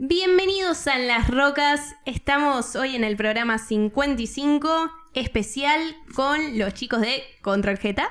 [0.00, 1.96] Bienvenidos a Las Rocas.
[2.06, 5.80] Estamos hoy en el programa 55 especial
[6.14, 8.08] con los chicos de Control Jeta.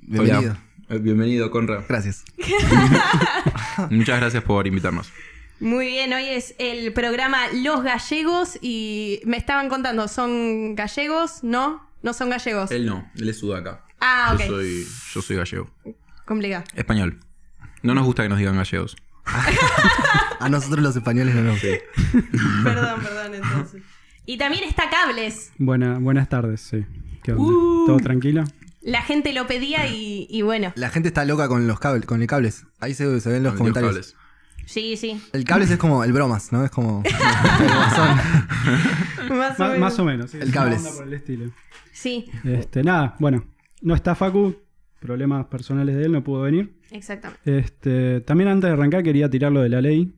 [0.00, 0.50] Bienvenido.
[0.50, 0.60] Hola.
[0.88, 1.84] Eh, Bienvenido, Conra.
[1.88, 2.24] Gracias.
[3.90, 5.12] Muchas gracias por invitarnos.
[5.60, 11.44] Muy bien, hoy es el programa Los Gallegos y me estaban contando, ¿son gallegos?
[11.44, 11.88] ¿No?
[12.02, 12.72] No son gallegos.
[12.72, 13.84] Él no, él es sudaca.
[14.00, 14.40] Ah, ok.
[14.40, 15.70] Yo soy, yo soy gallego.
[16.24, 16.64] Complicado.
[16.74, 17.20] Español.
[17.82, 18.96] No nos gusta que nos digan gallegos.
[20.40, 21.82] A nosotros los españoles no nos ve.
[22.64, 23.82] Perdón, perdón, entonces.
[24.26, 25.52] Y también está Cables.
[25.58, 26.84] Buena, buenas tardes, sí.
[27.22, 27.44] ¿Qué onda?
[27.44, 27.86] Uh.
[27.86, 28.44] ¿Todo tranquilo?
[28.82, 30.72] La gente lo pedía y, y bueno.
[30.76, 32.64] La gente está loca con los cables, con el cables.
[32.80, 33.92] Ahí se, se ven los Los comentarios.
[33.92, 34.16] cables.
[34.66, 35.20] Sí, sí.
[35.32, 36.64] El cables es como el bromas, ¿no?
[36.64, 37.02] Es como.
[39.28, 39.78] Más o menos.
[39.78, 40.38] más o menos, sí.
[40.40, 40.78] El cables.
[40.78, 41.50] onda por el estilo.
[41.92, 43.44] Sí, Este, nada, bueno,
[43.82, 44.56] no está Facu,
[45.00, 46.79] problemas personales de él, no pudo venir.
[46.92, 47.58] Exactamente.
[47.58, 50.12] Este, también antes de arrancar quería tirar lo de la ley,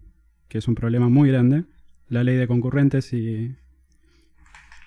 [0.49, 1.65] que es un problema muy grande.
[2.09, 3.55] La ley de concurrentes y,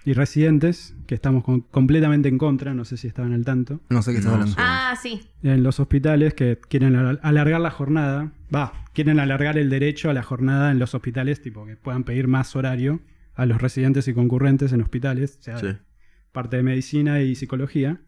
[0.06, 3.82] y residentes, que estamos con- completamente en contra, no sé si estaban al tanto.
[3.90, 4.56] No sé qué estás No, hablando.
[4.60, 5.22] Ah, sí.
[5.42, 10.14] En los hospitales que quieren al- alargar la jornada, va, quieren alargar el derecho a
[10.14, 13.00] la jornada en los hospitales, tipo que puedan pedir más horario
[13.34, 15.68] a los residentes y concurrentes en hospitales, o sea, Sí.
[16.32, 18.00] parte de medicina y psicología.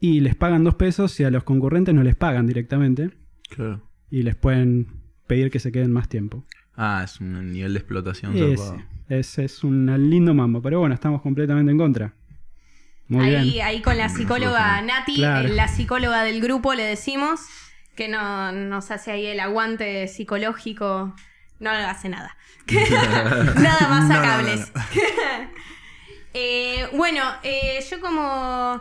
[0.00, 3.10] Y les pagan dos pesos y a los concurrentes no les pagan directamente
[3.50, 3.82] Claro.
[4.10, 4.86] y les pueden
[5.26, 6.44] pedir que se queden más tiempo.
[6.76, 8.34] Ah, es un nivel de explotación.
[9.08, 12.14] Ese, es un lindo mambo, pero bueno, estamos completamente en contra.
[13.08, 13.66] Muy ahí, bien.
[13.66, 15.48] ahí con la psicóloga Nati, Claro.
[15.48, 17.40] la psicóloga del grupo, le decimos
[17.96, 21.14] que no nos hace ahí el aguante psicológico.
[21.58, 22.36] No hace nada.
[23.56, 24.72] nada más No, a no, cables.
[26.32, 28.78] Eh, bueno, eh, yo como.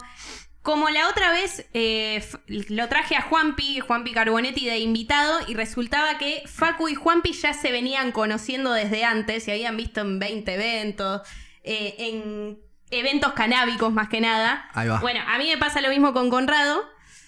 [0.69, 6.19] Como la otra vez eh, lo traje a Juanpi, Juanpi Carbonetti de invitado, y resultaba
[6.19, 10.53] que Facu y Juanpi ya se venían conociendo desde antes, se habían visto en 20
[10.53, 11.21] eventos,
[11.63, 12.59] eh, en
[12.91, 14.69] eventos canábicos más que nada.
[14.73, 14.99] Ahí va.
[14.99, 16.83] Bueno, a mí me pasa lo mismo con Conrado.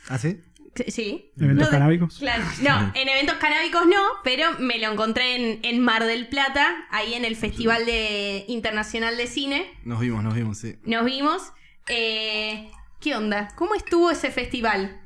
[0.07, 0.39] ¿Ah, sí?
[0.75, 1.31] Sí, Sí.
[1.39, 2.19] ¿Eventos No, canábicos?
[2.19, 6.85] Claro, no, en eventos canábicos no, pero me lo encontré en, en Mar del Plata,
[6.91, 9.65] ahí en el Festival de, Internacional de Cine.
[9.83, 10.75] Nos vimos, nos vimos, sí.
[10.83, 11.53] Nos vimos.
[11.87, 12.69] Eh,
[13.01, 13.49] ¿Qué onda?
[13.55, 15.01] ¿Cómo estuvo ese festival?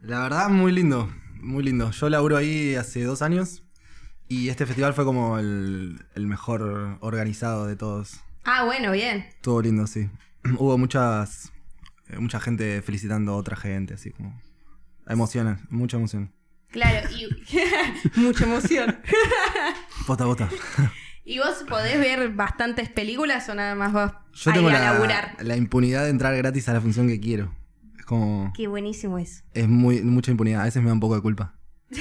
[0.00, 1.10] La verdad, muy lindo.
[1.40, 1.90] Muy lindo.
[1.90, 3.62] Yo laburo ahí hace dos años.
[4.28, 8.20] Y este festival fue como el, el mejor organizado de todos.
[8.44, 9.26] Ah, bueno, bien.
[9.36, 10.08] Estuvo lindo, sí.
[10.58, 11.50] Hubo muchas.
[12.08, 14.38] eh, mucha gente felicitando a otra gente, así como.
[15.08, 16.32] Emociones, mucha emoción.
[16.70, 17.26] Claro, y
[18.20, 18.96] mucha emoción.
[20.06, 20.48] Posta, posta.
[21.30, 24.80] ¿Y vos podés ver bastantes películas o nada más vas Yo ahí tengo a la,
[24.80, 25.36] laburar?
[25.40, 27.54] la impunidad de entrar gratis a la función que quiero.
[27.96, 28.52] Es como.
[28.56, 29.44] Qué buenísimo es.
[29.54, 30.62] Es muy, mucha impunidad.
[30.62, 31.54] A veces me da un poco de culpa.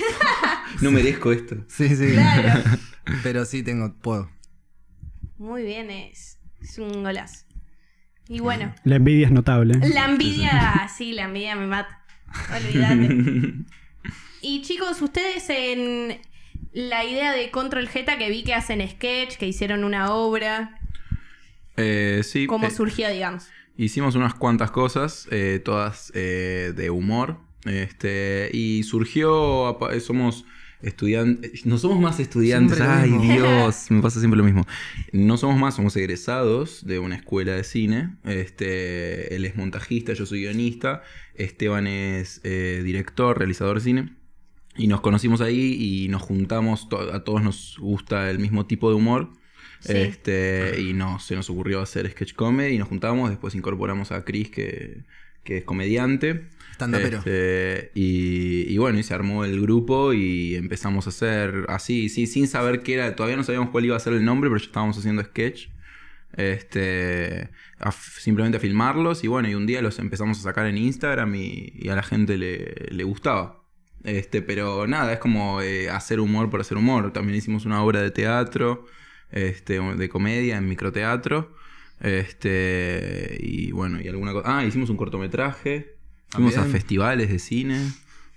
[0.81, 1.57] No merezco esto.
[1.67, 2.13] Sí, sí.
[2.13, 2.61] Claro.
[3.23, 4.29] Pero sí tengo, puedo.
[5.37, 7.45] Muy bien, es, es un golazo.
[8.29, 9.75] Y bueno, La envidia es notable.
[9.89, 12.03] la envidia, sí, la envidia me mata.
[12.55, 13.53] Olvídate.
[14.41, 16.17] Y chicos, ustedes en
[16.87, 20.79] la idea de Control Jeta que vi que hacen sketch, que hicieron una obra,
[21.75, 22.47] Eh, sí.
[22.47, 23.47] ¿cómo eh, surgió, digamos?
[23.77, 27.37] Hicimos unas cuantas cosas, eh, todas eh, de humor.
[27.65, 30.45] Este, y surgió, somos
[30.81, 33.11] estudiantes, no somos más estudiantes, ay.
[33.11, 34.65] Dios, me pasa siempre lo mismo.
[35.11, 38.15] No somos más, somos egresados de una escuela de cine.
[38.23, 41.03] Este, él es montajista, yo soy guionista,
[41.35, 44.18] Esteban es eh, director, realizador de cine.
[44.79, 48.89] Y nos conocimos ahí y nos juntamos, to- a todos nos gusta el mismo tipo
[48.89, 49.29] de humor.
[49.81, 49.93] Sí.
[49.95, 54.25] Este, y no, se nos ocurrió hacer sketch comedy y nos juntamos, después incorporamos a
[54.25, 55.03] Chris que,
[55.43, 56.47] que es comediante.
[57.19, 62.25] Este, y, y bueno, y se armó el grupo y empezamos a hacer así, sí,
[62.25, 64.65] sin saber qué era, todavía no sabíamos cuál iba a ser el nombre, pero ya
[64.65, 65.67] estábamos haciendo sketch.
[66.37, 70.77] Este, a simplemente a filmarlos y bueno, y un día los empezamos a sacar en
[70.77, 73.58] Instagram y, y a la gente le, le gustaba.
[74.03, 77.11] Este, pero nada, es como eh, hacer humor por hacer humor.
[77.11, 78.85] También hicimos una obra de teatro,
[79.31, 81.53] este, de comedia en microteatro.
[82.01, 84.57] Este, y bueno, y alguna cosa.
[84.59, 85.95] Ah, hicimos un cortometraje.
[86.29, 87.91] Fuimos a festivales de cine.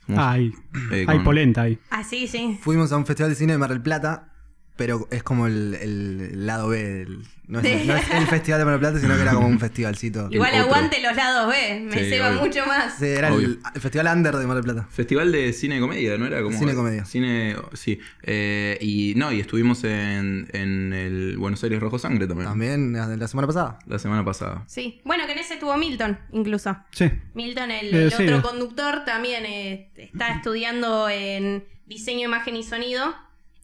[0.07, 0.53] Fuimos, Hay,
[0.91, 1.79] eh, hay con- polenta ahí.
[1.91, 2.59] Ah, sí, sí.
[2.61, 4.32] Fuimos a un festival de cine de Mar del Plata,
[4.77, 6.83] pero es como el, el lado B.
[6.83, 9.47] del- no, es, no es el festival de Mar del Plata, sino que era como
[9.47, 10.29] un festivalcito.
[10.31, 12.41] Igual aguante los lados B, me Sí, ceba obvio.
[12.41, 12.95] mucho más.
[12.99, 14.89] Sí, era el, festival under de Mar del Plata.
[14.91, 16.43] Festival de cine y comedia, ¿no era?
[16.43, 17.05] Como Cine y comedia.
[17.05, 18.01] Cine, sí.
[18.23, 22.49] Eh, y no, y estuvimos en, en el Buenos Aires Rojo Sangre también.
[22.49, 23.79] También la la semana pasada.
[23.87, 24.65] La semana pasada.
[24.67, 25.03] Sí.
[25.05, 26.75] Bueno, que en ese estuvo Milton, incluso.
[26.93, 27.11] Sí.
[27.35, 28.23] Milton, el, Eh, el sí.
[28.25, 33.15] otro conductor, también eh, está estudiando en diseño, imagen y sonido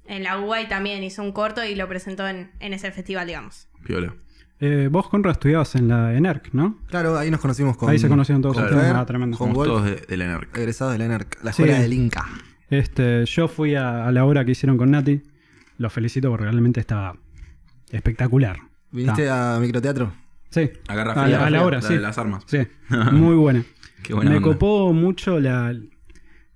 [0.08, 3.69] En la UBA también hizo un corto y lo presentó en, en ese festival, digamos.
[3.84, 4.14] Piola.
[4.60, 6.78] Eh, vos, Conrad, estudiabas en la ENERC, ¿no?
[6.87, 7.90] Claro, ahí nos conocimos con.
[7.90, 8.82] Ahí se conocieron todos con ustedes.
[8.87, 9.37] Fer, Ah, tremendo.
[9.38, 10.56] Con Wolf, todos de, de la ENERC.
[10.58, 11.62] egresados de la ENERC, la Sí.
[11.62, 12.26] escuela del Inca.
[12.70, 15.22] Este, yo fui a, a la obra que hicieron con Nati.
[15.76, 17.16] Los felicito porque realmente estaba
[17.90, 18.58] espectacular.
[18.90, 19.56] ¿Viniste Está.
[19.56, 20.12] a microteatro?
[20.50, 20.70] Sí.
[20.88, 21.94] A, la, a la fría, obra, la sí.
[21.94, 22.43] de las armas.
[22.46, 22.58] Sí,
[23.12, 23.62] muy buena.
[24.02, 24.49] Qué buena Me onda.
[24.52, 25.75] copó mucho la,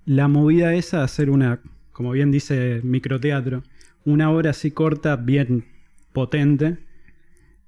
[0.05, 1.59] la movida esa de hacer una,
[1.93, 3.63] como bien dice, microteatro.
[4.05, 5.65] Una obra así corta, bien
[6.11, 6.77] potente.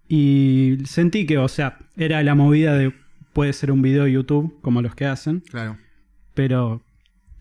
[0.08, 2.94] Y sentí que, o sea, era la movida de
[3.34, 5.78] puede ser un video de YouTube, como los que hacen, Claro.
[6.34, 6.84] pero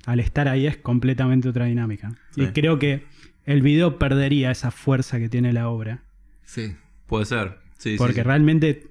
[0.06, 2.16] al estar ahí es completamente otra dinámica.
[2.34, 2.42] Sí.
[2.42, 3.04] Y creo que
[3.44, 6.02] el video perdería esa fuerza que tiene la obra.
[6.44, 6.74] Sí.
[7.06, 7.58] Puede ser.
[7.78, 8.22] Sí, Porque sí.
[8.22, 8.86] realmente,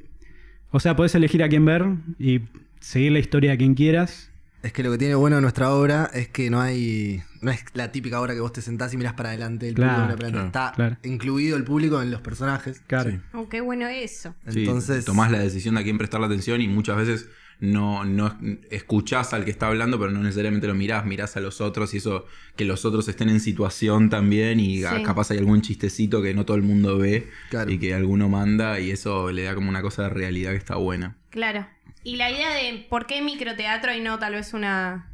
[0.72, 1.84] o sea, puedes elegir a quién ver
[2.20, 2.42] y
[2.80, 4.32] seguir la historia de quien quieras.
[4.62, 7.22] Es que lo que tiene bueno nuestra obra es que no hay.
[7.44, 10.04] No es la típica obra que vos te sentás y mirás para adelante, el Claro,
[10.16, 10.98] público claro, Está claro.
[11.04, 12.82] incluido el público en los personajes.
[12.88, 13.12] Claro.
[13.12, 13.20] Sí.
[13.34, 14.34] Oh, qué bueno eso.
[14.50, 15.06] Sí, Entonces.
[15.06, 17.30] tomás la decisión de a quién prestarle atención y muchas veces
[17.60, 18.38] no, no
[18.72, 21.98] escuchás al que está hablando, pero no necesariamente lo mirás, mirás a los otros y
[21.98, 22.26] eso,
[22.56, 25.04] que los otros estén en situación también y Sí.
[25.06, 27.72] capaz hay algún chistecito que no todo el mundo ve Claro.
[27.72, 30.76] y que alguno manda y eso le da como una cosa de realidad que está
[30.76, 31.18] buena.
[31.30, 31.68] Claro.
[32.04, 35.10] Y la idea de por qué microteatro y no tal vez una,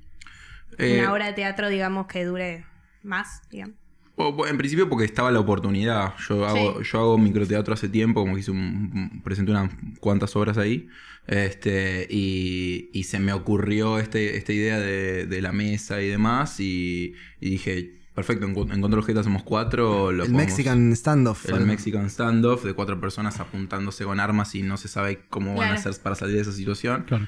[0.79, 2.65] Eh, una obra de teatro, digamos, que dure
[3.03, 3.75] más, digamos.
[4.15, 6.13] o- en principio porque estaba la oportunidad.
[6.27, 9.71] Yo hago, yo hago microteatro hace tiempo, como que hice un, presenté unas
[10.01, 10.87] cuantas obras ahí.
[11.27, 16.59] Este, y, y se me ocurrió este, esta idea de, de la mesa y demás.
[16.59, 20.11] Y, y dije, perfecto, en, en Control J hacemos cuatro.
[20.11, 21.47] Lo el podemos- Mexican Standoff.
[21.49, 25.69] El Mexican Standoff de cuatro personas apuntándose con armas y no se sabe cómo van
[25.69, 25.89] a Claro.
[25.91, 27.03] hacer para salir de esa situación.
[27.03, 27.27] Claro.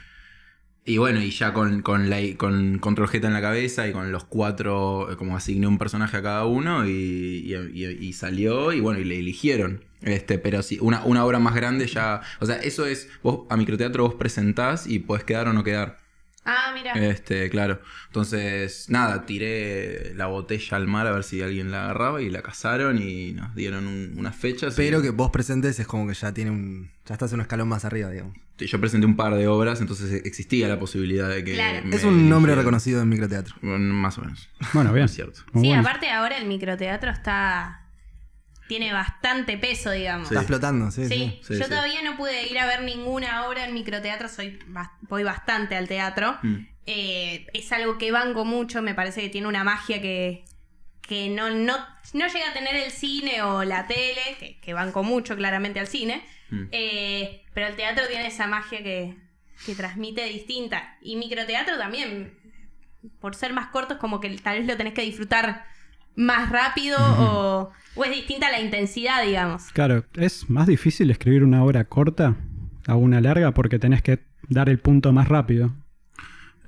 [0.84, 4.12] Y bueno, y ya con, con, la, con Control J en la cabeza y con
[4.12, 7.56] los cuatro, eh, como asigné un personaje a cada uno y, y-
[7.86, 9.84] y- y salió y bueno, y le eligieron.
[10.02, 12.22] Este, pero sí, una, una obra más grande ya.
[12.40, 13.08] O sea, eso es.
[13.22, 16.00] Vos a microteatro vos presentás y podés quedar o no quedar.
[16.44, 16.94] Ah, mira.
[16.94, 17.80] Este, claro.
[18.08, 22.42] Entonces, nada, tiré la botella al mar a ver si alguien la agarraba y la
[22.42, 24.74] cazaron y nos dieron un- unas fechas.
[24.74, 26.90] y- Pero que vos presentes es como que ya tiene un.
[27.06, 28.36] Ya estás un escalón más arriba, digamos.
[28.68, 31.54] Yo presenté un par de obras, entonces existía la posibilidad de que.
[31.54, 31.86] Claro.
[31.86, 33.56] me Es un nombre reconocido en microteatro.
[33.62, 34.50] Bueno, Más o menos.
[34.74, 35.06] Bueno, bien.
[35.06, 35.42] Es cierto.
[35.54, 35.82] Muy sí, bueno.
[35.82, 37.88] aparte ahora el microteatro está.
[38.68, 40.28] tiene bastante peso, digamos.
[40.28, 40.34] Sí.
[40.34, 41.08] Está explotando, sí.
[41.08, 41.40] Sí, sí.
[41.44, 41.70] Sí, yo sí.
[41.70, 44.60] todavía no pude ir a ver ninguna obra en microteatro, soy
[45.02, 46.38] voy bastante al teatro.
[46.42, 46.56] Mm.
[46.86, 50.46] Eh, es algo que banco mucho, me parece que tiene una magia que,
[51.12, 51.76] que no, no,
[52.14, 55.88] no llega a tener el cine o la tele, que, que banco mucho claramente al
[55.88, 56.66] cine, Mm.
[56.72, 59.16] Eh, pero el teatro tiene esa magia que,
[59.66, 60.98] que transmite distinta.
[61.02, 62.34] Y microteatro también,
[63.20, 65.66] por ser más cortos, como que tal vez lo tenés que disfrutar
[66.16, 69.64] más rápido o, o es distinta la intensidad, digamos.
[69.72, 72.36] Claro, es más difícil escribir una obra corta
[72.86, 74.20] a una larga porque tenés que
[74.50, 75.74] dar el punto más rápido.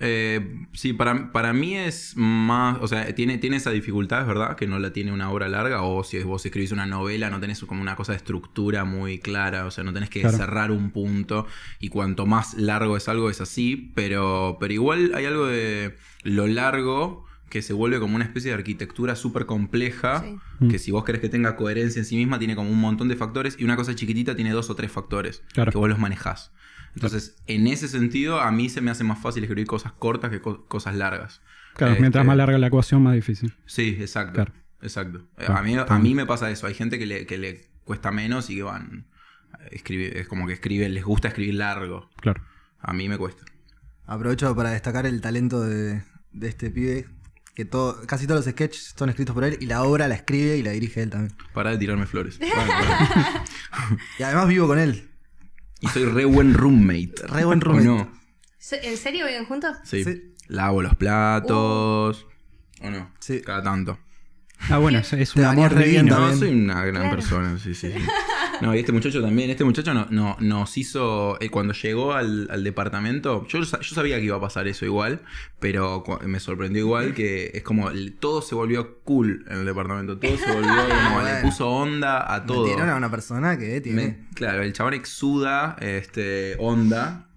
[0.05, 4.57] Eh, sí, para, para mí es más, o sea, tiene, tiene esa dificultad, es verdad,
[4.57, 7.61] que no la tiene una obra larga, o si vos escribís una novela no tenés
[7.63, 10.35] como una cosa de estructura muy clara, o sea, no tenés que Claro.
[10.38, 11.47] cerrar un punto,
[11.79, 16.47] y cuanto más largo es algo es así, pero, pero igual hay algo de lo
[16.47, 20.38] largo que se vuelve como una especie de arquitectura súper compleja, Sí.
[20.59, 20.69] Mm.
[20.69, 23.15] que si vos querés que tenga coherencia en sí misma, tiene como un montón de
[23.15, 25.72] factores, y una cosa chiquitita tiene dos o tres factores, Claro.
[25.72, 26.51] que vos los manejás.
[26.95, 30.41] Entonces, en ese sentido, a mí se me hace más fácil escribir cosas cortas que
[30.41, 31.41] co- cosas largas.
[31.75, 33.53] Claro, Este, mientras más larga la ecuación, más difícil.
[33.65, 34.33] Sí, exacto.
[34.33, 34.53] Claro.
[34.81, 35.25] Exacto.
[35.38, 36.67] Claro, A, mí, a mí me pasa eso.
[36.67, 39.07] Hay gente que le, que le cuesta menos y que van.
[39.53, 42.09] a escribir- es como que escriben, les gusta escribir largo.
[42.21, 42.43] Claro.
[42.79, 43.43] A mí me cuesta.
[44.05, 47.07] Aprovecho para destacar el talento de, de este pibe.
[47.55, 50.57] Que todo, casi todos los sketches son escritos por él y la obra la escribe
[50.57, 51.35] y la dirige él también.
[51.53, 52.39] Para de tirarme flores.
[52.55, 52.73] Bueno.
[54.19, 55.09] Y además vivo con él.
[55.83, 57.13] Y soy re buen roommate.
[57.27, 57.85] Re buen ¿O roommate.
[57.87, 58.11] no?
[58.83, 59.75] ¿En serio viven juntos?
[59.83, 60.03] Sí.
[60.05, 60.33] Sí.
[60.47, 62.25] Lavo los platos.
[62.81, 63.11] ¿O no?
[63.19, 63.41] Sí.
[63.41, 63.99] Cada tanto.
[64.70, 66.03] Ah, bueno, es, un amor divino.
[66.03, 66.39] No, también.
[66.39, 67.15] soy una gran Claro.
[67.17, 68.00] persona, sí, sí, sí.
[68.62, 72.48] No, y este muchacho también, este muchacho no, no- nos hizo, eh, cuando llegó al,
[72.50, 75.22] al departamento, yo, yo sabía que iba a pasar eso igual,
[75.60, 80.17] pero me sorprendió igual que es como, el- todo se volvió cool en el departamento,
[80.17, 80.70] todo se volvió
[81.10, 82.62] como, le puso onda a todo.
[82.67, 84.01] Metieron a una persona que tiene.
[84.05, 87.27] Me- claro, el chabón exuda este, onda,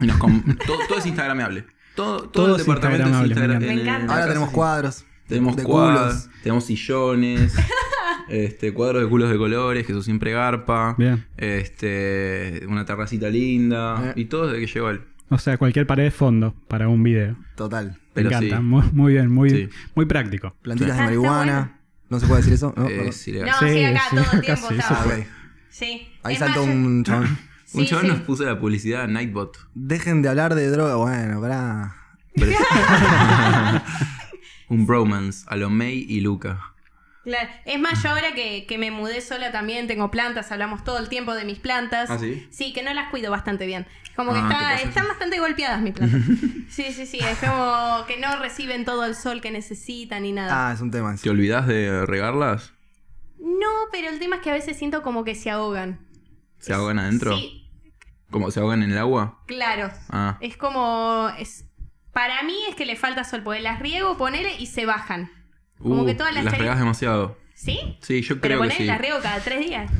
[0.00, 1.64] y nos com- todo, todo es instagramable.
[1.94, 3.84] Todo, todo, Todo el es departamento es instagramable, me encanta.
[3.84, 4.12] Me encanta.
[4.14, 5.04] Ahora tenemos cuadros.
[5.28, 6.30] Tenemos de cuadros, culos.
[6.42, 7.54] tenemos sillones,
[8.28, 10.94] este, cuadros de culos de colores, que eso siempre garpa.
[10.98, 11.24] Bien.
[11.36, 14.10] Este, una terracita linda.
[14.10, 14.20] Eh.
[14.20, 15.02] Y todo desde que llegó él.
[15.30, 17.36] O sea, cualquier pared de fondo para un video.
[17.56, 17.92] Total.
[17.92, 18.56] Me Pero encanta.
[18.58, 18.62] sí.
[18.62, 19.68] Muy, muy bien, muy, Sí.
[19.94, 20.54] muy práctico.
[20.62, 20.96] Plantitas Sí.
[20.98, 21.80] de Ah, marihuana.
[22.10, 22.72] ¿No se puede decir eso?
[22.76, 23.08] No, Eh, perdón.
[23.08, 23.48] es ilegal.
[23.50, 24.66] No, Sí, sí, acá sí, todo el tiempo.
[24.88, 25.26] Ah, ok.
[25.70, 26.08] Sí.
[26.22, 27.38] Ahí saltó un chabón.
[27.74, 28.10] Un chabón sí.
[28.12, 29.56] nos puso la publicidad Nightbot.
[29.74, 30.94] Dejen de hablar de droga.
[30.94, 31.96] Bueno, pará.
[32.36, 32.52] Pero
[34.74, 36.72] un bromance a lo May y Luca.
[37.24, 37.48] Claro.
[37.64, 41.08] Es más, yo ahora que, que me mudé sola también tengo plantas, hablamos todo el
[41.08, 42.10] tiempo de mis plantas.
[42.10, 42.46] ¿Ah, sí?
[42.50, 43.86] Sí, que no las cuido bastante bien.
[44.14, 46.20] Como que Ah, están bastante golpeadas mis plantas.
[46.68, 47.18] sí, sí, sí.
[47.20, 50.68] Es como que no reciben todo el sol que necesitan ni nada.
[50.68, 51.30] Ah, es un tema ¿Te eso.
[51.30, 52.72] olvidas de regarlas?
[53.38, 56.06] No, pero el tema es que a veces siento como que se ahogan.
[56.58, 57.36] ¿Se ahogan adentro?
[57.36, 57.62] Sí,
[58.30, 59.42] ¿Como se ahogan en el agua?
[59.46, 59.90] claro.
[60.10, 60.36] Ah.
[60.40, 61.30] Es como.
[61.38, 61.64] Es,
[62.14, 65.30] para mí es que le falta sol, porque las riego, ponele y se bajan.
[65.78, 67.38] Como Uh, que todas las las regas demasiado.
[67.54, 67.98] ¿Sí?
[68.00, 68.84] Sí, yo Pero creo que ponele, sí.
[68.84, 69.90] las riego cada tres días.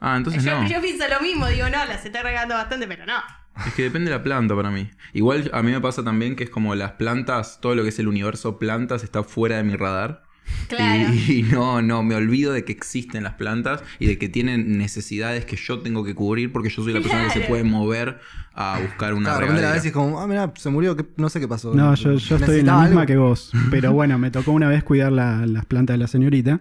[0.00, 0.68] Ah, entonces yo, no.
[0.68, 3.22] yo pienso lo mismo, digo, no, las estoy regando bastante, pero no.
[3.66, 4.90] Es que depende de la planta para mí.
[5.12, 7.98] Igual a mí me pasa también que es como las plantas, todo lo que es
[8.00, 10.23] el universo plantas está fuera de mi radar.
[10.68, 11.12] Claro.
[11.12, 14.78] Y, y no, no, me olvido de que existen las plantas y de que tienen
[14.78, 18.18] necesidades que yo tengo que cubrir porque yo soy la persona que se puede mover
[18.54, 19.72] a buscar una Claro, de repente la regadera.
[19.74, 21.74] ves y es como, ah, mira, se murió, ¿qué- no sé qué pasó.
[21.74, 23.06] No, yo, yo estoy en la misma algo.
[23.06, 23.52] que vos.
[23.70, 26.60] Pero bueno, me tocó una vez cuidar la- las plantas de la señorita.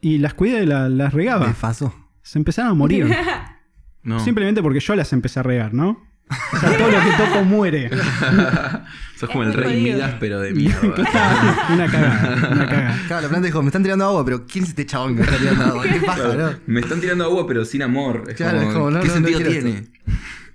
[0.00, 1.52] Y las cuidé y la- las Me regaba.
[1.60, 1.94] pasó.
[2.22, 3.06] Se empezaron a morir.
[4.02, 4.20] No.
[4.20, 6.00] Simplemente porque yo las empecé a regar, ¿no?
[6.52, 7.90] O sea, todo lo que toco muere.
[9.16, 9.96] Sos como Es el rey jodido.
[9.96, 10.80] Midas, pero de mierda.
[11.72, 12.98] una cagada, una cagada.
[13.06, 15.26] Claro, la planta dijo, me están tirando agua, pero ¿quién es este chabón que me
[15.26, 15.82] está tirando agua?
[15.84, 16.58] ¿Qué pasa, Claro, no?
[16.66, 18.24] Me están tirando agua, pero sin amor.
[18.28, 19.70] Es Claro, como, es como, no, ¿Qué no, sentido tiene?
[19.70, 19.90] esto.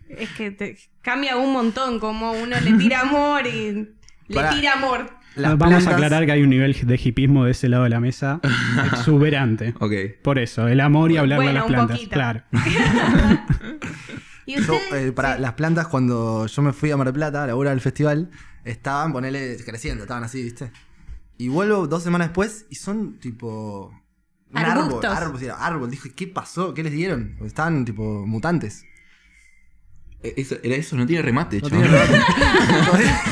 [0.09, 3.71] Es que te cambia un montón, como uno le tira amor y
[4.27, 5.09] le tira amor.
[5.35, 7.89] Las Vamos plantas- a aclarar que hay un nivel de hipismo de ese lado de
[7.89, 8.41] la mesa
[8.91, 9.73] exuberante.
[9.79, 9.93] Ok.
[10.21, 11.97] Por eso, el amor y hablarle Bueno, a las un plantas.
[11.97, 12.13] poquito.
[12.13, 12.43] Claro.
[14.57, 15.41] Y Yo, eh, para sí.
[15.41, 18.29] las plantas, cuando yo me fui a Mar del Plata a la hora del festival,
[18.65, 20.71] estaban, ponele, creciendo, estaban así, ¿viste?
[21.37, 23.93] Y vuelvo dos semanas después y son tipo.
[24.51, 25.17] Un árbol, Arbustos.
[25.17, 25.89] árbol, sí, árbol.
[25.89, 26.73] Dije, ¿qué pasó?
[26.73, 27.37] ¿Qué les dieron?
[27.45, 28.83] Estaban tipo mutantes.
[30.23, 32.19] Eh, Eso, era eso, no tiene remate, No tiene remate.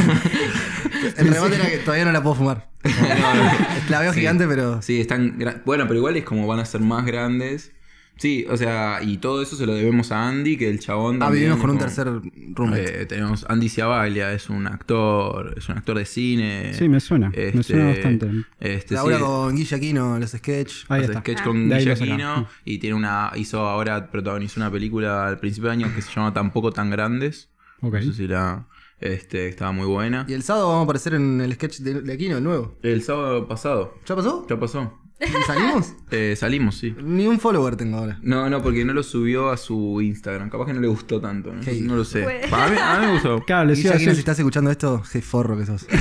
[1.18, 2.70] El remate era que todavía no la puedo fumar.
[3.90, 4.20] La veo Sí.
[4.20, 4.82] gigante, pero.
[4.82, 5.38] Sí, están.
[5.66, 7.72] Bueno, pero igual es como van a ser más grandes.
[8.20, 11.24] Sí, o sea, y todo eso se lo debemos a Andy, que el chabón.
[11.24, 12.08] Ah, vivimos con un como- tercer
[12.54, 13.02] roommate.
[13.04, 16.74] Eh, tenemos Andy Ciavaglia, es un actor, es un actor de cine.
[16.74, 17.30] Sí, me suena.
[17.30, 18.30] Me Este, suena bastante.
[18.60, 20.74] Este, Labura sí, con Guille Aquino, los sketch.
[20.90, 21.20] Ahí está.
[21.22, 21.44] sketch Ah.
[21.46, 21.92] con Guille.
[21.94, 26.12] Aquino y tiene una hizo ahora protagonizó una película al principio de año que se
[26.14, 27.50] llama Tampoco tan grandes.
[27.82, 27.94] Ok.
[27.94, 28.68] No sé si la
[29.00, 30.26] este estaba muy buena.
[30.28, 32.78] Y el sábado vamos a aparecer en el sketch de, de Aquino, el nuevo.
[32.84, 33.96] El sábado pasado.
[34.06, 34.46] ¿Ya pasó?
[34.50, 35.00] ¿Ya pasó?
[35.22, 35.94] ¿Y salimos?
[36.12, 36.96] Eh, salimos, sí.
[37.04, 38.18] Ni un follower tengo ahora.
[38.24, 40.50] No, no, porque no lo subió a su Instagram.
[40.50, 41.54] Capaz que no le gustó tanto.
[41.54, 42.24] No, Qué no lo sé.
[42.52, 43.40] A mí, a mí me gustó.
[43.46, 45.86] Claro, Aquino, si estás escuchando esto, qué forro que sos.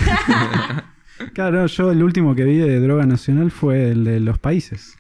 [1.35, 4.97] Claro, yo el último que vi de droga nacional fue el de los países.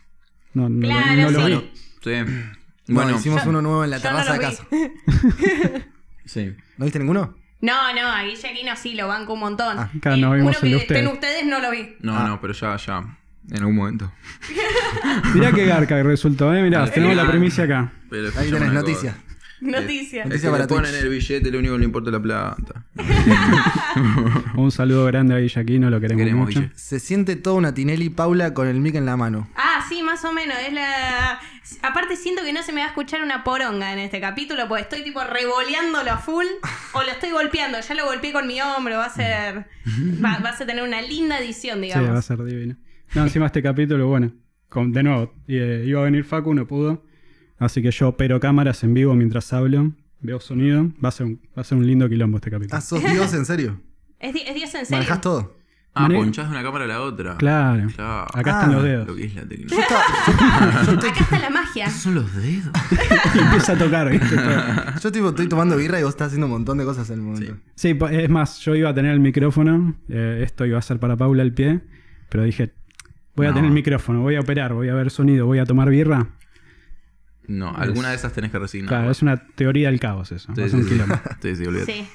[0.52, 1.52] No, no, Claro, no lo sí.
[1.52, 1.70] vi.
[1.74, 2.10] Sí.
[2.10, 2.42] Bueno,
[2.88, 4.66] Bueno, hicimos Yo- uno nuevo en la terraza de casa.
[6.24, 6.54] sí.
[6.76, 7.36] ¿No viste ninguno?
[7.60, 9.78] No, no, a Guille Aquino sí lo banco un montón.
[9.78, 11.12] Ah, claro, no vimos uno que de ustedes.
[11.12, 11.96] ustedes no lo vi.
[12.00, 12.26] No, Ah.
[12.28, 13.17] no, pero ya, ya.
[13.50, 14.12] En algún momento.
[15.34, 16.62] Mirá qué garca que resultó, ¿eh?
[16.62, 17.92] Mirá, tenemos la primicia acá.
[18.10, 19.16] Pero Ahí tenés noticias.
[19.60, 20.30] Noticias.
[20.30, 22.84] Es que le ponen el billete, lo único que le importa es la plata.
[24.54, 26.70] Un saludo grande a Guillaquino, lo queremos, Queremos, mucho.
[26.76, 29.50] Se siente toda una Tinelli Paula con el mic en la mano.
[29.56, 30.56] Ah, sí, más o menos.
[30.64, 31.40] Es la.
[31.82, 34.82] Aparte, siento que no se me va a escuchar una poronga en este capítulo, porque
[34.82, 36.46] estoy tipo revoleándolo a full
[36.92, 37.78] o lo estoy golpeando.
[37.80, 38.96] Ya lo golpeé con mi hombro.
[38.98, 39.66] Va a ser.
[40.24, 42.24] Va, vas a tener una linda edición, Sí, va a digamos.
[42.24, 42.76] ser divino.
[43.14, 44.32] No, encima este capítulo, bueno,
[44.68, 47.04] con, de nuevo, eh, iba a venir Facu, no pudo.
[47.58, 50.90] Así que yo opero cámaras en vivo mientras hablo, veo sonido.
[51.04, 52.76] Va a ser un, va a ser un lindo quilombo este capítulo.
[52.76, 53.80] Ah, sos Dios, en serio.
[54.20, 54.90] es, di- es Dios en serio.
[54.98, 55.56] Manejás todo.
[55.94, 57.36] Ah, Mane- ponchás de una cámara a la otra.
[57.38, 57.88] Claro.
[57.96, 58.26] Claro.
[58.32, 59.08] Acá Ah, están los dedos.
[59.08, 59.80] Lo que es la Yo tecnología.
[59.80, 61.86] estaba- yo, Acá está la magia.
[61.86, 62.70] Esos son los dedos.
[63.34, 64.36] Y empieza a tocar, ¿viste?
[64.36, 65.00] Todo.
[65.02, 67.22] yo, tipo, estoy tomando birra y vos estás haciendo un montón de cosas en el
[67.22, 67.56] momento.
[67.74, 69.96] Sí, pa- es más, yo iba a tener el micrófono.
[70.08, 71.80] eh, esto iba a ser para Paula al pie.
[72.28, 72.74] Pero dije,
[73.38, 75.88] voy a tener el micrófono, voy a operar, voy a ver sonido, voy a tomar
[75.88, 76.26] birra.
[77.46, 78.88] No, alguna de esas tenés que resignar.
[78.88, 80.52] Claro, es una teoría del caos eso.
[80.54, 80.92] Sí, va a sí, ser un sí.
[80.92, 81.20] quilombo.
[81.42, 81.92] Sí, sí, olvídate.
[81.92, 82.08] Sí.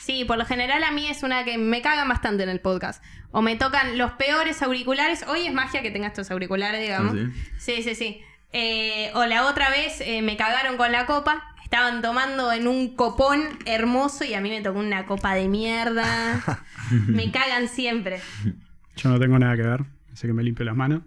[0.00, 3.02] Sí, por lo general a mí es una que me cagan bastante en el podcast.
[3.30, 5.24] O me tocan los peores auriculares.
[5.28, 7.16] Hoy es magia que tenga estos auriculares, digamos.
[7.18, 8.20] Ah, sí, sí, sí.
[8.52, 11.42] Eh, o la otra vez eh, me cagaron con la copa.
[11.62, 16.42] Estaban tomando en un copón hermoso y a mí me tocó una copa de mierda.
[16.90, 18.20] me cagan siempre.
[18.96, 21.02] Yo no tengo nada que ver, así que me limpio las manos.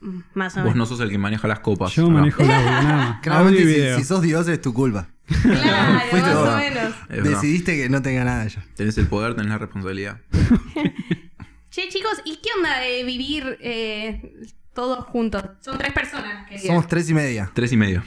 [0.00, 0.76] Mm, Más o Vos menos.
[0.76, 1.92] no sos el que maneja las copas.
[1.94, 3.06] Yo manejo el audio, nada más.
[3.08, 3.98] Audio Claramente, y si, video.
[3.98, 5.08] si sos Dios, es tu culpa.
[5.42, 6.48] Claro, Fuiste más vos.
[6.48, 6.94] o menos.
[7.08, 7.30] Es verdad.
[7.30, 8.64] Decidiste que no tenga nada ya.
[8.76, 10.20] Tenés el poder, tenés la responsabilidad.
[11.70, 14.32] Che, chicos, ¿y qué onda de vivir eh,
[14.74, 15.42] todos juntos?
[15.60, 16.46] Son tres personas.
[16.64, 17.50] Somos tres y media.
[17.52, 18.02] Tres y medio.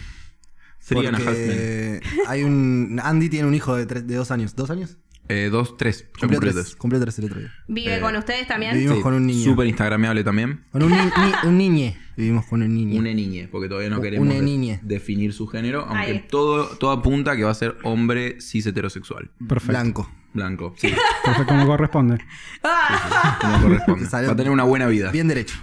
[0.80, 1.36] Sería una half men.
[1.36, 3.02] Porque hay un.
[3.04, 4.56] Andy tiene un hijo de, tres- de dos años.
[4.56, 4.98] ¿Dos años?
[5.30, 6.06] Eh, dos, tres.
[6.06, 6.66] Yo Cumplió cumplí tres.
[6.66, 6.76] tres.
[6.78, 7.54] Cumplió tres el otro día.
[7.68, 8.74] ¿Vive Eh, con ustedes también?
[8.74, 9.44] vivimos con un niño.
[9.44, 10.64] Súper instagrameable también.
[10.72, 11.98] Con un, ni- ni- un niñe.
[12.16, 13.00] Vivimos con un niño.
[13.00, 14.80] Una niñe, porque todavía no queremos una de- niñe.
[14.84, 16.26] definir su género, aunque Ahí.
[16.30, 19.30] todo, todo apunta a que va a ser hombre cis heterosexual.
[19.48, 19.72] Perfecto.
[19.72, 20.12] Blanco.
[20.34, 20.90] Blanco, sí,
[21.26, 22.20] Perfecto, como corresponde.
[22.64, 24.06] Ah, como corresponde.
[24.10, 25.12] Salió Va a tener una buena vida.
[25.12, 25.56] Bien derecho.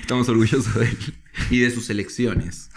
[0.00, 0.98] Estamos orgullosos de él.
[1.50, 2.70] Y de sus elecciones.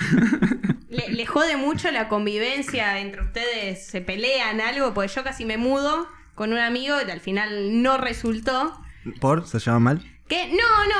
[0.88, 3.86] ¿Le, le jode mucho la convivencia entre ustedes?
[3.86, 4.94] ¿Se pelean algo?
[4.94, 8.80] Porque yo casi me mudo con un amigo y al final no resultó.
[9.20, 9.46] ¿Por?
[9.46, 10.12] ¿Se llama mal?
[10.28, 10.54] Que no,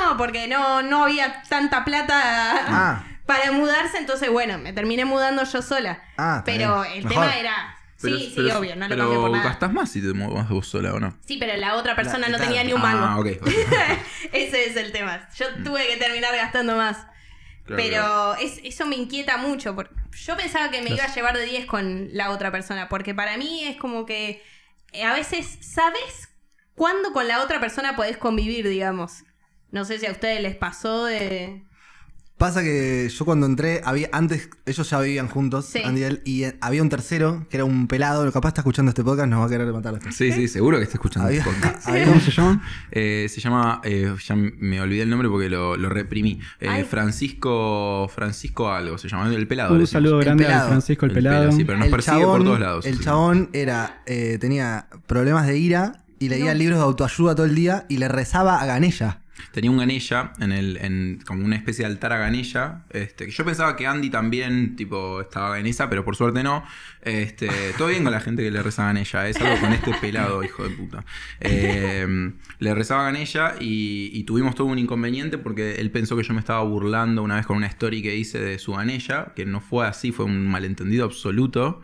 [0.09, 2.19] no, porque no, no había tanta plata
[2.67, 3.03] Ah.
[3.25, 6.01] para mudarse, entonces bueno, me terminé mudando yo sola.
[6.17, 6.93] Ah, pero bien.
[6.97, 7.23] el Mejor.
[7.25, 7.75] tema era.
[8.01, 9.43] Pero- sí, sí, obvio, no lo cambié por nada.
[9.43, 11.17] gastás más si te muevas vos sola o no.
[11.25, 13.03] Sí, pero la otra persona La- no tenía ni un mango.
[13.05, 13.27] Ah, ok.
[14.31, 15.27] Ese es el tema.
[15.37, 16.97] Yo tuve que terminar gastando más.
[17.65, 18.35] Claro, pero claro.
[18.35, 19.75] es- eso me inquieta mucho.
[19.75, 19.93] porque
[20.25, 22.89] yo pensaba que me iba a llevar de 10 con la otra persona.
[22.89, 24.41] Porque para mí es como que
[24.91, 26.29] eh, a veces sabes
[26.75, 29.23] cuándo con la otra persona podés convivir, digamos.
[29.71, 31.63] No sé si a ustedes les pasó de.
[32.39, 35.81] Pasa que yo cuando entré, había antes ellos ya vivían juntos, Sí.
[35.83, 38.89] Andy y él, y eh, había un tercero que era un pelado, capaz está escuchando
[38.89, 39.99] este podcast, nos va a querer matar.
[40.11, 41.87] Sí, sí, seguro que está escuchando Había- este podcast.
[41.87, 42.63] había ¿Cómo se llama?
[42.91, 46.39] Eh, se llama, eh, ya me olvidé el nombre porque lo, lo reprimí.
[46.61, 46.85] Eh.
[46.89, 49.73] Francisco, Francisco algo, se llama el pelado.
[49.75, 51.39] Un saludo El grande a Francisco el, El Pelado.
[51.47, 52.85] pela, sí, pero nos el persigue por todos lados.
[52.85, 53.03] El sí.
[53.03, 57.85] chabón era, eh, tenía problemas de ira y leía libros de autoayuda todo el día
[57.89, 59.19] y le rezaba a Ganella.
[59.51, 62.83] Tenía un ganella en el, como una especie de altar a ganella.
[62.89, 66.63] Este, yo pensaba que Andy también, tipo, estaba en esa, pero por suerte no.
[67.01, 69.27] Este, todo bien con la gente que le reza a ganella.
[69.27, 71.05] Es algo con este pelado, hijo de puta.
[71.39, 76.23] Eh, le rezaba a ganella y, y tuvimos todo un inconveniente porque él pensó que
[76.23, 79.45] yo me estaba burlando una vez con una story que hice de su ganella, que
[79.45, 81.81] no fue así, fue un malentendido absoluto.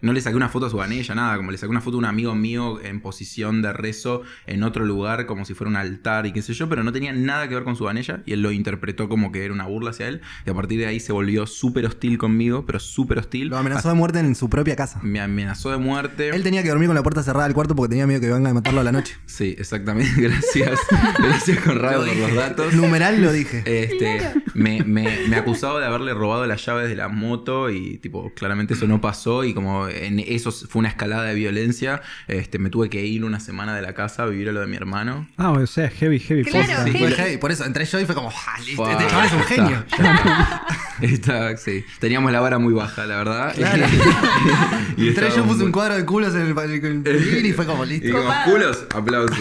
[0.00, 1.98] No le saqué una foto a su ganella, nada, como le saqué una foto a
[1.98, 6.26] un amigo mío en posición de rezo en otro lugar, como si fuera un altar
[6.26, 8.42] y qué sé yo, pero no tenía nada que ver con su ganella y él
[8.42, 11.12] lo interpretó como que era una burla hacia él y a partir de ahí se
[11.12, 13.48] volvió súper hostil conmigo, pero súper hostil.
[13.48, 15.00] Lo amenazó de muerte en su propia casa.
[15.02, 16.28] Me amenazó de muerte.
[16.28, 18.52] Él tenía que dormir con la puerta cerrada del cuarto porque tenía miedo que vengan
[18.52, 19.16] a matarlo a la noche.
[19.26, 20.78] Sí, exactamente, gracias.
[21.18, 22.74] gracias Conrado por los datos.
[22.74, 23.64] Numeral lo dije.
[23.66, 28.32] Este, me, me, me acusaba de haberle robado las llaves de la moto y tipo,
[28.34, 32.70] claramente eso no pasó y como en eso fue una escalada de violencia, este, me
[32.70, 35.28] tuve que ir una semana de la casa a vivir a lo de mi hermano.
[35.36, 36.44] Ah, o sea, heavy, heavy.
[36.44, 36.84] Claro.
[36.84, 37.14] Sí, Fue heavy.
[37.14, 39.84] heavy, Por eso entré yo y fue como, ¡ah, Este chaval es un ya genio.
[41.14, 41.84] está, sí.
[42.00, 43.54] Teníamos la vara muy baja, la verdad.
[43.54, 43.86] Claro.
[44.96, 47.88] y yo, puse un cuadro de culos en el, en el y fue como Y
[47.88, 48.12] listo.
[48.16, 49.38] como culos, aplausos.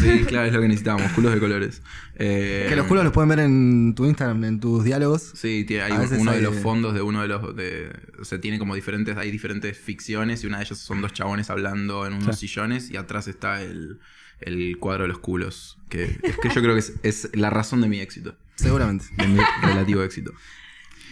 [0.00, 1.82] Sí, claro, es lo que necesitábamos, culos de colores.
[2.18, 5.32] Eh, Que los culos los pueden ver en tu Instagram, en tus diálogos.
[5.34, 7.54] Sí, tiene, hay uno hay- de los fondos de uno de los.
[7.56, 7.90] De,
[8.20, 9.16] o sea, tiene como diferentes.
[9.16, 12.96] Hay diferentes ficciones y una de ellas son dos chabones hablando en unos sillones y
[12.96, 13.98] atrás está el,
[14.40, 15.78] el cuadro de los culos.
[15.88, 18.34] Que es que yo creo que es, es la razón de mi éxito.
[18.56, 19.04] Seguramente.
[19.18, 20.32] De mi relativo éxito.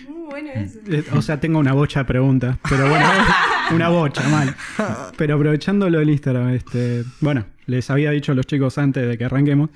[0.08, 0.78] Muy bueno eso.
[0.88, 3.06] Eh, O sea, tengo una bocha de preguntas, pero bueno,
[3.74, 4.54] una bocha, mal.
[5.16, 9.16] Pero aprovechando lo del Instagram, este, bueno, les había dicho a los chicos antes de
[9.18, 9.70] que arranquemos,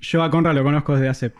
[0.00, 1.32] yo a Conra lo conozco desde hace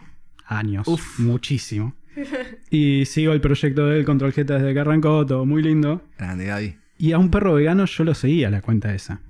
[0.47, 1.19] años, Uf.
[1.21, 1.95] muchísimo.
[2.71, 6.03] Y sigo el proyecto del Control J desde que arrancó, todo muy lindo.
[6.19, 6.77] Grande, Gaby.
[6.99, 9.21] Y a un perro vegano yo lo seguía la cuenta esa,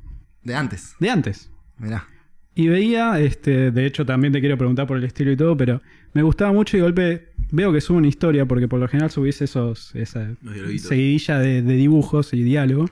[0.43, 0.95] De antes.
[1.01, 1.51] de antes.
[1.79, 2.07] Mirá.
[2.55, 5.83] Y veía, este, de hecho también te quiero preguntar por el estilo y todo, pero
[6.17, 9.11] me gustaba mucho y de golpe veo que sube una historia, porque por lo general
[9.11, 10.35] subís esos, esa
[10.79, 12.87] seguidilla de, de dibujos y diálogo.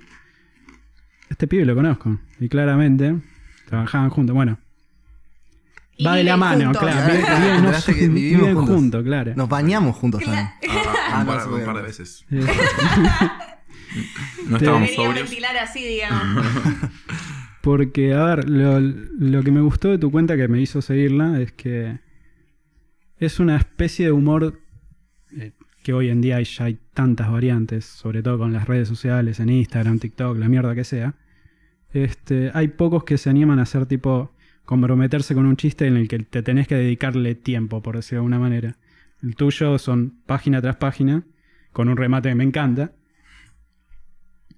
[1.31, 3.17] Este pibe lo conozco, y claramente
[3.67, 4.35] trabajaban juntos.
[4.35, 4.59] Bueno,
[5.97, 6.83] Y va de la mano, juntos.
[6.83, 7.13] claro.
[7.13, 8.69] Viven, no que vivimos juntos.
[8.77, 9.33] juntos, claro.
[9.35, 10.45] Nos bañamos juntos también.
[10.69, 12.25] Ah, Ah, un, no, par, se un par de veces.
[14.49, 15.29] No estábamos sobrios.
[15.29, 16.45] ventilar así, digamos.
[17.63, 21.41] Porque, a ver, lo, lo que me gustó de tu cuenta que me hizo seguirla
[21.41, 21.99] es que
[23.19, 24.61] es una especie de humor
[25.33, 29.41] eh, que hoy en día ya hay tantas variantes, sobre todo con las redes sociales,
[29.41, 31.15] en Instagram, TikTok, la mierda que sea.
[31.93, 34.33] Este, hay pocos que se animan a hacer tipo
[34.65, 38.25] comprometerse con un chiste en el que te tenés que dedicarle tiempo, por decirlo de
[38.25, 38.77] alguna manera.
[39.23, 41.25] El tuyo son página tras página,
[41.73, 42.93] con un remate que me encanta.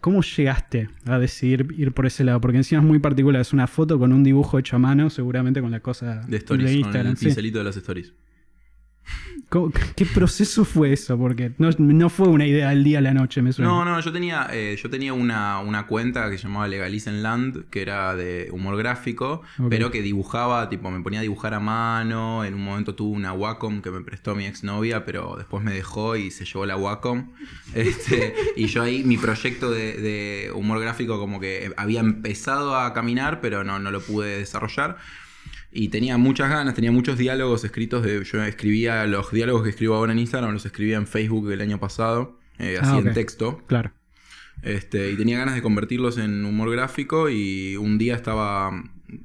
[0.01, 2.41] ¿Cómo llegaste a decidir ir por ese lado?
[2.41, 5.61] Porque encima es muy particular, es una foto con un dibujo hecho a mano, seguramente
[5.61, 7.13] con la cosa De stories, con Instagram.
[7.13, 7.27] el sí.
[7.27, 8.15] pincelito de las stories.
[9.49, 11.17] ¿Cómo- ¿Qué proceso fue eso?
[11.17, 13.71] Porque no, no fue una idea del día a la noche, me suena.
[13.71, 17.67] No, no, yo tenía, eh, yo tenía una, una cuenta que se llamaba Legalicen Land,
[17.71, 22.45] que era de humor gráfico, pero que dibujaba, tipo, me ponía a dibujar a mano.
[22.45, 26.17] En un momento tuve una Wacom que me prestó mi exnovia, pero después me dejó
[26.17, 27.31] y se llevó la Wacom.
[27.75, 32.93] Este, y yo ahí, mi proyecto de, de humor gráfico, como que había empezado a
[32.95, 34.97] caminar, pero no, no lo pude desarrollar.
[35.77, 38.03] Y tenía muchas ganas, tenía muchos diálogos escritos.
[38.03, 41.61] De, yo escribía los diálogos que escribo ahora en Instagram, los escribía en Facebook el
[41.61, 43.63] año pasado, eh, así Ah, en texto.
[43.67, 43.93] Claro.
[44.63, 48.71] Este, y tenía ganas de convertirlos en humor gráfico y un día estaba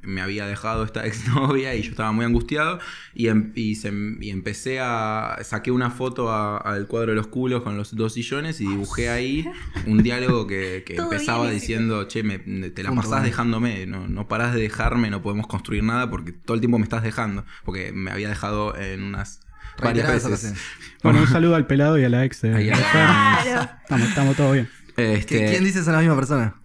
[0.02, 2.80] me había dejado esta exnovia y yo estaba muy angustiado
[3.14, 7.28] y, em- y se- y empecé a saqué una foto a- al cuadro de los
[7.28, 9.46] culos con los dos sillones y dibujé ahí
[9.88, 13.26] un diálogo que, que empezaba bien, diciendo che me- te la Punto pasás uno.
[13.26, 16.84] dejándome no, no parás de dejarme no podemos construir nada porque todo el tiempo me
[16.84, 19.42] estás dejando porque me había dejado en unas
[19.82, 20.54] varias veces.
[21.04, 22.42] Bueno, un saludo al pelado y a la ex.
[22.42, 22.60] Claro.
[22.60, 24.70] Estamos, estamos todo bien.
[24.98, 26.56] Este, ¿Qui- ¿Quién dice esa la misma persona?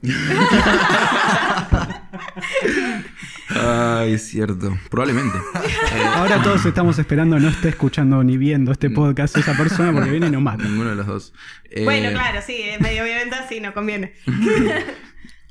[3.48, 4.76] Ay, es cierto.
[4.90, 5.36] Probablemente.
[5.38, 10.10] Eh, Ahora todos estamos esperando no esté escuchando ni viendo este podcast esa persona porque
[10.10, 10.64] viene y nos mata.
[10.64, 11.32] ninguno de los dos.
[11.70, 14.14] Eh, Bueno, claro, sí, es medio violenta, sí, no conviene.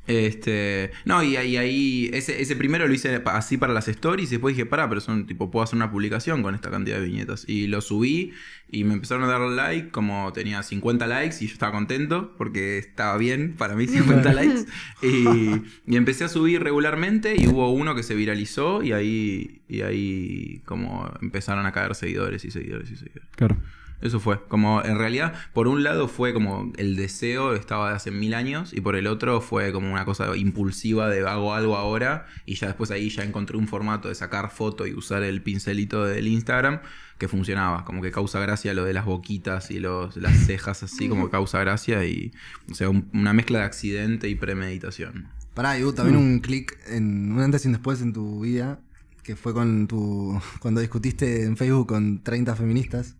[0.06, 0.92] Este.
[1.04, 4.30] No, y ahí, ahí ese, ese primero lo hice así para las stories.
[4.30, 7.06] Y después dije, pará, pero son tipo, puedo hacer una publicación con esta cantidad de
[7.06, 7.44] viñetas.
[7.48, 8.32] Y lo subí
[8.68, 9.90] y me empezaron a dar like.
[9.90, 14.66] Como tenía 50 likes y yo estaba contento porque estaba bien para mí 50 likes.
[15.02, 17.34] Y, y empecé a subir regularmente.
[17.36, 18.82] Y hubo uno que se viralizó.
[18.82, 23.28] Y ahí, y ahí, como empezaron a caer seguidores y seguidores y seguidores.
[23.34, 23.56] Claro.
[24.02, 24.38] Eso fue.
[24.48, 28.72] Como en realidad, por un lado fue como el deseo estaba de hace mil años
[28.74, 32.66] y por el otro fue como una cosa impulsiva de hago algo ahora y ya
[32.66, 36.80] después ahí ya encontré un formato de sacar foto y usar el pincelito del Instagram
[37.18, 37.84] que funcionaba.
[37.86, 41.30] Como que causa gracia lo de las boquitas y los, las cejas así como que
[41.38, 42.32] causa gracia y
[42.70, 45.28] o sea, un- una mezcla de accidente y premeditación.
[45.54, 48.78] Pará, y hubo también un clic en un antes y un después en tu vida,
[49.22, 53.16] que fue con tu cuando discutiste en Facebook con 30 feministas.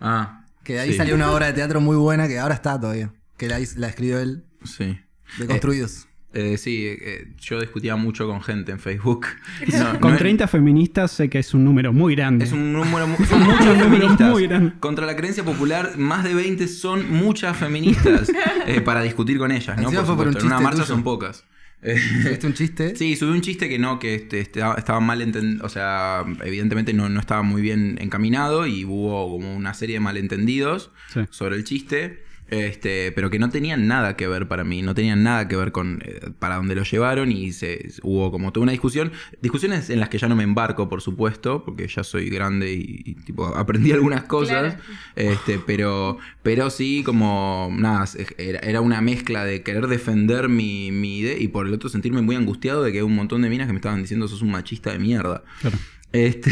[0.00, 0.44] Ah.
[0.64, 3.12] Que ahí sí, salió una obra de teatro muy buena que ahora está todavía.
[3.36, 4.98] Que la, la escribió él, Sí.
[5.38, 6.04] de Construidos.
[6.34, 9.26] Eh, sí, eh, yo discutía mucho con gente en Facebook.
[9.72, 12.44] No, Con no es- 30 feministas sé que es un número muy grande.
[12.44, 14.30] Es un número, mu- son muchas feministas.
[14.30, 14.72] muy grande.
[14.78, 18.30] Contra la creencia popular, más de 20 son muchas feministas
[18.66, 19.84] eh, para discutir con ellas, ¿no?
[19.90, 20.40] Por fue por un supuesto.
[20.40, 20.86] En una marcha tuyo.
[20.86, 21.44] son pocas.
[21.80, 21.96] Eh,
[22.28, 22.96] ¿Viste un chiste?
[22.96, 26.92] sí, subí un chiste que no, que este, estaba, estaba mal entendido, o sea, evidentemente
[26.92, 31.20] no, no estaba muy bien encaminado y hubo como una serie de malentendidos Sí.
[31.30, 32.24] sobre el chiste.
[32.48, 35.70] Este, pero que no tenían nada que ver para mí, no tenían nada que ver
[35.70, 40.00] con eh, para dónde lo llevaron y se hubo como toda una discusión, discusiones en
[40.00, 43.46] las que ya no me embarco, por supuesto, porque ya soy grande y, y, tipo
[43.46, 44.78] aprendí algunas cosas, Claro.
[45.16, 48.06] este, pero pero sí como nada,
[48.38, 52.22] era, era una mezcla de querer defender mi, mi idea y por el otro sentirme
[52.22, 54.50] muy angustiado de que hay un montón de minas que me estaban diciendo sos un
[54.52, 55.42] machista de mierda.
[55.60, 55.76] Claro.
[56.12, 56.50] Este,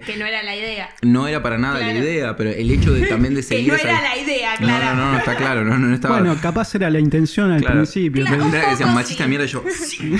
[0.06, 0.90] Que no era la idea.
[1.02, 1.98] no era para nada la Claro.
[2.00, 4.66] idea, pero el hecho de también de Que seguir no esa- era la idea, no,
[4.66, 4.84] claro.
[4.84, 6.18] no, no, no, está claro, no, no estaba.
[6.18, 7.76] Bueno, capaz era la intención al Claro.
[7.76, 8.24] principio.
[8.26, 8.46] Claro.
[8.50, 9.30] pero- que decían machista sí.
[9.30, 10.16] mierda yo, sí,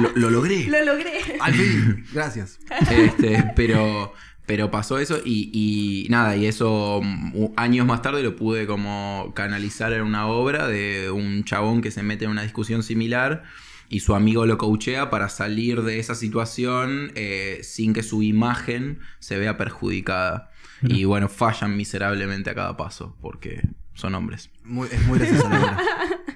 [0.00, 0.64] lo, lo logré.
[0.64, 1.12] Lo logré.
[1.40, 2.58] Al fin, gracias.
[2.90, 4.12] Este, pero,
[4.46, 9.32] pero pasó eso y, y nada, y eso mm, años más tarde lo pude como
[9.36, 13.44] canalizar en una obra de un chabón que se mete en una discusión similar
[13.92, 18.98] y su amigo lo coachea para salir de esa situación eh, sin que su imagen
[19.20, 20.50] se vea perjudicada.
[20.82, 23.60] Y bueno, fallan miserablemente a cada paso porque
[23.94, 24.50] son hombres.
[24.64, 25.78] Muy- es muy obra.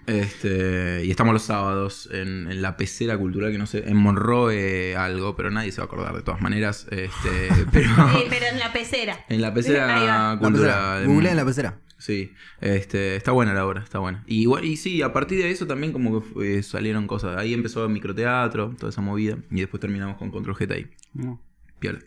[0.06, 4.94] Este, y estamos los sábados en, en la pecera cultural, que no sé, en Monroe
[4.96, 6.86] algo, pero nadie se va a acordar de todas maneras.
[6.92, 9.24] Este, pero Eh, pero en la pecera.
[9.28, 11.06] en la pecera cultural.
[11.06, 11.80] Google en la pecera.
[11.98, 14.22] Sí, este, está buena la obra, está buena.
[14.26, 17.36] Y, y sí, a partir de eso también como que fue- salieron cosas.
[17.38, 19.38] Ahí empezó el microteatro, toda esa movida.
[19.50, 20.90] Y después terminamos con Control G ahí.
[21.14, 21.42] No.
[21.78, 22.00] Piola.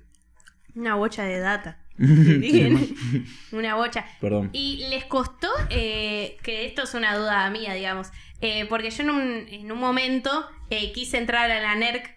[0.76, 1.80] Una bocha de data.
[3.52, 4.06] Una bocha.
[4.22, 4.50] Perdón.
[4.54, 8.10] Y les costó, eh, que esto es una duda mía, digamos,
[8.42, 12.16] eh, porque yo en un, en un momento eh, quise entrar a la NERC,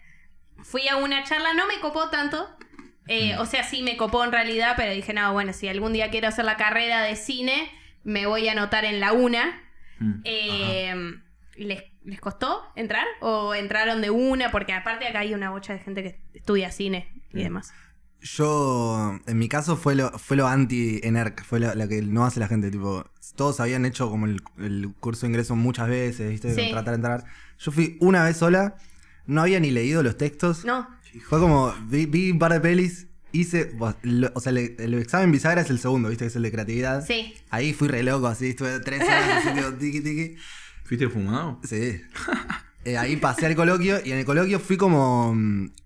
[0.63, 2.47] fui a una charla, no me copó tanto,
[3.07, 6.09] eh, o sea, sí me copó en realidad, pero dije, no, bueno, si algún día
[6.09, 7.69] quiero hacer la carrera de cine,
[8.03, 9.61] me voy a anotar en la UNA.
[9.99, 10.13] Mm.
[10.23, 10.95] Eh,
[11.57, 13.05] ¿les, ¿Les costó entrar?
[13.21, 14.51] ¿O entraron de una?
[14.51, 17.43] Porque aparte acá hay una bocha de gente que estudia cine y Mm.
[17.43, 17.73] demás.
[18.21, 22.39] Yo, en mi caso, fue lo, fue lo anti-ENERC, fue lo, lo que no hace
[22.39, 22.71] la gente.
[22.71, 26.53] Tipo, todos habían hecho como el, el curso de ingreso muchas veces, ¿viste?
[26.55, 26.71] Sí.
[26.71, 27.23] Tratar de entrar.
[27.59, 28.75] Yo fui una vez sola,
[29.25, 30.63] no había ni leído los textos.
[30.63, 30.87] No,
[31.27, 35.31] Fue como, vi, vi un par de pelis hice, lo- o sea, el, el examen
[35.31, 36.25] bisagra es el segundo, ¿viste?
[36.25, 37.05] Que es el de creatividad.
[37.05, 37.33] Sí.
[37.49, 40.35] Ahí fui re loco, así, estuve tres horas así, tipo, tiki tiki.
[40.83, 41.59] ¿Fuiste fumado?
[41.63, 42.01] Sí.
[42.85, 45.35] Eh, ahí pasé al coloquio y en el coloquio fui como.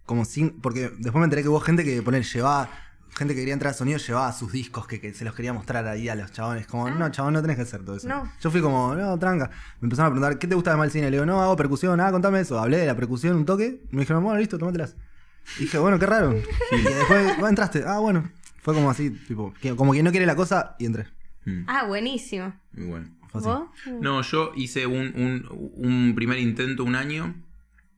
[0.05, 0.59] como sin.
[0.61, 2.69] Porque después me enteré que hubo gente que poner, llevaba.
[3.15, 5.87] Gente que quería entrar a sonido llevaba sus discos que, que se los quería mostrar
[5.87, 6.67] ahí a los chabones.
[6.67, 8.07] Como, no, chabón, no tenés que hacer todo eso.
[8.07, 8.31] No.
[8.41, 9.49] Yo fui como, no, tranca.
[9.79, 11.05] Me empezaron a preguntar, ¿qué te gusta de mal cine?
[11.09, 12.59] Le digo, no, hago percusión, ah, contame eso.
[12.59, 13.81] Hablé de la percusión un toque.
[13.91, 14.95] Me dijeron, bueno, listo, tómatelas.
[15.57, 16.33] Y dije, bueno, qué raro.
[16.71, 17.83] Y después, "Ah, entraste.
[17.85, 18.29] Ah, bueno.
[18.61, 21.07] Fue como así, tipo, que- como quien no quiere la cosa y entré.
[21.45, 22.53] Mm, Ah, buenísimo.
[22.73, 23.09] muy bueno.
[23.29, 23.49] Fue así.
[23.49, 23.69] ¿Vos?
[24.01, 27.35] No, yo hice un, un- un primer intento un año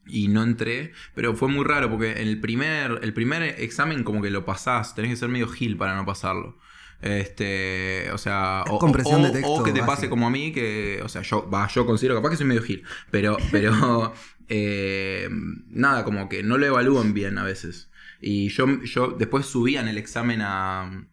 [0.05, 4.21] y no entré, pero fue muy raro porque en el primer, el primer examen como
[4.21, 6.57] que lo pasás, tenés que ser medio gil para no pasarlo.
[7.01, 10.51] Este, o sea, o, compresión o- de texto o que te pase como a mí,
[10.51, 14.13] que, o sea, yo, va, yo considero capaz que soy medio gil, pero, pero,
[14.47, 15.29] eh,
[15.69, 17.89] nada, como que no lo evalúan bien a veces.
[18.21, 21.07] Y yo, yo después subían el examen a,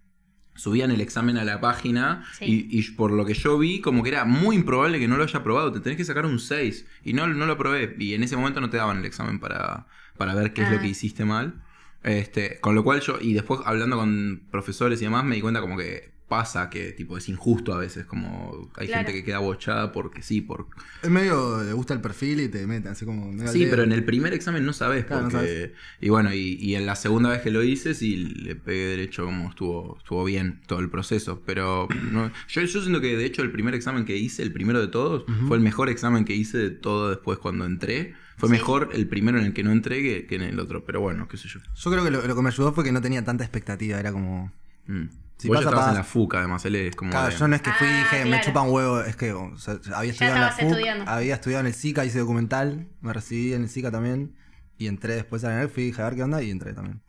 [0.56, 2.66] subían el examen a la página Sí.
[2.70, 5.22] y, y por lo que yo vi, como que era muy improbable que no lo
[5.22, 5.70] haya aprobado.
[5.70, 6.86] Te tenés que sacar un 6.
[7.04, 7.94] Y no, no lo aprobé.
[7.98, 10.78] Y en ese momento no te daban el examen para, para ver qué es lo
[10.78, 10.80] Ah.
[10.80, 11.62] que hiciste mal.
[12.06, 15.60] Este, con lo cual yo, y después hablando con profesores y demás, me di cuenta
[15.60, 18.04] como que pasa que tipo es injusto a veces.
[18.06, 19.04] Como hay Claro.
[19.06, 20.66] gente que queda bochada porque sí, por.
[21.02, 23.32] Es medio, le gusta el perfil y te meten así como.
[23.48, 25.72] Sí, pero en el primer examen no sabes Claro, no porque.
[26.00, 29.24] Y bueno, y, y en la segunda vez que lo hice, sí le pegué derecho
[29.24, 31.42] como estuvo, estuvo bien todo el proceso.
[31.46, 34.80] Pero no- yo, yo siento que de hecho el primer examen que hice, el primero
[34.80, 38.14] de todos, fue el mejor examen que hice de todo después cuando entré.
[38.36, 38.52] Fue Sí.
[38.52, 40.84] mejor el primero en el que no entré que, que en el otro.
[40.84, 41.60] Pero bueno, qué sé yo.
[41.74, 44.12] Yo creo que lo, lo que me ayudó fue que no tenía tanta expectativa, era
[44.12, 44.52] como...
[44.86, 45.04] Mm.
[45.38, 45.90] Si Vos pasa, ya estabas pasa.
[45.90, 47.10] en la FUCA, además, él es como.
[47.10, 48.44] Claro, de- yo no es que fui y Ah, dije, me claro.
[48.46, 51.10] chupa un huevo, es que o sea, había estudiado en la estabas FUC, estudiando.
[51.10, 54.34] había estudiado en el SICA, hice documental, me recibí en el SICA también,
[54.78, 57.02] y entré después a la NERC, fui dije, a ver qué onda, y entré también.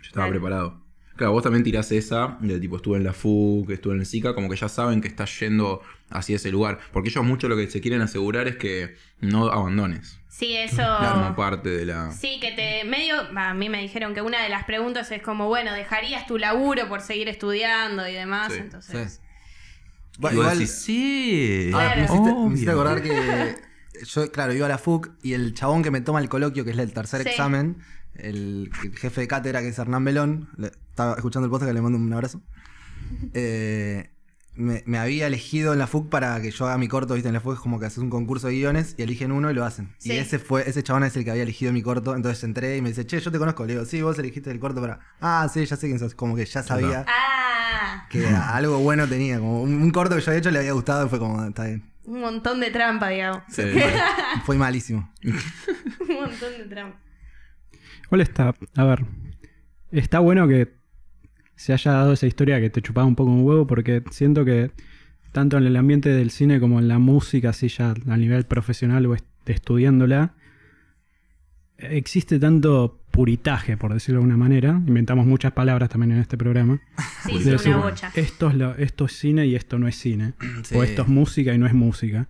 [0.00, 0.30] Yo estaba Claro.
[0.32, 0.83] preparado.
[1.16, 4.34] Claro, vos también tirás esa, de tipo estuve en la FUC, estuve en el SICA,
[4.34, 6.80] como que ya saben que estás yendo hacia ese lugar.
[6.92, 10.18] Porque ellos mucho lo que se quieren asegurar es que no abandones.
[10.28, 10.82] Sí, eso.
[11.12, 12.10] Como parte de la...
[12.10, 15.46] Sí, que te medio, a mí me dijeron que una de las preguntas es como,
[15.46, 18.52] bueno, ¿dejarías tu laburo por seguir estudiando y demás?
[18.52, 19.20] Sí, Entonces,
[20.18, 21.70] vos igual, decís, sí.
[21.72, 21.96] ah, Claro.
[22.00, 22.52] me, hiciste, me obvio".
[22.54, 23.54] hiciste acordar que
[24.04, 26.72] yo, claro, iba a la FUC, y el chabón que me toma el coloquio, que
[26.72, 27.28] es el tercer Sí.
[27.28, 27.76] examen,
[28.16, 31.74] el, el jefe de cátedra, que es Hernán Belón, le- estaba escuchando el podcast, que
[31.74, 32.40] le mando un abrazo,
[33.34, 34.10] eh,
[34.56, 37.34] me, me había elegido en la FUC para que yo haga mi corto, viste, en
[37.34, 39.64] la FUC es como que haces un concurso de guiones y eligen uno y lo
[39.64, 39.92] hacen.
[39.98, 40.12] Sí.
[40.12, 42.82] Y ese fue, ese chabón es el que había elegido mi corto, entonces entré y
[42.82, 45.00] me dice, che, yo te conozco, le digo, sí, vos elegiste el corto para...
[45.20, 49.38] Ah, sí, ya sé quién sos, como que ya sabía Ah, que algo bueno tenía,
[49.40, 51.64] como un, un corto que yo había hecho le había gustado y fue como, está
[51.64, 51.82] bien.
[52.04, 53.42] un montón de trampa, digamos.
[53.50, 53.62] Sí.
[54.46, 55.12] Fue malísimo.
[55.24, 56.96] un montón de trampa.
[58.06, 59.04] Igual está, a ver,
[59.92, 60.72] está bueno que
[61.56, 64.70] se haya dado esa historia que te chupaba un poco un huevo porque siento que
[65.32, 69.06] tanto en el ambiente del cine como en la música, así ya a nivel profesional
[69.06, 70.34] o est- estudiándola,
[71.78, 74.70] existe tanto puritaje, por decirlo de alguna manera.
[74.86, 76.80] Inventamos muchas palabras también en este programa.
[77.26, 78.10] Sí, De sí, decir, una bocha.
[78.14, 80.34] Esto es, lo- esto es cine y esto no es cine.
[80.64, 80.76] Sí.
[80.76, 82.28] O esto es música y no es música.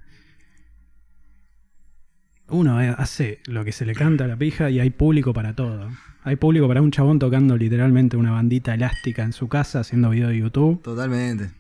[2.55, 5.57] Uno eh, hace lo que se le canta a la pija y hay público para
[5.57, 5.91] todo.
[6.23, 10.29] Hay público para un chabón tocando literalmente una bandita elástica en su casa haciendo video
[10.29, 10.81] de YouTube.
[10.81, 11.51] Totalmente.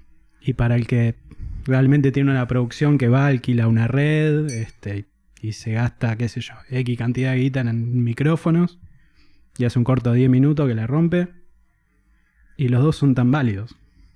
[0.40, 1.16] Y para el que
[1.64, 5.07] realmente tiene una producción que va, alquila una red este,
[5.40, 8.78] y se gasta, qué sé yo, X cantidad de guita en micrófonos
[9.59, 11.26] y hace un corto de 10 minutos que la rompe.
[12.57, 13.74] Y los dos son tan válidos,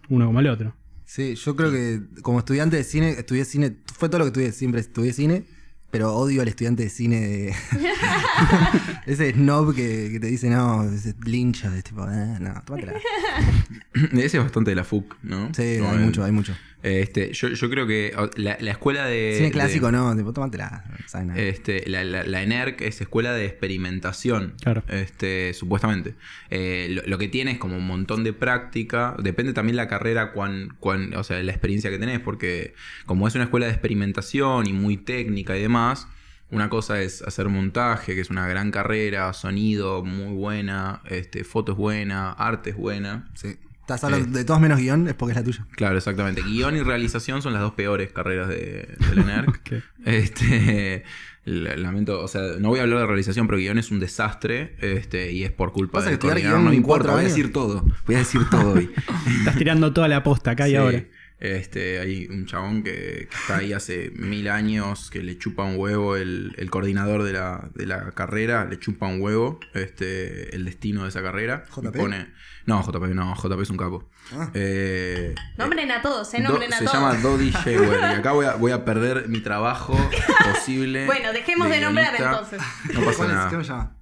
[0.08, 0.76] uno como el otro.
[1.06, 4.52] Sí, yo creo que como estudiante de cine, estudié cine, fue todo lo que estudié,
[4.52, 5.44] siempre estudié cine,
[5.90, 7.54] pero odio al estudiante de cine de...
[9.06, 12.92] ese snob que, que te dice, no, ese lincha, de tipo, eh, no, tómatela.
[14.12, 15.52] Ese es bastante de la FUC, ¿no?
[15.54, 16.54] Sí, hay el- mucho, hay mucho.
[16.82, 19.32] Este, yo, yo creo que la, la escuela de...
[19.34, 20.84] cine de- clásico, no, tipo, tómatela.
[21.24, 21.34] no.
[21.34, 24.54] Este, la, la, la ENERC es escuela de experimentación.
[24.62, 24.82] Claro.
[24.88, 26.14] Este, supuestamente.
[26.50, 29.16] Eh, lo, lo que tiene es como un montón de práctica.
[29.22, 32.20] Depende también la carrera, cuán, cuán, o sea, la experiencia que tenés.
[32.20, 32.74] Porque
[33.06, 36.06] como es una escuela de experimentación y muy técnica y demás,
[36.50, 41.72] una cosa es hacer montaje, que es una gran carrera, sonido muy buena, este, foto
[41.72, 43.28] es buena, arte es buena.
[43.34, 43.56] Sí.
[43.94, 45.66] Estás hablando de todos menos guion, es porque es la tuya.
[45.72, 46.42] Claro, exactamente.
[46.42, 49.62] Guión y realización son las dos peores carreras de, de la ENERC.
[49.62, 51.04] Que- Este,
[51.46, 55.32] lamento, o sea, no voy a hablar de realización, pero guion es un desastre, este,
[55.32, 58.18] y es por culpa del que No me importa, voy a decir todo, voy a
[58.18, 58.90] decir todo hoy.
[59.38, 60.76] Estás tirando toda la posta acá y Sí.
[60.76, 61.04] ahora.
[61.40, 65.76] Este, hay un chabón que, que está ahí hace mil años, que le chupa un
[65.76, 70.64] huevo el, el coordinador de la, de la carrera, le chupa un huevo este, el
[70.64, 71.64] destino de esa carrera.
[71.74, 71.96] ¿JP?
[71.96, 72.32] pone-
[72.66, 74.10] no, JP no, JP es un capo.
[74.32, 74.50] Ah.
[74.52, 76.96] Eh, Nombren a todos, eh, Do- nombren a se todos.
[76.98, 79.96] llama Dodi Shewer y acá voy a, voy a perder mi trabajo
[80.52, 81.06] posible.
[81.06, 82.30] Bueno, dejemos de nombrar guionista.
[82.30, 82.62] entonces.
[82.94, 83.34] No pasa ¿Cuál es?
[83.36, 83.50] nada.
[83.50, 83.97] ¿Qué me llama?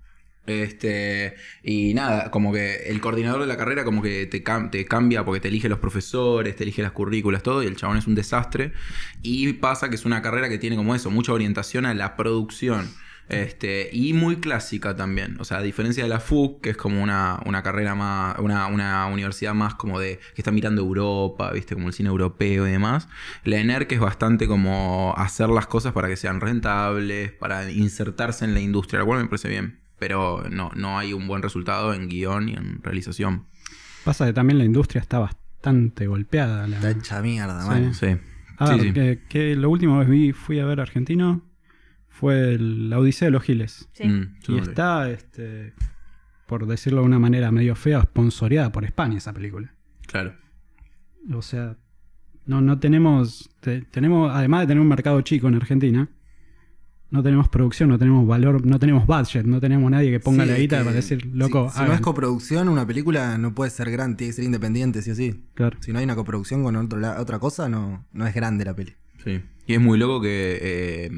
[0.47, 4.85] Este, y nada, como que el coordinador de la carrera como que te, cam- te
[4.85, 8.07] cambia porque te elige los profesores, te elige las currículas, todo, y el chabón es
[8.07, 8.73] un desastre.
[9.23, 12.89] Y pasa que es una carrera que tiene como eso, mucha orientación a la producción.
[13.29, 15.37] Este, y muy clásica también.
[15.41, 18.69] O sea, a diferencia de la FUC, que es como una, una carrera más, una,
[18.69, 22.71] una universidad más como de, que está mirando Europa, viste, como el cine europeo y
[22.71, 23.09] demás.
[23.43, 28.55] La ENERC es bastante como hacer las cosas para que sean rentables, para insertarse en
[28.55, 29.81] la industria, lo cual me parece bien.
[29.99, 33.47] Pero no, no hay un buen resultado en guion y en realización.
[34.05, 36.67] Pasa que también la industria está bastante golpeada.
[36.69, 37.69] la- Está hecha mierda, Sí.
[37.69, 37.95] man.
[37.95, 38.07] Sí.
[38.59, 38.93] A Sí.
[38.93, 41.43] Que, que lo último que vi, fui a ver Argentino
[42.09, 43.89] fue el- la Odisea de los Giles.
[43.93, 44.05] Sí.
[44.05, 45.75] Mm, Y está, este,
[46.47, 49.75] por decirlo de una manera medio fea, sponsoreada por España esa película.
[50.07, 50.35] Claro.
[51.35, 51.77] O sea,
[52.47, 56.09] no, no tenemos, te- tenemos, además de tener un mercado chico en Argentina,
[57.11, 60.49] no tenemos producción, no tenemos valor, no tenemos budget, no tenemos nadie que ponga Sí,
[60.51, 61.95] la es guita para decir, loco, Si, no hagan".
[61.97, 65.45] es coproducción, una película no puede ser grande, tiene que ser independiente, sí o sí.
[65.55, 65.79] Claro.
[65.81, 68.75] Si no hay una coproducción con otro la- otra cosa, no, no es grande la
[68.75, 68.95] peli.
[69.25, 69.41] Sí.
[69.69, 71.11] Y es muy loco que eh,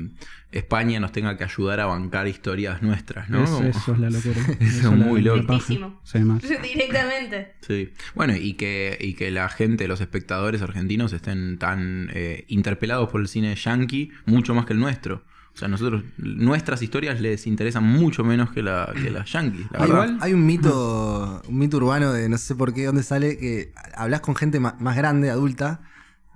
[0.52, 3.44] España nos tenga que ayudar a bancar historias nuestras, ¿no?
[3.44, 4.36] Es- Como- eso es la locura.
[4.60, 5.58] es la- muy loco.
[5.60, 5.78] Sí,
[6.20, 6.42] más.
[6.62, 7.52] Directamente.
[7.60, 7.90] Sí.
[8.14, 13.20] Bueno, y que, y que la gente, los espectadores argentinos estén tan eh, interpelados por
[13.20, 15.24] el cine yankee mucho más que el nuestro.
[15.58, 19.82] O sea, nosotros, nuestras historias les interesan mucho menos que, la, que las yankees, la
[19.82, 20.16] Hay, verdad.
[20.20, 24.20] hay un mito un mito urbano de no sé por qué, dónde sale, que hablas
[24.20, 25.80] con gente más, grande, adulta,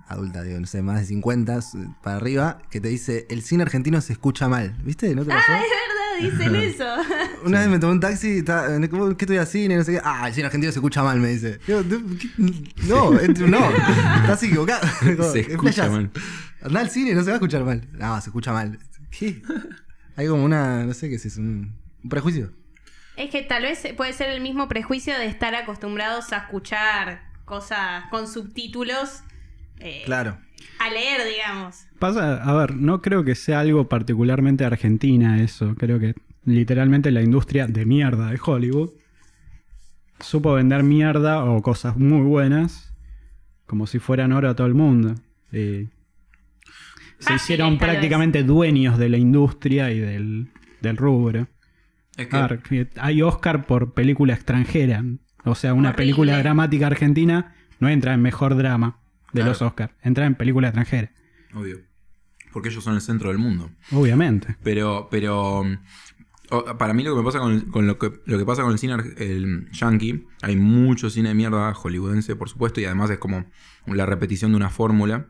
[0.09, 3.63] adulta, digo, no sé, más de 50 s- para arriba, que te dice, el cine
[3.63, 4.75] argentino se escucha mal.
[4.83, 5.15] ¿Viste?
[5.15, 5.53] ¿No te pasó?
[5.53, 5.61] Ah,
[6.19, 6.85] es verdad, dicen eso.
[7.45, 9.77] Una vez me tomé un taxi, y estaba- ¿cómo- ¿qué estoy cine?
[9.77, 10.01] No sé qué.
[10.03, 11.59] Ah, el cine argentino se escucha mal, me dice.
[11.65, 11.81] ¿qué?
[12.89, 13.11] No,
[13.47, 13.69] no,
[14.21, 14.85] estás equivocado.
[15.31, 16.11] Se ¿qué escucha mal.
[16.61, 17.87] Andá al cine, no se va a escuchar mal.
[17.93, 18.77] No, se escucha mal.
[20.15, 22.51] Hay como una, no sé qué es eso, un, un prejuicio.
[23.15, 28.05] Es que tal vez puede ser el mismo prejuicio de estar acostumbrados a escuchar cosas
[28.09, 29.21] con subtítulos.
[29.79, 30.37] eh, Claro.
[30.79, 31.85] A leer, digamos.
[31.99, 35.75] Pasa, a ver, no creo que sea algo particularmente argentina eso.
[35.75, 38.89] Creo que literalmente la industria de mierda de Hollywood
[40.19, 42.93] supo vender mierda o cosas muy buenas
[43.65, 45.15] como si fueran oro a todo el mundo.
[45.51, 45.89] Y
[47.23, 50.49] se Fáciles, hicieron prácticamente dueños de la industria y del,
[50.81, 51.47] del rubro.
[52.17, 55.03] Es que, hay Oscar por película extranjera.
[55.45, 56.03] O sea, una Horrible.
[56.03, 58.99] película dramática argentina no entra en mejor drama
[59.33, 59.49] de Claro.
[59.51, 59.95] los Oscar.
[60.03, 61.11] Entra en película extranjera.
[61.55, 61.79] obvio.
[62.51, 63.71] Porque ellos son el centro del mundo.
[63.91, 64.55] Obviamente.
[64.63, 65.63] Pero, pero
[66.77, 68.71] para mí lo que me pasa con, el- con lo, que, lo que pasa con
[68.73, 73.17] el cine el yankee, hay mucho cine de mierda hollywoodense, por supuesto, y además es
[73.17, 73.45] como
[73.87, 75.29] la repetición de una fórmula.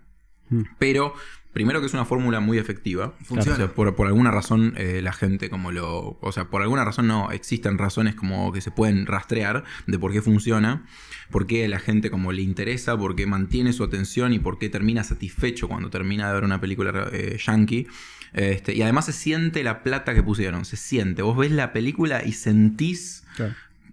[0.49, 0.63] Mm.
[0.79, 1.13] Pero,
[1.53, 3.13] primero que es una fórmula muy efectiva.
[3.23, 3.53] Funciona.
[3.53, 6.17] O sea, por, por alguna razón eh, la gente como lo...
[6.19, 10.11] O sea, por alguna razón no, existen razones como que se pueden rastrear de por
[10.11, 10.85] qué funciona,
[11.29, 14.57] por qué a la gente como le interesa, por qué mantiene su atención y por
[14.57, 17.87] qué termina satisfecho cuando termina de ver una película eh, yankee.
[18.33, 21.21] Este, y además se siente la plata que pusieron, se siente.
[21.21, 23.23] Vos ves la película y sentís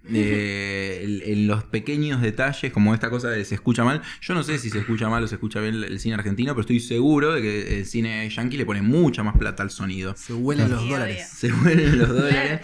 [0.09, 4.03] eh, el- en los pequeños detalles, como esta cosa de se escucha mal.
[4.21, 6.53] Yo no sé si se escucha mal o se escucha bien el, el cine argentino,
[6.55, 10.15] pero estoy seguro de que el cine yankee le pone mucha más plata al sonido.
[10.17, 11.29] Se huelen Sí, los dólares.
[11.29, 12.61] Se mueren los dólares.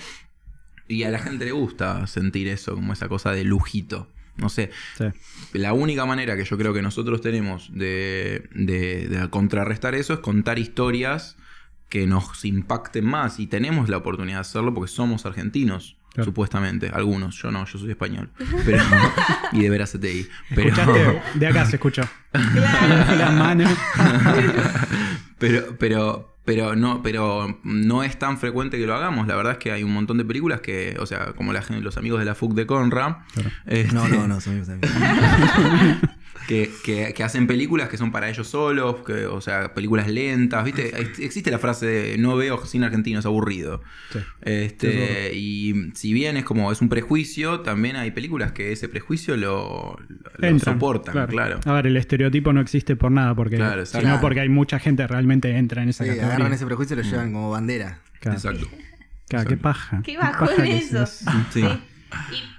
[0.88, 4.08] Y a la gente le gusta sentir eso, como esa cosa de lujito.
[4.36, 5.04] No sé, Sí.
[5.54, 10.18] la única manera que yo creo que nosotros tenemos de, de- de contrarrestar eso es
[10.20, 11.36] contar historias
[11.88, 13.40] que nos impacten más.
[13.40, 16.30] Y tenemos la oportunidad de hacerlo porque somos argentinos, Claro.
[16.30, 16.90] supuestamente.
[16.92, 18.30] Algunos, yo no, yo soy español.
[18.64, 18.82] Pero,
[19.52, 20.26] y de veras CTI.
[20.54, 22.02] Pero, Escuchaste, de acá se escuchó.
[22.32, 23.68] La mano.
[25.38, 29.26] pero, pero, pero, no, pero no es tan frecuente que lo hagamos.
[29.26, 31.96] La verdad es que hay un montón de películas que, o sea, como la, los
[31.98, 33.24] amigos de la FUC de Conra.
[33.66, 34.90] este, No, no, no, son amigos, amigos.
[36.46, 40.64] que, que- que hacen películas que son para ellos solos, que, o sea, películas lentas,
[40.64, 40.88] ¿viste?
[41.00, 43.82] Ex- Existe la frase de no veo cine argentino, es aburrido.
[44.12, 44.18] Sí.
[44.42, 49.36] Este, y si bien es como es un prejuicio, también hay películas que ese prejuicio
[49.36, 49.96] lo,
[50.38, 51.60] lo Entran, soportan, claro.
[51.64, 54.06] A ver, el estereotipo no existe por nada, porque, Claro, exacto.
[54.06, 56.34] sino porque hay mucha gente que realmente entra en esa Sí, categoría.
[56.36, 58.00] agarran ese prejuicio y lo llevan como bandera.
[58.20, 58.36] Claro.
[58.38, 58.68] Exacto.
[59.28, 60.00] Claro, qué paja.
[60.04, 61.02] Qué bajo paja que eso.
[61.02, 61.64] es- Sí.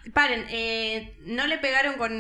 [0.05, 2.11] Y paren, eh, no le pegaron con.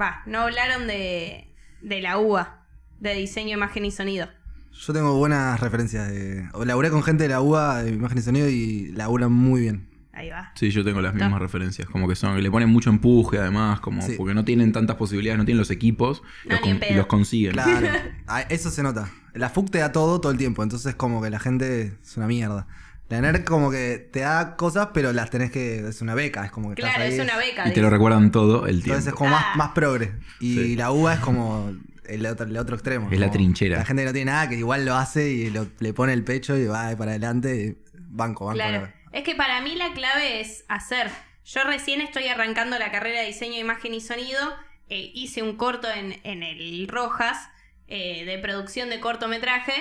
[0.00, 1.52] Va, no hablaron de,
[1.82, 2.66] de la uva.
[2.98, 4.28] de diseño, imagen y sonido.
[4.72, 6.48] Yo tengo buenas referencias de.
[6.52, 9.88] o Laburé con gente de la UA de imagen y sonido y laburan muy bien.
[10.12, 10.52] Ahí va.
[10.54, 11.24] Sí, yo tengo las Está.
[11.26, 14.14] mismas referencias, como que son, que le ponen mucho empuje además, como Sí.
[14.18, 17.52] porque no tienen tantas posibilidades, no tienen los equipos No, los con- los consiguen.
[17.52, 17.86] Claro.
[18.26, 19.10] Ah, Eso se nota.
[19.34, 22.26] La FUC te da todo todo el tiempo, entonces como que la gente es una
[22.26, 22.66] mierda.
[23.10, 25.86] La NERC como que te da cosas, pero las tenés que.
[25.88, 27.18] Es una beca, es como que estás Claro, ahí.
[27.18, 27.68] es una beca.
[27.68, 28.90] Y te lo recuerdan todo el tiempo.
[28.98, 29.56] Entonces es como más, Ah.
[29.56, 30.12] más progre.
[30.40, 30.76] Y Sí.
[30.76, 31.72] la UA es como
[32.06, 33.08] el otro, el otro extremo.
[33.10, 33.78] Es la como trinchera.
[33.78, 36.24] La gente que no tiene nada, que igual lo hace y lo- le pone el
[36.24, 37.56] pecho y va para adelante.
[37.56, 38.54] y banco, banco.
[38.56, 38.88] Claro.
[39.12, 41.10] Es que para mí la clave es hacer.
[41.44, 44.38] Yo recién estoy arrancando la carrera de diseño, imagen y sonido.
[44.88, 47.48] Eh, hice un corto en, en el Rojas
[47.88, 49.72] eh, de producción de cortometraje.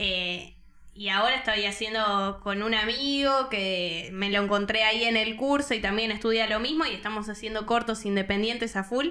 [0.00, 0.54] eh,
[0.98, 5.72] y ahora estoy haciendo con un amigo que me lo encontré ahí en el curso
[5.72, 6.86] y también estudia lo mismo.
[6.86, 9.06] Y estamos haciendo cortos independientes a full.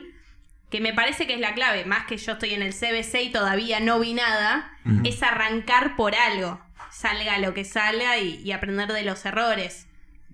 [0.70, 1.86] Que me parece que es la clave.
[1.86, 4.70] Más que yo estoy en el CBC y todavía no vi nada.
[5.06, 6.60] Es arrancar por algo.
[6.92, 9.87] Salga lo que salga y, y aprender de los errores.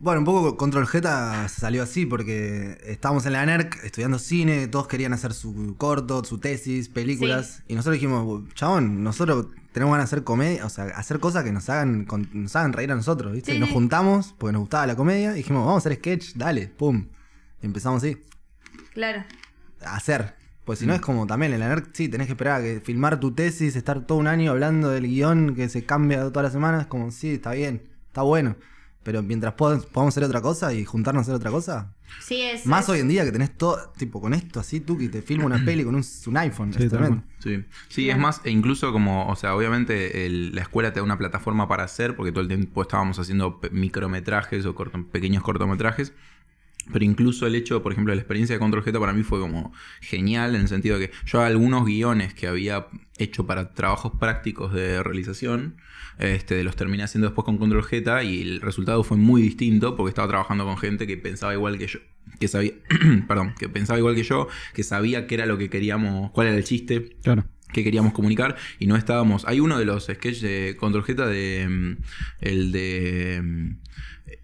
[0.04, 4.86] Bueno, un poco Control Z salió así porque estábamos en la NERC estudiando cine, todos
[4.90, 7.64] querían hacer su corto, su tesis, películas.
[7.70, 11.54] Y nosotros dijimos, chabón, nosotros tenemos ganas de hacer comedia, o sea, hacer cosas que
[11.54, 13.52] nos hagan, con- nos hagan reír a nosotros, ¿viste?
[13.52, 16.34] Sí, y nos juntamos porque nos gustaba la comedia y dijimos, vamos a hacer sketch,
[16.36, 17.08] dale, pum.
[17.62, 18.18] Y empezamos así,
[18.94, 19.24] Claro.
[19.86, 20.36] a hacer.
[20.66, 22.82] Pues si no es como también en la NERC, sí, tenés que esperar a que
[22.82, 26.52] filmar tu tesis, estar todo un año hablando del guion que se cambia todas las
[26.54, 28.58] semanas, como sí, está bien, está bueno.
[29.04, 32.66] Pero mientras pod- podamos hacer otra cosa y juntarnos a hacer otra cosa, Sí, es.
[32.66, 35.22] más es- hoy en día que tenés todo, tipo con esto así, tú que te
[35.22, 37.24] filma una peli con un, un iPhone, Sí, es tal tremendo.
[37.40, 41.04] Sí, sí es más, e incluso como, o sea, obviamente el- la escuela te da
[41.04, 46.14] una plataforma para hacer, porque todo el tiempo estábamos haciendo micrometrajes o corto- pequeños cortometrajes.
[46.92, 49.40] Pero incluso el hecho, por ejemplo, de la experiencia de Control Z para mí fue
[49.40, 49.72] como
[50.02, 54.74] genial en el sentido de que yo algunos guiones que había hecho para trabajos prácticos
[54.74, 55.78] de realización,
[56.20, 60.10] este, los terminé haciendo después con Control Z y el resultado fue muy distinto porque
[60.10, 62.00] estaba trabajando con gente que pensaba igual que yo,
[62.40, 62.74] que sabía,
[63.28, 66.58] perdón, que pensaba igual que yo, que sabía qué era lo que queríamos, cuál era
[66.58, 67.46] el chiste, Claro.
[67.72, 69.46] que queríamos comunicar y no estábamos.
[69.48, 71.98] Hay uno de los sketches de Control Z de mm,
[72.42, 73.70] el de mm,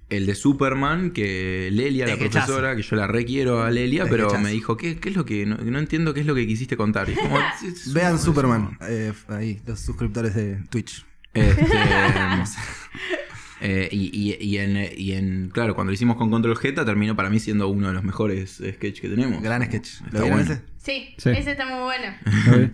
[0.09, 4.49] el de Superman que Lelia, la profesora, que yo la requiero a Lelia, pero me
[4.51, 7.09] dijo, ¿qué, qué es lo que no, no entiendo qué es lo que quisiste contar?
[7.09, 11.05] Y es como, "Es- es Vean Superman, eh, ahí, los suscriptores de Twitch.
[11.33, 11.63] Este,
[13.61, 17.15] eh, y, y- y en, y en- claro, cuando lo hicimos con Control Z terminó
[17.15, 19.41] para mí siendo uno de los mejores sketches que tenemos.
[19.43, 20.01] Gran sketch.
[20.11, 20.53] ¿Lo vieron bueno.
[20.53, 20.61] ese?
[20.77, 21.29] Sí, Sí.
[21.31, 22.71] ese está muy bueno.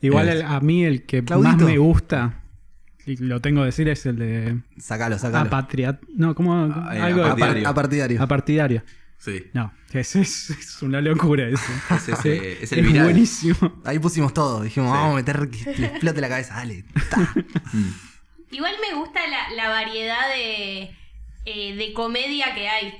[0.00, 1.56] Igual el- a mí el que Claudito.
[1.56, 2.40] más me gusta,
[3.16, 5.46] lo tengo que decir, es el de Sacalo, sacalo.
[5.46, 6.00] Apatriat.
[6.14, 6.54] No, ¿cómo?
[6.74, 7.62] Ah, eh, algo de- apartidario.
[7.64, 8.22] Apar- apartidario.
[8.22, 8.82] apartidario.
[9.18, 9.46] Sí.
[9.52, 11.62] No, es, es una locura eso.
[11.96, 13.04] Es, ese- es el es viral.
[13.04, 13.80] buenísimo.
[13.84, 14.62] Ahí pusimos todo.
[14.62, 14.96] Dijimos, Sí.
[14.96, 16.54] vamos a meter que le explote la cabeza.
[16.54, 16.84] Dale.
[17.72, 17.90] Mm.
[18.50, 20.94] Igual me gusta la, la variedad de,
[21.44, 22.94] eh, de comedia que hay.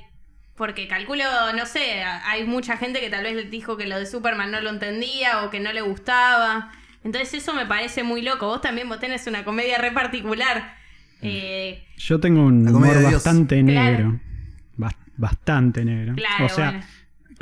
[0.55, 1.23] Porque calculo,
[1.55, 4.69] no sé, hay mucha gente que tal vez dijo que lo de Superman no lo
[4.69, 6.71] entendía o que no le gustaba.
[7.03, 8.47] Entonces eso me parece muy loco.
[8.47, 10.75] Vos también vos tenés una comedia re particular.
[11.21, 13.91] Eh, Yo tengo un humor bastante Claro.
[13.91, 14.19] negro.
[14.77, 16.15] Bas- bastante negro.
[16.15, 16.85] claro, o sea, bueno.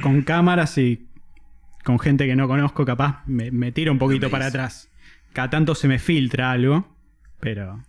[0.01, 1.08] con cámaras y
[1.84, 4.89] con gente que no conozco, capaz me, me tiro un poquito para atrás.
[5.34, 6.95] Cada tanto se me filtra algo,
[7.39, 7.84] pero.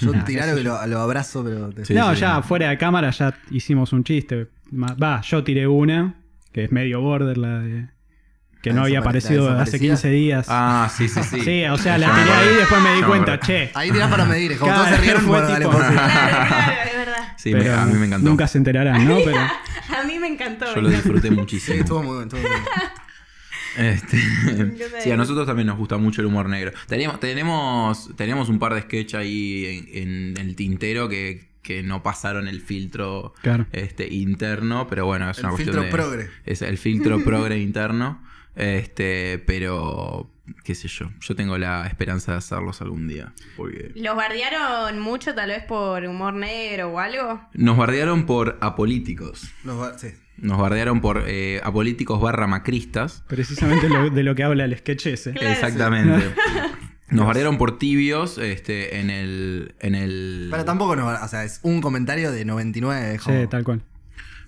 [0.00, 1.70] Yo Nah, tiralo que lo, lo abrazo, pero.
[1.70, 2.20] te- Sí, no, sí.
[2.20, 4.48] ya fuera de cámara ya hicimos un chiste.
[4.74, 6.16] Va, yo tiré una,
[6.52, 7.88] que es medio border, la de.
[8.66, 9.78] Que La no había aparecido hace desaparecida.
[9.78, 10.46] 15 días.
[10.48, 11.40] Ah, sí, sí, sí.
[11.40, 13.70] sí, o sea, la tiré ahí y después me di cuenta, che.
[13.74, 14.52] Ahí tirás para medir.
[14.52, 15.92] es Como Claro, todos se rieron, bueno, dale, tipo- vos sí.
[15.94, 17.32] Claro, claro, es verdad.
[17.36, 18.28] Sí, pero a mí me encantó.
[18.28, 19.18] Nunca se enterarán, ¿no?
[19.24, 19.38] Pero.
[19.38, 20.74] A mí me encantó.
[20.74, 21.78] Yo lo disfruté Sí, muchísimo.
[21.78, 22.62] estuvo muy bien, estuvo muy bien.
[23.94, 24.18] Este,
[25.02, 26.72] sí, a nosotros también nos gusta mucho el humor negro.
[26.88, 32.02] Tenemos, tenemos, tenemos un par de sketch ahí en, en el tintero que, que no
[32.02, 33.66] pasaron el filtro Claro.
[33.72, 36.30] este, interno, pero bueno, es El una cuestión filtro de- progre.
[36.46, 38.22] Es el filtro progre interno.
[38.56, 40.30] Este, pero
[40.64, 41.10] qué sé yo.
[41.20, 43.32] Yo tengo la esperanza de hacerlos algún día.
[43.56, 47.40] Porque ¿Los bardearon mucho tal vez por humor negro o algo?
[47.54, 49.52] nos bardearon por apolíticos.
[49.64, 50.08] Nos sí.
[50.38, 53.24] Nos bardearon por eh, apolíticos barra macristas.
[53.26, 55.32] Precisamente lo- de lo que habla el sketch ese.
[55.32, 55.48] Claro.
[55.50, 56.34] Exactamente.
[57.08, 59.76] Nos bardearon por tibios este, en el.
[59.78, 63.14] En el Pero tampoco nos va- O sea, es un comentario de 99.
[63.14, 63.82] es Sí, como- tal cual.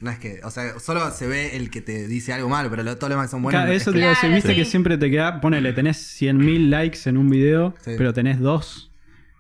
[0.01, 0.41] No es que.
[0.45, 3.17] O sea, solo se ve el que te dice algo malo, pero lo- todos los
[3.19, 3.61] demás son buenos.
[3.61, 4.57] Claro, eso te iba a decir, Claro, viste sí.
[4.57, 7.93] que siempre te queda, ponele, tenés 100.000 likes en un video, Sí.
[7.99, 8.91] pero tenés dos.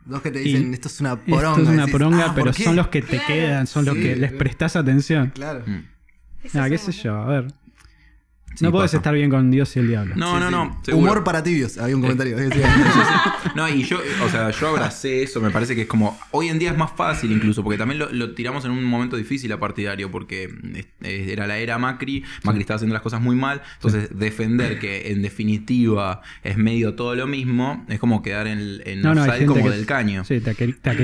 [0.04, 1.48] Dos que te dicen, esto es una poronga.
[1.50, 2.64] Esto es una decís, poronga, "Ah, ¿por pero qué?".
[2.64, 3.24] son los que te Claro.
[3.26, 5.30] quedan, son los que les prestás atención.
[5.34, 5.62] Claro.
[5.66, 5.84] Mm.
[6.54, 7.46] Ah, es qué sé yo, a ver.
[8.58, 8.96] Sí, no podés pasa.
[8.98, 10.14] estar bien con Dios y el diablo.
[10.16, 10.52] No, Sí, no, sí.
[10.52, 10.80] no.
[10.84, 11.04] seguro.
[11.04, 12.36] Humor para tibios, había un comentario.
[13.54, 16.58] No, y yo, o sea, yo abracé eso, me parece que es como, hoy en
[16.58, 19.58] día es más fácil incluso, porque también lo, lo tiramos en un momento difícil a
[19.58, 20.48] partidario, porque
[21.00, 25.22] era la era Macri, Macri estaba haciendo las cosas muy mal, entonces defender que en
[25.22, 29.70] definitiva es medio todo lo mismo, es como quedar en, en No, no, como que-
[29.70, 30.24] del caño.
[30.24, 30.40] Sí,
[30.84, 30.96] matar.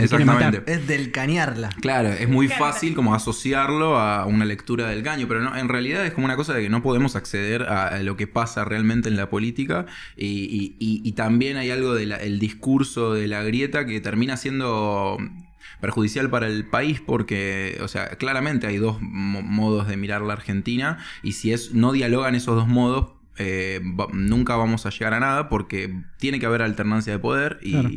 [0.00, 0.62] Exactamente.
[0.72, 1.70] es del cañarla.
[1.80, 6.04] Claro, es muy fácil como asociarlo a una lectura del caño, pero no, en realidad
[6.06, 9.16] es como una cosa de que no podemos acceder a, lo que pasa realmente en
[9.16, 9.86] la política
[10.16, 15.18] y, también hay algo del discurso de la grieta que termina siendo
[15.80, 20.34] perjudicial para el país porque, o sea, claramente hay dos mo- modos de mirar la
[20.34, 25.14] Argentina y si es no dialogan esos dos modos, eh, va- nunca vamos a llegar
[25.14, 27.90] a nada porque tiene que haber alternancia de poder y, Claro.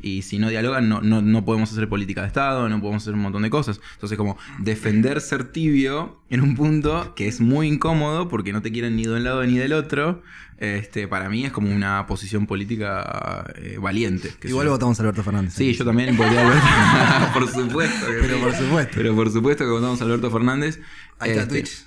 [0.00, 3.14] y si no dialogan no, no, no podemos hacer política de Estado, no podemos hacer
[3.14, 3.80] un montón de cosas.
[3.94, 8.70] Entonces como defender ser tibio en un punto que es muy incómodo porque no te
[8.72, 10.22] quieren ni de un lado ni del otro,
[10.58, 14.30] este, para mí es como una posición política eh, valiente.
[14.40, 15.54] que Igual yo- votamos a Alberto Fernández.
[15.54, 17.32] Sí, yo también voté a Alberto.
[17.34, 18.06] por supuesto.
[18.06, 18.42] que Pero sí.
[18.42, 18.92] por supuesto.
[18.94, 20.80] Pero por supuesto que votamos a Alberto Fernández.
[21.18, 21.84] Ahí está Este, Twitch.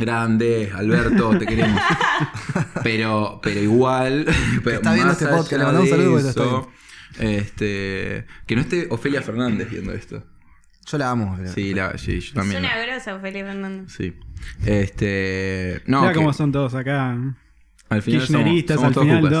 [0.00, 1.80] Grande, Alberto, te queremos.
[2.82, 4.26] Pero, pero igual.
[4.64, 6.70] pero está viendo más este podcast, le mandamos un saludo eso,
[7.18, 8.26] Este.
[8.46, 10.24] Que no esté Ofelia Fernández viendo esto.
[10.86, 11.34] Yo la amo.
[11.38, 12.64] pero- Sí, la, sí, yo Es también.
[12.64, 13.92] una grosa, Ofelia Fernández.
[13.96, 14.14] Sí.
[14.66, 15.82] Este.
[15.86, 17.16] No, Mira cómo son todos acá.
[17.90, 19.32] Al final somos, Kirchneristas, somos al todos final cucas.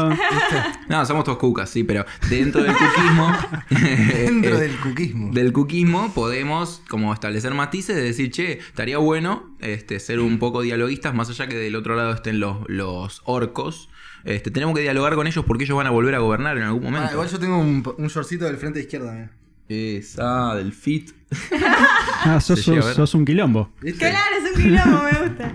[0.50, 0.86] todo.
[0.88, 3.32] No, somos todos cucas, sí, pero dentro del cuquismo.
[3.70, 5.32] Dentro eh, del cuquismo.
[5.32, 10.60] del cuquismo podemos como establecer matices de decir, che, estaría bueno este, ser un poco
[10.62, 13.88] dialoguistas, más allá que del otro lado estén los, los orcos.
[14.24, 16.82] Este, tenemos que dialogar con ellos porque ellos van a volver a gobernar en algún
[16.82, 17.06] momento.
[17.08, 19.12] Ah, igual yo tengo un, un shortcito del frente izquierda.
[19.12, 19.30] mira.
[19.68, 21.12] Esa del fit.
[22.24, 23.70] Ah, sos, sos- un quilombo.
[23.80, 24.00] ¿Viste?
[24.10, 25.52] Claro, es un quilombo, me gusta.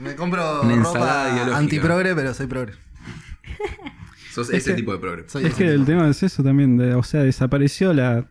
[0.00, 1.58] Me compro Una ensalada ropa ideológica.
[1.58, 2.72] antiprogre, pero soy progre.
[4.32, 5.28] Sos Es ese que- tipo de progreso.
[5.30, 5.86] Soy Es ese que el tipo.
[5.86, 6.76] tema es eso también.
[6.76, 8.24] de- o sea, desapareció la.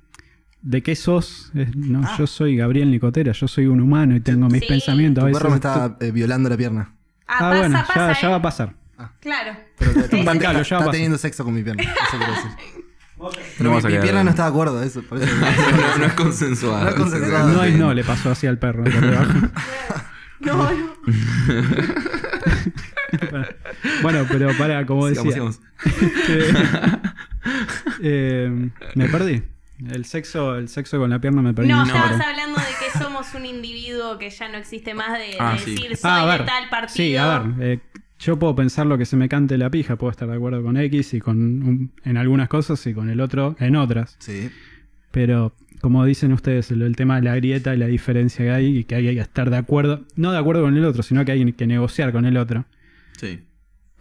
[0.62, 1.52] ¿De qué sos?
[1.56, 2.16] Es- no, Ah.
[2.18, 4.68] yo soy Gabriel Nicotera, yo soy un humano y tengo mis Sí.
[4.68, 5.22] pensamientos.
[5.22, 6.94] Tu A veces perro me está eh, violando la pierna.
[7.28, 8.32] Ah, Ah, pasa, bueno, pasa, ya, ya ¿eh?
[8.32, 8.74] va a pasar.
[9.22, 9.58] Claro.
[9.78, 11.84] Pero te- te- Bancalo, está, ya teniendo sexo con mi pierna.
[11.84, 12.50] Eso quiero decir.
[13.18, 14.82] No Pero a mi, quedar- pierna no está de acuerdo.
[14.84, 16.84] Eso, por eso no, no es consensuado.
[16.84, 17.50] No es consensuado.
[17.54, 18.84] No es no, le pasó así al perro.
[18.84, 19.32] por debajo.
[20.40, 20.94] No, no.
[24.02, 25.32] bueno, pero para, como decía.
[25.32, 25.60] Sigamos,
[26.26, 27.00] sigamos.
[28.02, 29.44] eh, me perdí.
[29.90, 31.70] El sexo, el sexo con la pierna me perdí.
[31.70, 35.38] No, estabas hablando de que somos un individuo que ya no existe más de, de
[35.40, 35.72] Ah, sí.
[35.76, 36.40] decir soy Ah, a ver.
[36.42, 36.96] de tal partido.
[36.96, 37.76] Sí, a ver.
[37.76, 37.80] eh,
[38.20, 40.76] yo puedo pensar lo que se me cante la pija, puedo estar de acuerdo con
[40.76, 44.18] X y con un- en algunas cosas y con el otro en otras.
[44.20, 44.52] Sí.
[45.12, 48.78] Pero como dicen ustedes, el, el tema de la grieta y la diferencia que hay
[48.80, 51.32] y que hay que estar de acuerdo, no de acuerdo con el otro, sino que
[51.32, 52.66] hay que negociar con el otro.
[53.18, 53.42] Sí.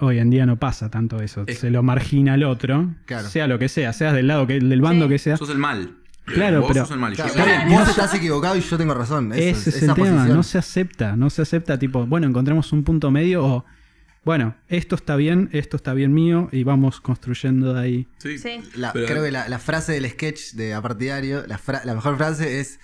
[0.00, 1.44] Hoy en día no pasa tanto eso.
[1.46, 3.28] Es- Se lo margina al otro, Claro.
[3.28, 5.10] sea lo que sea, seas del lado que del bando Sí.
[5.10, 5.36] que sea.
[5.36, 5.90] Sos el mal.
[6.24, 7.14] Claro, Vos pero- sos el mal.
[7.14, 7.32] Claro,
[7.70, 9.32] vos estás equivocado y yo tengo razón.
[9.32, 10.28] Eso, Ese es el tema, posición.
[10.36, 13.64] no se acepta, no se acepta tipo, bueno, encontremos un punto medio o,
[14.28, 18.08] bueno, esto está bien, esto está bien mío y vamos construyendo de ahí.
[18.18, 18.36] Sí.
[18.36, 18.60] Sí.
[18.74, 22.18] La- Pero- creo que la, la frase del sketch de Apartidario, la, fra- la mejor
[22.18, 22.78] frase es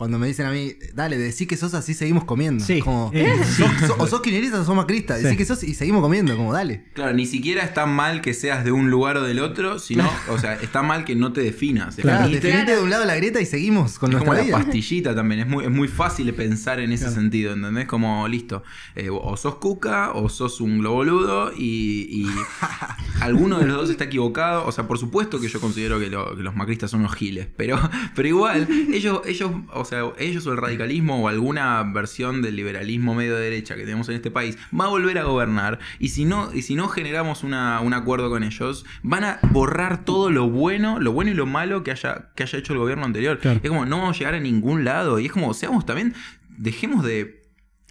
[0.00, 2.64] cuando me dicen a mí, dale, decí que sos así, seguimos comiendo.
[2.64, 5.36] Sí, Como, eh, sos- sos- o sos kirchnerista o sos macrista, decí Sí.
[5.36, 6.86] que sos y seguimos comiendo, como dale.
[6.94, 10.38] Claro, ni siquiera está mal que seas de un lugar o del otro, sino, o
[10.38, 11.96] sea, está mal que no te definas.
[11.96, 15.42] Claro, Definite- de un lado la grieta y seguimos con es como la pastillita también,
[15.42, 17.20] es muy, es muy fácil pensar en ese Claro.
[17.20, 17.86] sentido, ¿entendés?
[17.86, 18.62] Como, listo,
[18.96, 22.26] eh, o sos cuca o sos un globoludo y, y
[23.20, 24.66] alguno de los dos está equivocado.
[24.66, 27.48] O sea, por supuesto que yo considero que, lo- que los macristas son unos giles,
[27.54, 27.78] pero,
[28.14, 33.14] pero igual, ellos, ellos, o sea, ellos o el radicalismo o alguna versión del liberalismo
[33.14, 36.52] medio derecha que tenemos en este país va a volver a gobernar y si no,
[36.54, 40.98] y si no generamos una- un acuerdo con ellos, van a borrar todo lo bueno,
[41.00, 43.38] lo bueno y lo malo que haya, que haya hecho el gobierno anterior.
[43.38, 43.60] Claro.
[43.62, 45.18] Es como, no vamos a llegar a ningún lado.
[45.18, 46.14] Y es como, seamos también,
[46.56, 47.42] dejemos de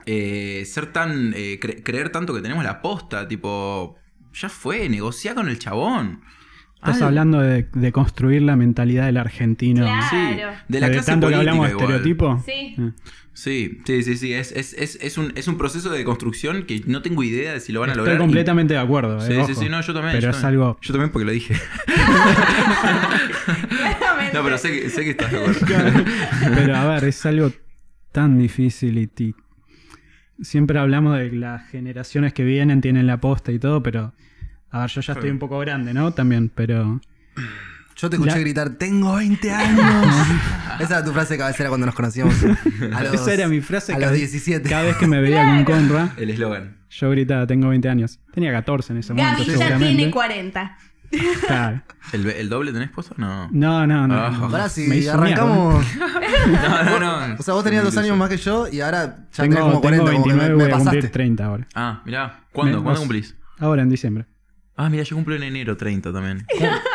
[0.05, 3.95] eh, ser tan, eh, cre- creer tanto que tenemos la posta, tipo,
[4.33, 6.21] ya fue, negociá con el chabón.
[6.79, 9.83] Estás hablando de, de construir la mentalidad del argentino.
[9.83, 10.05] Claro.
[10.09, 10.17] Sí,
[10.69, 12.43] de la de clase tanto que política hablamos de estereotipo.
[12.45, 12.75] Sí.
[12.77, 12.91] Eh.
[13.33, 14.33] Sí, sí, sí, sí.
[14.33, 17.59] Es, es, es, es un, es un proceso de construcción que no tengo idea de
[17.61, 18.17] si lo van a Estoy lograr.
[18.17, 19.19] y- completamente de acuerdo.
[19.21, 19.61] Sí, eh, sí, ojo.
[19.61, 20.11] sí, no, yo también.
[20.13, 20.61] Pero yo es también.
[20.61, 20.77] algo.
[20.81, 21.55] Yo también porque lo dije.
[24.33, 25.65] No, pero sé que, sé que estás de acuerdo.
[26.55, 27.51] Pero a ver, es algo
[28.11, 29.35] tan difícil y ti-
[30.41, 34.13] siempre hablamos de que las generaciones que vienen tienen la posta y todo, pero
[34.71, 36.11] a ver, yo ya estoy un poco grande, ¿no?
[36.11, 36.99] También, pero
[37.95, 39.85] Yo te escuché La- gritar, tengo 20 años.
[40.79, 42.35] Esa era tu frase de cabecera cuando nos conocíamos.
[42.93, 44.69] A los, Esa era mi frase A cada- los 17.
[44.69, 46.77] Cada vez que me veía con Conra, El eslogan.
[46.89, 48.19] yo gritaba, tengo 20 años.
[48.33, 50.77] Tenía 14 en ese momento, Gaby ya tiene 40.
[51.47, 51.81] Claro.
[52.13, 53.15] ¿El, el doble tenés puesto?
[53.17, 53.49] No.
[53.51, 54.13] No, no, no.
[54.15, 54.29] Ah.
[54.29, 54.49] no.
[54.51, 55.83] Pará, si arrancamos.
[56.47, 57.35] No, no, no.
[57.37, 59.81] O sea, vos tenías dos años más que yo y ahora ya Tengo, tenés como
[59.81, 60.05] 40.
[60.05, 61.09] tengo como que 29, me, me voy a cumplir pasaste.
[61.13, 61.67] 30 ahora.
[61.75, 62.39] Ah, mirá.
[62.53, 62.77] ¿Cuándo?
[62.77, 63.35] Me- ¿Cuándo vos- cumplís?
[63.59, 64.25] Ahora en diciembre.
[64.81, 66.45] Ah, mira, yo cumplo en enero 30 también.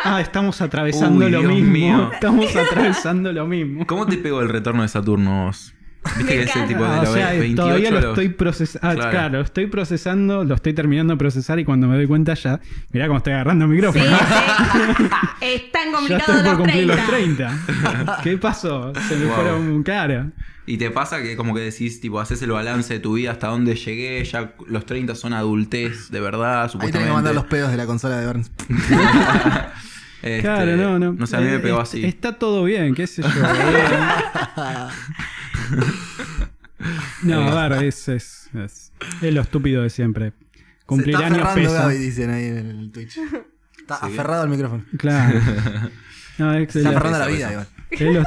[0.03, 1.71] Ah, estamos atravesando Uy, lo Dios mismo.
[1.71, 2.09] mío.
[2.13, 3.85] Estamos atravesando lo mismo.
[3.85, 5.45] ¿Cómo te pegó el retorno de Saturno?
[5.45, 5.71] vos?
[6.17, 6.67] ¿Viste que es el encanta.
[6.67, 8.95] tipo de Ah, o sea, 28 todavía lo los- estoy procesando.
[8.95, 9.11] Claro.
[9.11, 9.37] claro.
[9.37, 12.59] lo estoy procesando, lo estoy terminando de procesar y cuando me doy cuenta ya.
[12.91, 14.05] Mirá cómo estoy agarrando el Sí, micrófono.
[14.05, 15.03] sí.
[15.41, 17.51] Es tan ya complicado estoy por los cumplir 30.
[17.51, 18.19] los 30.
[18.23, 18.93] ¿Qué pasó?
[19.07, 19.35] Se me Wow.
[19.35, 20.27] fueron cara.
[20.67, 23.47] Y te pasa que como que decís, tipo, haces el balance de tu vida, hasta
[23.47, 27.07] dónde llegué, ya los 30 son adultez, de verdad, Ahí tenés supuestamente.
[27.09, 28.51] que mandar los pedos de la consola de Burns.
[30.21, 31.13] Este, Claro, no, no.
[31.13, 32.03] No sé, a mí me Eh, pegó así.
[32.03, 33.27] Está todo bien, qué sé yo.
[37.23, 38.91] no, a ver, es, es, es,
[39.21, 40.33] es lo estúpido de siempre.
[40.87, 41.81] Cumplir Se está años aferrando pesa.
[41.83, 43.17] Gaby, dicen ahí en el Twitch.
[43.79, 44.05] Está Sí.
[44.07, 44.83] aferrado al micrófono.
[44.97, 45.39] Claro.
[46.37, 47.67] No, es, Se está aferrando a la vida, igual.
[47.91, 48.23] es lo-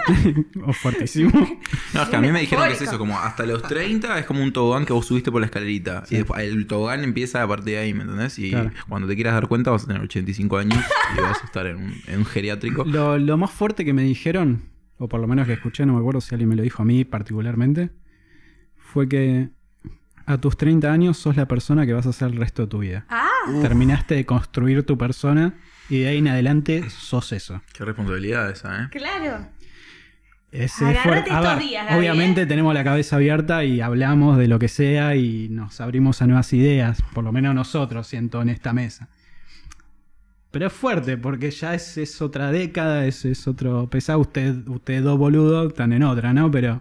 [0.66, 1.30] oh, fuertísimo.
[1.94, 4.26] No, es que a mí me dijeron que es eso, como hasta los 30 es
[4.26, 6.04] como un tobogán que vos subiste por la escalerita.
[6.10, 8.38] Y después el tobogán empieza a partir de ahí, ¿me entendés?
[8.38, 8.70] Y Claro.
[8.88, 10.78] cuando te quieras dar cuenta vas a tener 85 años
[11.16, 12.84] y vas a estar en un, en un geriátrico.
[12.84, 14.62] Lo, lo más fuerte que me dijeron,
[14.98, 16.84] o por lo menos que escuché, no me acuerdo si alguien me lo dijo a
[16.84, 17.90] mí particularmente,
[18.76, 19.48] fue que
[20.26, 22.78] a tus 30 años sos la persona que vas a ser el resto de tu
[22.80, 23.06] vida.
[23.08, 23.26] Ah.
[23.62, 25.54] Terminaste de construir tu persona
[25.88, 27.62] y de ahí en adelante sos eso.
[27.72, 28.88] Qué responsabilidad esa, ¿eh?
[28.90, 29.48] claro.
[30.50, 32.46] Ese Agárrate fue- a estos ver, días, obviamente ¿eh?
[32.46, 36.52] tenemos la cabeza abierta y hablamos de lo que sea y nos abrimos a nuevas
[36.54, 39.08] ideas, por lo menos nosotros, siento, en esta mesa.
[40.50, 44.20] Pero es fuerte porque ya es, es otra década, es, es otro pesado.
[44.20, 46.50] Usted, ustedes dos boludos están en otra, ¿no?
[46.50, 46.80] Pero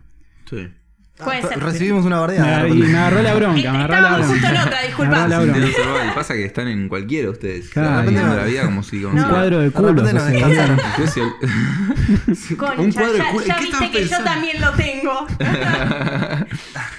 [0.49, 0.69] Sí.
[1.17, 1.63] Puede Ah, ser.
[1.63, 2.45] Recibimos una me, bardeada.
[2.63, 2.87] de y repente.
[2.93, 4.33] me agarró la bronca, me agarró la Estábamos bronca.
[4.33, 5.15] justo en otra, Me disculpa.
[5.15, 6.05] agarró la bronca.
[6.07, 7.69] Y pasa que están en cualquiera ustedes.
[7.69, 8.11] Claro.
[8.11, 9.01] De la vida como si...
[9.01, 10.07] Como Un si- cuadro de De culo.
[10.07, 13.45] soy el- Concha, un cuadro de ya, culo.
[13.45, 15.27] ya ¿Qué viste que yo también lo tengo.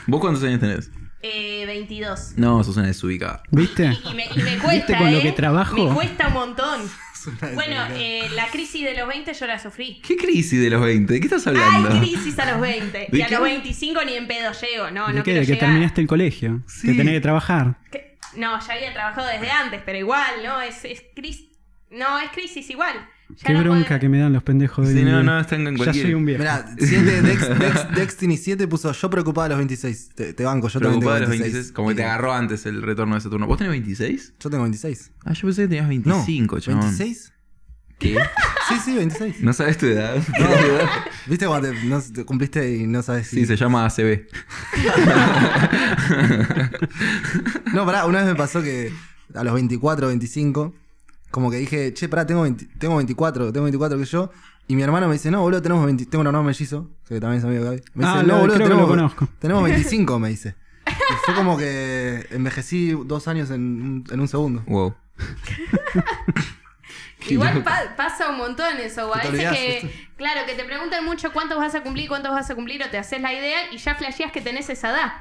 [0.07, 0.91] ¿Vos cuántos años tenés?
[1.23, 2.35] eh, 22.
[2.37, 3.43] No, sos una desubicada.
[3.51, 3.85] ¿Viste?
[4.11, 5.23] Y me, y me cuesta, ¿Viste con lo ¿eh?
[5.23, 5.75] que trabajo?
[5.77, 6.81] Me cuesta un montón.
[7.55, 10.01] Bueno, eh, la crisis de los 20 yo la sufrí.
[10.07, 11.13] ¿Qué crisis de los 20?
[11.13, 11.91] ¿De qué estás hablando?
[11.91, 13.09] Hay crisis a los 20.
[13.11, 13.35] ¿De Y a qué?
[13.35, 14.91] los 25 ni en pedo llego.
[14.91, 15.25] No, ¿De no qué?
[15.33, 15.69] quiero ¿De que llegar.
[15.71, 16.63] terminaste el colegio?
[16.67, 16.89] Sí.
[16.89, 17.79] Que tenés que trabajar.
[18.37, 20.61] No, ya había trabajado desde antes, pero igual, ¿no?
[20.61, 21.47] Es, es crisis.
[21.91, 22.95] No, es crisis igual.
[23.37, 25.67] Ya Qué no bronca puedo- que me dan los pendejos de Sí, no, no, están
[25.67, 26.07] en Ya cualquier...
[26.07, 26.39] soy un viejo.
[26.41, 30.09] Mirá, 7, Dex, Dex, Destiny 7 puso yo preocupado a los 26.
[30.15, 31.53] Te, te banco, yo también tengo Preocupado de los 26.
[31.55, 31.73] 26.
[31.75, 33.47] Como que te agarró antes el retorno de Saturno.
[33.47, 34.35] ¿Vos tenés 26?
[34.41, 35.13] Yo tengo 26.
[35.27, 36.83] Ah, yo pensé que tenías No, 25, chabón.
[36.91, 37.33] ¿26?
[37.99, 38.17] ¿Qué?
[38.69, 39.41] Sí, sí, 26.
[39.43, 40.17] ¿No sabes tu edad?
[41.27, 43.41] ¿Viste cuando te, no, te cumpliste y no sabes si...
[43.41, 44.21] Sí, se llama ACB.
[47.75, 48.91] No, pará, una vez me pasó que
[49.35, 50.75] a los 24, 25,
[51.31, 54.31] como que dije, che, pará, tengo, 20 tengo 24, tengo 24 que yo.
[54.67, 57.39] Y mi hermano me dice, no, boludo, tenemos 20, tengo un hermano mellizo, que también
[57.39, 57.83] es amigo de Gaby.
[57.95, 59.29] Me Ah, dice, no, boludo, tenemos, lo conozco.
[59.39, 60.55] tenemos 25, me dice.
[60.87, 64.63] Y fue como que envejecí dos años en, un- en un segundo.
[64.67, 64.95] Wow.
[67.29, 69.09] Igual pa- pasa un montón eso.
[69.11, 72.83] o A claro, que te preguntan mucho cuántos vas a cumplir, cuántos vas a cumplir,
[72.83, 75.13] o te haces la idea y ya flasheas que tenés esa edad.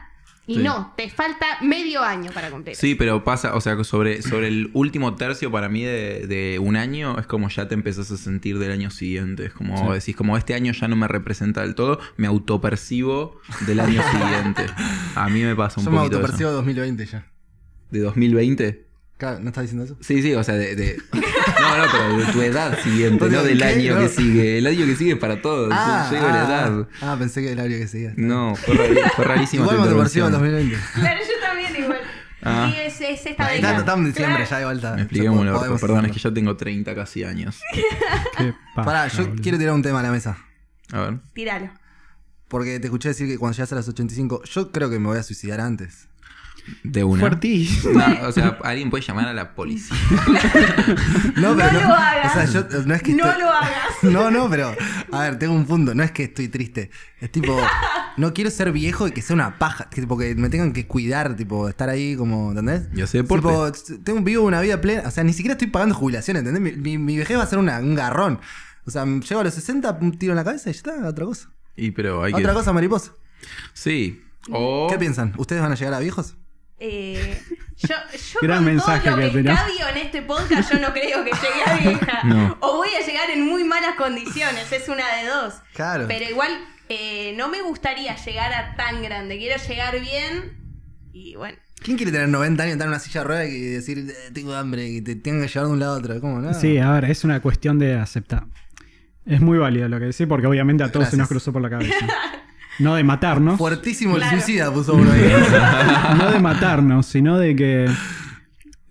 [0.50, 0.64] Y Sí.
[0.64, 2.76] no, te falta medio año para cumplir.
[2.78, 6.58] Sí, pero pasa, o sea, que sobre, sobre el último tercio para mí de, de
[6.60, 9.45] un año es como ya te empezás a sentir del año siguiente.
[9.48, 9.93] Es como Sí.
[9.93, 14.66] decís, como este año ya no me representa del todo, me autopercibo del año siguiente.
[15.16, 16.56] A mí me pasa un Yo me poquito autopercibo eso.
[16.58, 17.28] 2020 ya.
[17.91, 18.87] ¿De 2020?
[19.18, 19.97] Claro, ¿no estás diciendo eso?
[19.99, 23.57] Sí, sí, o sea, de, de- No, no, pero de tu edad siguiente, no del
[23.57, 23.63] ¿qué?
[23.65, 24.01] año No.
[24.01, 24.57] que sigue.
[24.59, 25.70] El año que sigue es para todos.
[25.70, 26.88] Yo llego a la edad.
[27.01, 28.13] ah, pensé que era el área que seguía.
[28.15, 30.32] No, fue, rari- fue rarísima Igual me en intervención.
[30.32, 30.78] 2020.
[30.93, 31.97] Claro, yo también igual.
[32.43, 32.72] Ah.
[32.72, 34.51] Sí, es, es esta Ahí está, estamos en diciembre Claro.
[34.51, 34.95] ya, igual está.
[34.95, 37.59] ya Expliquémoslo, podemos perdón, es que yo tengo 30 casi años.
[38.38, 39.41] Qué paja, Pará, yo boludo.
[39.41, 40.38] quiero tirar un tema a la mesa.
[40.91, 41.18] A ver.
[41.34, 41.72] Tíralo.
[42.47, 45.18] Porque te escuché decir que cuando llegas a las 85, yo creo que me voy
[45.18, 46.07] a suicidar antes.
[46.84, 47.20] De una.
[47.20, 47.99] Fuertísimo.
[47.99, 49.95] No, o sea, alguien puede llamar a la policía.
[51.36, 52.32] No, No lo hagas.
[52.32, 53.72] O sea, yo no es que No estoy- lo hagas.
[54.03, 54.76] No, no, pero
[55.11, 55.93] a ver, tengo un punto.
[55.95, 56.91] No es que estoy triste.
[57.20, 57.57] Es tipo,
[58.18, 59.89] no quiero ser viejo y que sea una paja.
[59.89, 62.88] Que, tipo, que me tengan que cuidar, tipo, estar ahí como, ¿entendés?
[62.95, 63.47] Y hacer deporte.
[63.47, 65.03] Tipo, tengo, vivo una vida plena.
[65.07, 66.61] O sea, ni siquiera estoy pagando jubilación, ¿entendés?
[66.61, 68.39] Mi, mi, mi vejez va a ser una- un garrón.
[68.86, 71.26] O sea, llego a los 60, un tiro en la cabeza y ya está, otra
[71.26, 71.49] cosa.
[71.76, 72.39] Y pero hay que.
[72.39, 73.11] Otra cosa, mariposa.
[73.74, 74.24] Sí.
[74.49, 74.88] O.
[74.89, 75.34] ¿Qué piensan?
[75.38, 76.36] ¿Ustedes van a llegar a viejos?
[76.80, 77.42] Eh,
[77.78, 77.96] yo
[78.34, 81.24] yo Gran con mensaje todo lo que que escabio en este podcast, yo no creo
[81.24, 82.24] que llegue a vieja.
[82.26, 82.58] No.
[82.62, 85.56] O voy a llegar en muy malas condiciones, es una de dos.
[85.74, 86.06] Claro.
[86.08, 86.52] Pero igual
[86.90, 89.38] eh, no me gustaría llegar a tan grande.
[89.38, 90.58] Quiero llegar bien
[91.12, 91.58] y bueno.
[91.84, 94.54] ¿Quién quiere tener 90 años, estar en una silla de ruedas y decir, "Eh, tengo
[94.56, 96.20] hambre, y te tengan que llevar de un lado a otro?
[96.22, 96.54] ¿Cómo no?
[96.54, 98.46] Sí, a ver, es una cuestión de aceptar.
[99.26, 101.70] Es muy válido lo que decís porque obviamente a todos se nos cruzó por la
[101.70, 101.96] cabeza.
[102.80, 104.36] No de matarnos, Fuertísimo Claro.
[104.36, 105.32] el suicida puso uno ahí.
[106.18, 107.90] no de matarnos, sino de que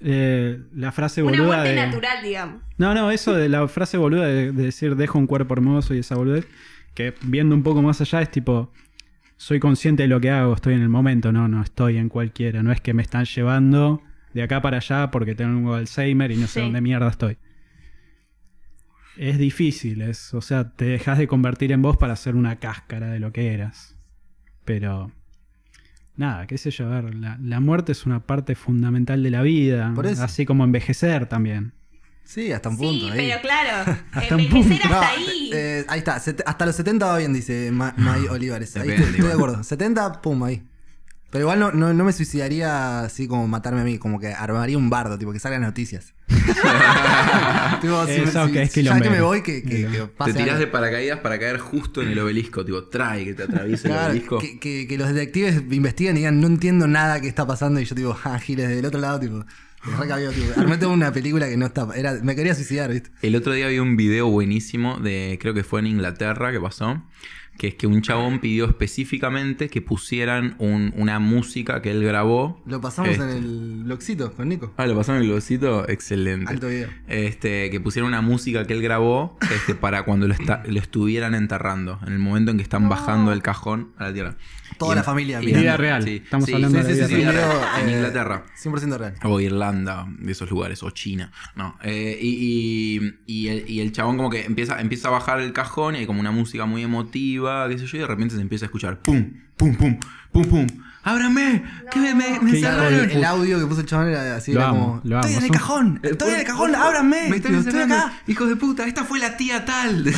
[0.00, 1.86] eh, la frase Una boluda muerte de...
[1.86, 2.62] natural, digamos.
[2.78, 5.98] No, no, eso de la frase boluda de, de decir dejo un cuerpo hermoso y
[5.98, 6.46] esa boludez,
[6.94, 8.72] que viendo un poco más allá es tipo,
[9.36, 12.62] soy consciente de lo que hago, estoy en el momento, no, no estoy en cualquiera,
[12.62, 14.02] no es que me están llevando
[14.34, 17.38] de acá para allá porque tengo Alzheimer y no sé dónde mierda estoy.
[19.16, 23.08] Es difícil, es, o sea, te dejas de convertir en vos para ser una cáscara
[23.10, 23.94] de lo que eras.
[24.64, 25.10] Pero,
[26.16, 29.42] nada, qué sé yo, a ver, la, la muerte es una parte fundamental de la
[29.42, 30.22] vida, Por eso.
[30.22, 31.72] así como envejecer también.
[32.24, 33.06] Sí, hasta un Sí, punto.
[33.06, 33.28] ahí.
[33.28, 34.94] pero claro, Hasta un envejecer punto.
[34.96, 35.50] hasta No, ahí.
[35.52, 38.76] eh, ahí está, hasta los 70 va bien, dice Ma- May Olivares.
[38.76, 39.62] Ahí estoy, estoy de acuerdo.
[39.62, 40.62] 70, pum, ahí.
[41.30, 44.78] Pero igual no, no, no me suicidaría así como matarme a mí, como que armaría
[44.78, 46.14] un bardo, tipo que salgan noticias.
[47.80, 49.10] tipo, Eso que es ya que quilombero.
[49.10, 50.58] me voy, que, que, que Te tirás algo.
[50.60, 52.64] de paracaídas para caer justo en el obelisco.
[52.64, 54.38] Tipo, trae que te atraviese el obelisco.
[54.38, 57.80] que, que- que los detectives investiguen y digan, no entiendo nada que está pasando.
[57.80, 59.44] Y yo, tipo, ah, giles del otro lado, tipo,
[59.84, 61.86] me recabió, tipo, armé toda una película que no está.
[61.94, 63.10] Era, me quería suicidar, ¿viste?
[63.22, 67.02] El otro día vi un video buenísimo de, creo que fue en Inglaterra que pasó,
[67.58, 72.60] que es que un chabón pidió específicamente que pusieran un- una música que él grabó.
[72.66, 73.24] Lo pasamos Este.
[73.24, 74.72] en el blogcito con Nico.
[74.76, 76.50] Ah, lo pasaron en el glosito, excelente.
[76.52, 76.88] Alto video.
[77.08, 81.34] Este, que pusieron una música que él grabó este, para cuando lo, está- lo estuvieran
[81.34, 82.88] enterrando, en el momento en que están No.
[82.90, 84.36] bajando el cajón a la tierra.
[84.78, 85.46] Toda Y la familia y-.
[85.46, 86.06] Vida real.
[86.06, 87.48] Estamos hablando de la vida sí, vida un real.
[87.48, 88.44] video, En eh, Inglaterra.
[88.62, 89.14] 100% real.
[89.24, 91.30] O Irlanda, de esos lugares, o China.
[91.54, 91.76] No.
[91.82, 95.52] eh, y, y- y el, y el chabón como que empieza, empieza a bajar el
[95.52, 98.40] cajón y hay como una música muy emotiva, qué sé yo, y de repente se
[98.40, 99.98] empieza a escuchar pum, pum, pum,
[100.32, 100.66] pum, pum.
[101.06, 101.62] ¡Ábrame!
[101.92, 104.70] ¡Que me, me, me de El audio que puso el chabón era así, Lo era
[104.70, 105.00] amo, como.
[105.04, 105.28] lo amo.
[105.28, 107.28] Estoy en el Son- cajón, estoy en el cajón, ábranme.
[107.30, 108.12] Me Digo, estoy acá.
[108.26, 110.04] Hijos de puta, esta fue la tía tal.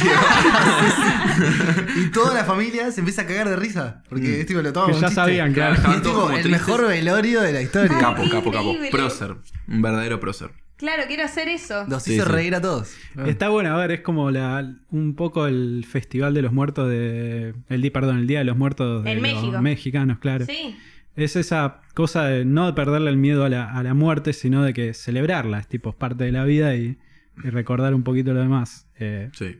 [1.96, 4.02] Y toda la familia se empieza a cagar de risa.
[4.08, 5.76] Porque es tipo, lo toman Que ya sabían, claro.
[5.88, 6.50] Y es tipo el tristes.
[6.52, 7.98] mejor velorio de la historia.
[7.98, 8.74] Capo, capo, capo.
[8.90, 9.36] Prócer.
[9.68, 10.50] Un verdadero prócer.
[10.78, 11.84] Claro, quiero hacer eso.
[11.88, 12.30] Los Sí, hizo sí.
[12.30, 12.94] reír a todos.
[13.26, 17.52] Está bueno, a ver, es como la, un poco el Festival de los Muertos de...
[17.68, 19.60] El, perdón, el Día de los Muertos de En los México.
[19.60, 20.46] mexicanos, claro.
[20.46, 20.76] Sí.
[21.16, 24.72] Es esa cosa de no perderle el miedo a la, a la muerte, sino de
[24.72, 26.96] que celebrarla, es tipo es parte de la vida y,
[27.42, 28.86] y recordar un poquito lo demás.
[29.00, 29.58] Eh, Sí.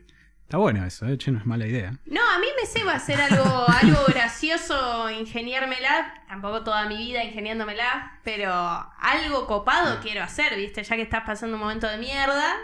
[0.49, 1.91] Está bueno eso, eh, che, no es mala idea.
[2.07, 6.23] No, a mí me ceba hacer algo, algo gracioso, ingeniármela.
[6.27, 10.81] Tampoco toda mi vida ingeniándomela, pero algo copado quiero hacer, ¿viste?
[10.83, 12.55] Ya que estás pasando un momento de mierda.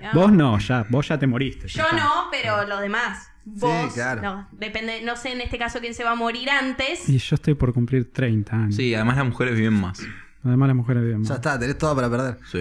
[0.00, 0.12] ¿no?
[0.14, 1.68] Vos no, ya, vos ya te moriste.
[1.68, 1.96] ya Yo está.
[2.02, 3.30] no, pero los demás.
[3.44, 4.22] Vos, claro.
[4.22, 4.48] no.
[4.52, 7.06] Depende, no sé en este caso quién se va a morir antes.
[7.06, 8.76] Y yo estoy por cumplir 30 años.
[8.76, 10.00] Sí, además las mujeres viven más.
[10.42, 11.28] Además las mujeres viven más.
[11.28, 12.38] Ya está, tenés todo para perder.
[12.50, 12.60] Sí.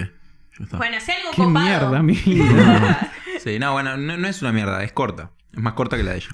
[0.78, 1.66] Bueno, si algo Qué copado.
[1.66, 3.12] mierda, mi vida.
[3.44, 5.32] Sí, no, bueno, no, no es una mierda, es corta.
[5.54, 6.30] Es más corta que la de ella.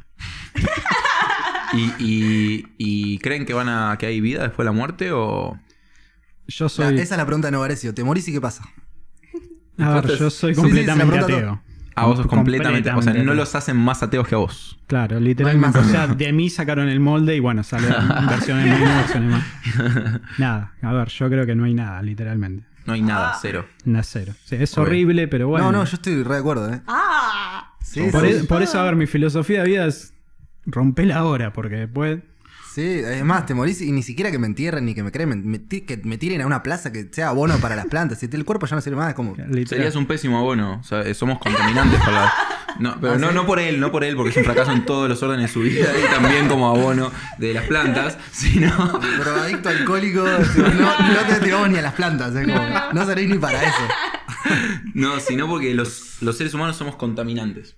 [1.73, 5.57] ¿Y, y, y creen que van a que hay vida después de la muerte o...?
[6.47, 6.95] Yo La- soy...
[6.99, 7.93] esa es la pregunta de Novarecio.
[7.93, 8.65] ¿Te morís y qué pasa?
[9.77, 11.61] A ver, yo soy Sí, sí, completamente ateo.
[11.95, 12.89] Ah, vos sos completamente...
[12.89, 14.79] O sea, Completamente no los hacen más ateos que a vos.
[14.87, 15.77] Claro, literalmente.
[15.77, 15.91] No O más.
[15.91, 17.87] sea, de mí sacaron el molde y bueno, sale
[18.29, 20.21] versiones menos, versiones más.
[20.37, 22.65] Nada, a ver, yo creo que no hay nada, literalmente.
[22.91, 23.39] No hay nada, Ah.
[23.41, 23.65] cero.
[23.85, 24.33] Nada cero.
[24.43, 25.71] Sí, es horrible, pero bueno.
[25.71, 26.81] No, no, yo estoy re de acuerdo, ¿eh?
[26.87, 28.33] Ah, Sí, por, sí.
[28.33, 30.13] e- por eso, a ver, mi filosofía de vida es
[30.65, 32.19] romper la hora, porque después.
[32.73, 35.11] Sí, es más, te morís y ni siquiera que me entierren ni que me
[35.59, 38.19] ti- que me tiren a una plaza que sea abono para las plantas.
[38.19, 39.35] Si el cuerpo ya no sirve más, es como.
[39.35, 40.79] literal- Serías un pésimo abono.
[40.79, 42.33] O sea, eh, somos contaminantes para la...
[42.79, 43.35] No, pero ¿Ah, no, sí?
[43.35, 45.53] no por él, no por él, porque es un fracaso en todos los órdenes de
[45.53, 48.69] su vida y también como abono de las plantas, sino...
[49.19, 53.61] Drogadicto alcohólico, no, no te tiramos ni a las plantas, como, no seréis ni para
[53.61, 53.83] eso.
[54.93, 57.75] No, sino porque los, los seres humanos somos contaminantes.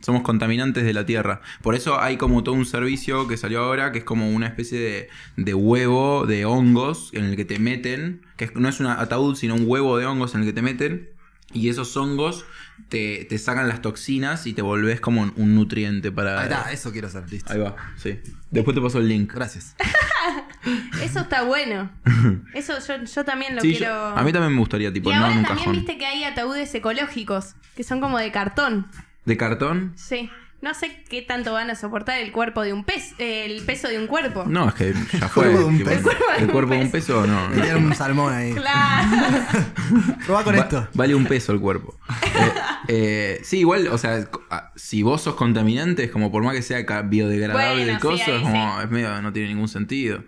[0.00, 1.40] Somos contaminantes de la tierra.
[1.60, 4.78] Por eso hay como todo un servicio que salió ahora, que es como una especie
[4.78, 9.34] de, de huevo de hongos en el que te meten, que no es un ataúd,
[9.34, 11.08] sino un huevo de hongos en el que te meten,
[11.52, 12.44] y esos hongos
[12.90, 16.38] te, te sacan las toxinas y te volvés como un, un nutriente para...
[16.40, 17.52] Ahí está, eso quiero hacer, listo.
[17.52, 18.18] Ahí va, sí.
[18.50, 19.32] Después te paso el link.
[19.34, 19.74] Gracias.
[21.02, 21.90] eso está bueno.
[22.54, 23.94] Eso yo, yo también lo Sí, yo- quiero.
[23.94, 25.76] a mí también me gustaría, tipo, y no ahora en un también cajón.
[25.76, 28.86] viste que hay ataúdes ecológicos, que son como de cartón.
[29.28, 29.92] ¿De cartón?
[29.96, 30.30] Sí.
[30.60, 33.98] no sé qué tanto van a soportar el cuerpo de un pez, el peso de
[33.98, 34.44] un cuerpo.
[34.48, 35.44] No, es que ya fue.
[35.44, 36.02] cuerpo de un tipo, pez.
[36.38, 37.48] El cuerpo de un peso no.
[37.50, 38.52] Me dieron un salmón ahí.
[38.54, 39.08] Claro.
[40.26, 40.88] Probá con Va- esto.
[40.94, 41.96] Vale un peso el cuerpo.
[42.40, 42.52] Eh,
[42.88, 46.62] eh, sí, igual, o sea, ah, si vos sos contaminante, es como por más que
[46.62, 50.22] sea biodegradable Bueno, el coso, sí, ahí es como, es medio, no tiene ningún sentido.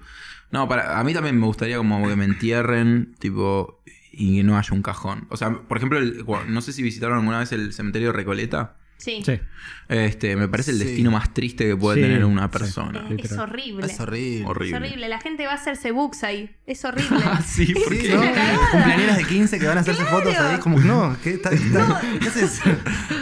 [0.51, 3.81] No, para, a mí también me gustaría como que me entierren, tipo,
[4.13, 5.27] y que no haya un cajón.
[5.31, 8.77] O sea, por ejemplo, el- no sé si visitaron alguna vez el cementerio de Recoleta.
[9.01, 9.23] Sí.
[9.25, 9.41] Sí.
[9.89, 10.85] Este, me parece el Sí.
[10.85, 12.49] destino más triste que puede Sí, tener una sí.
[12.51, 13.05] persona.
[13.19, 13.87] Es, horrible.
[13.87, 14.45] Es horrible.
[14.47, 14.77] Horrible.
[14.77, 15.09] Es horrible.
[15.09, 16.55] La gente va a hacerse bugs ahí.
[16.67, 17.19] Es horrible.
[17.47, 18.15] sí, ¿por Sí, qué?
[18.15, 19.17] ¿no?
[19.17, 20.59] de 15 que van a hacerse fotos ahí.
[20.61, 22.61] Como, no, ¿qué, está, está- ¿qué haces?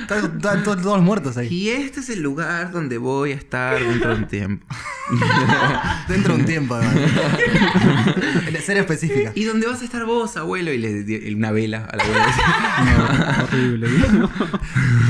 [0.03, 1.49] Están, todos, todos muertos ahí.
[1.49, 4.67] Y este es el lugar donde voy a estar dentro de un tiempo.
[6.09, 6.97] Dentro de un tiempo, además.
[8.47, 9.33] En Ser específica.
[9.35, 10.71] ¿Y dónde vas a estar vos, abuelo?
[10.73, 12.27] Y le di una vela a la abuela.
[13.39, 13.89] No, horrible.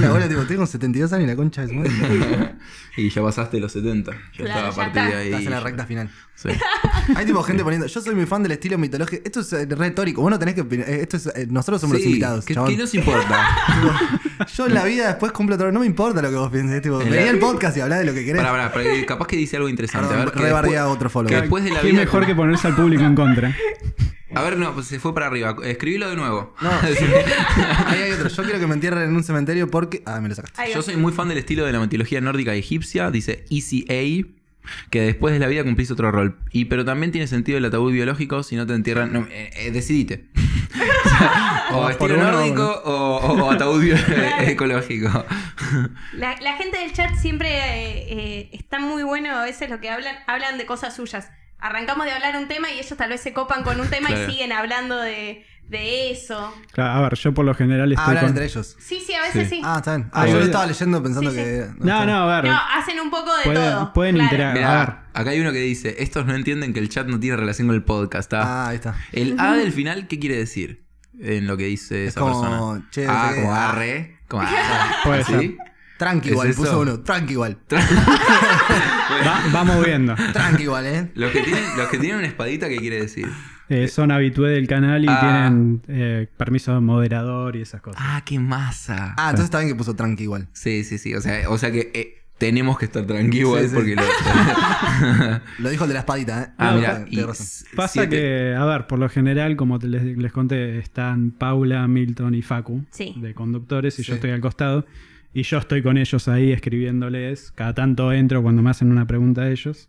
[0.01, 1.91] La abuela, tipo, tengo 72 años y la concha de su madre.
[2.97, 4.13] y ya pasaste los 70.
[4.13, 5.17] Ya Claro, estaba a ya partir está.
[5.17, 5.27] de ahí.
[5.29, 6.11] Estás en la recta final.
[6.35, 6.49] Sí.
[7.17, 7.87] Hay tipo gente poniendo.
[7.87, 9.23] Yo soy muy fan del estilo mitológico.
[9.25, 10.21] Esto es eh, retórico.
[10.23, 10.89] Vos no tenés que opinar.
[10.89, 12.45] Eh, Esto es, eh, nosotros somos los Sí, invitados.
[12.45, 12.71] ¿qué, chabón.
[12.71, 13.47] qué nos importa?
[14.39, 15.73] Tipo, yo en la vida después cumplo otro.
[15.73, 16.83] No me importa lo que vos pienses.
[16.83, 18.43] Tipo, En vení la- al podcast y hablá de lo que querés.
[18.43, 20.09] Pará, pará, pará, que capaz que dice algo interesante.
[20.09, 21.35] Perdón, a ver, que rebardea después- a otro follower.
[21.35, 22.01] que después de la Qué vida.
[22.01, 23.55] mejor que ponerse al público en contra.
[24.35, 25.57] A ver, no, pues se fue para arriba.
[25.65, 26.55] Escribilo de nuevo.
[26.61, 26.71] No.
[27.87, 28.29] Ahí hay otro.
[28.29, 30.03] Yo quiero que me entierren en un cementerio porque.
[30.07, 30.73] Ah, me lo sacaste.
[30.73, 34.29] Yo soy muy fan del estilo de la mitología nórdica egipcia, dice ECA,
[34.91, 36.39] que después de la vida cumplís otro rol.
[36.53, 39.13] Y pero también tiene sentido el ataúd biológico si no te entierran.
[39.13, 40.27] No, eh, eh, decidite.
[41.73, 43.83] o estilo nórdico o, o- o ataúd
[44.41, 45.25] ecológico.
[46.13, 49.89] La, la gente del chat siempre eh, eh, está muy bueno a veces lo que
[49.91, 51.31] hablan, hablan de cosas suyas.
[51.61, 54.29] Arrancamos de hablar un tema y ellos tal vez se copan con un tema Claro.
[54.29, 56.55] y siguen hablando de, de eso.
[56.73, 58.29] Claro, a ver, yo por lo general Ah, estoy hablan con...
[58.31, 58.77] entre ellos.
[58.79, 59.57] Sí, sí, a veces Sí.
[59.57, 59.63] sí.
[59.65, 60.09] Ah, está bien.
[60.13, 61.67] Ah, Ah, yo lo estaba leyendo pensando Sí, que.
[61.79, 62.51] No, no, a ver.
[62.51, 63.93] No, hacen un poco de Pueden- todo.
[63.93, 64.31] pueden claro.
[64.31, 64.55] interactuar.
[64.55, 64.97] Mirá, A ver.
[65.15, 67.75] acá hay uno que dice, estos no entienden que el chat no tiene relación con
[67.75, 68.31] el podcast.
[68.31, 68.43] ¿tá?
[68.45, 68.95] Ah, ahí está.
[69.13, 70.85] El A del final, ¿qué quiere decir?
[71.21, 72.89] En lo que dice Es esa como, persona.
[72.93, 73.71] che, ah, como ah.
[73.71, 74.19] arre.
[74.29, 75.57] Como ah, Puede ¿sí?
[75.99, 77.01] Tranqui ¿Es igual, puso uno.
[77.01, 77.59] Tranqui igual.
[79.27, 80.15] Va, va moviendo.
[80.33, 81.11] Tranqui igual, eh.
[81.15, 83.27] Los que, tienen, los que tienen una espadita, ¿qué quiere decir?
[83.69, 85.19] Eh, son habitué del canal y Ah.
[85.21, 88.01] tienen eh, permiso de moderador y esas cosas.
[88.05, 89.15] Ah, qué masa.
[89.19, 90.49] Ah, entonces está bien que puso tranqui igual.
[90.53, 91.15] Sí, sí, sí.
[91.15, 93.33] O sea, o sea que eh, tenemos que estar Sí,
[93.69, 93.75] sí.
[93.75, 94.03] porque lo.
[95.59, 96.47] Lo dijo el de la espadita, eh.
[96.59, 97.05] ah, mira.
[97.11, 101.33] y Pasa siete- que, a ver, por lo general, como te- les, les conté, están
[101.33, 103.15] Paula, Milton y Facu Sí.
[103.17, 104.09] de conductores y Sí.
[104.09, 104.87] yo estoy al costado.
[105.39, 107.53] Y yo estoy con ellos ahí escribiéndoles.
[107.53, 109.89] Cada tanto entro cuando me hacen una pregunta a ellos.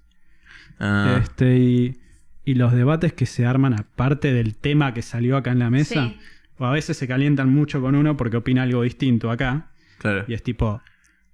[0.80, 1.98] Ah, Este, y,
[2.46, 6.06] y los debates que se arman aparte del tema que salió acá en la mesa.
[6.08, 6.18] Sí.
[6.58, 9.72] O a veces se calientan mucho con uno porque opina algo distinto acá.
[9.98, 10.26] claro.
[10.28, 10.82] Y es tipo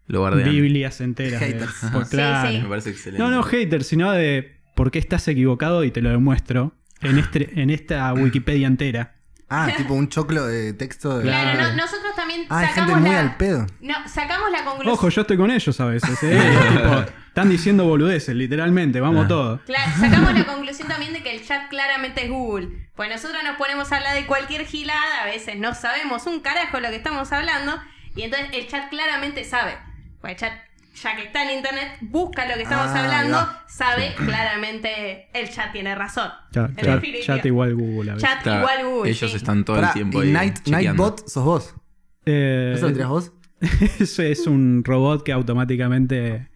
[0.08, 0.50] Lo guardean.
[0.50, 1.42] Biblias enteras.
[1.42, 1.74] de- Haters.
[1.94, 2.50] por- Sí, claro.
[2.52, 2.60] sí.
[2.62, 3.22] Me parece excelente.
[3.24, 7.60] No, no haters, sino de por qué estás equivocado y te lo demuestro en, este,
[7.62, 9.15] en esta Wikipedia entera.
[9.48, 11.18] Ah, tipo un choclo de texto.
[11.20, 11.24] De...
[11.24, 11.70] Claro, Claro.
[11.76, 13.20] no- nosotros también Ah, hay sacamos gente muy la...
[13.22, 13.68] al pedo.
[13.80, 14.94] No, sacamos la conclusión.
[14.94, 16.18] Ojo, yo estoy con ellos a veces.
[16.24, 16.40] ¿eh?
[16.74, 19.28] Tipo, están diciendo boludeces, literalmente, vamos Ah.
[19.28, 19.62] todos.
[19.62, 22.90] Claro, sacamos la conclusión también de que el chat claramente es Google.
[22.96, 26.80] Pues nosotros nos ponemos a hablar de cualquier gilada, a veces no sabemos un carajo
[26.80, 27.78] lo que estamos hablando,
[28.16, 29.78] y entonces el chat claramente sabe.
[30.22, 30.54] Pues el chat,
[30.96, 33.38] ya que está en internet, busca lo que estamos Ah, hablando,
[33.68, 36.30] sabe claramente el chat tiene razón.
[36.52, 36.72] Chat,
[37.24, 38.12] chat- igual Google.
[38.12, 38.18] a.
[38.18, 39.12] Chat Claro, igual Google.
[39.12, 39.38] Ellos sí.
[39.38, 40.34] están todo Pará, el tiempo y ahí.
[40.34, 40.68] Night.
[40.68, 41.76] Nightbot sos vos.
[42.26, 43.32] Eh, ¿Eso lo tirás vos?
[44.00, 46.50] eso es un robot que automáticamente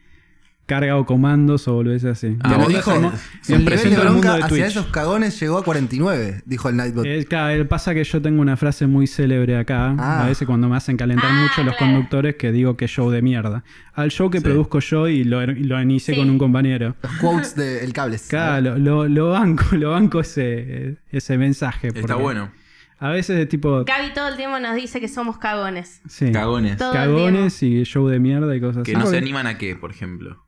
[0.70, 2.38] carga o comandos o boludeces así.
[2.42, 3.12] Ah, vos- dijo, eh,
[3.50, 7.06] el nivel de bronca de hacia esos cagones llegó a 49, dijo el Nightbot.
[7.06, 9.94] Eh, claro, el- pasa que yo tengo una frase muy célebre acá.
[10.00, 10.24] Ah.
[10.24, 11.92] A veces cuando me hacen calentar Ah, mucho los claro.
[11.94, 13.66] conductores que digo que show de mierda.
[13.94, 14.44] Al show que Sí.
[14.46, 16.20] produzco yo y lo, lo inicié Sí.
[16.22, 16.96] con un compañero.
[17.04, 18.28] Los quotes del cables.
[18.30, 21.90] Claro, lo, lo- lo banco, lo banco ese, ese mensaje.
[21.94, 22.52] Está bueno.
[23.02, 23.86] A veces de tipo.
[23.86, 26.02] Gaby todo el tiempo nos dice que somos cagones.
[26.10, 26.76] Sí, Cagones.
[26.78, 29.00] Todo cagones y show de mierda y cosas Que así.
[29.02, 30.44] no se animan a qué, por ejemplo.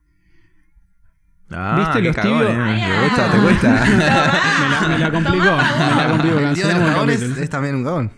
[1.53, 2.57] Ah, ¿Viste los cagones, tibios?
[2.57, 2.81] ¿eh?
[2.81, 2.87] Ah.
[2.87, 3.31] ¿Te cuesta?
[3.31, 3.85] ¿Te cuesta?
[3.85, 6.15] Me la, me la complicó, me la complicó.
[6.15, 7.43] El tío de los Cancelamos el cagones capítulo.
[7.43, 8.11] es también un cagón.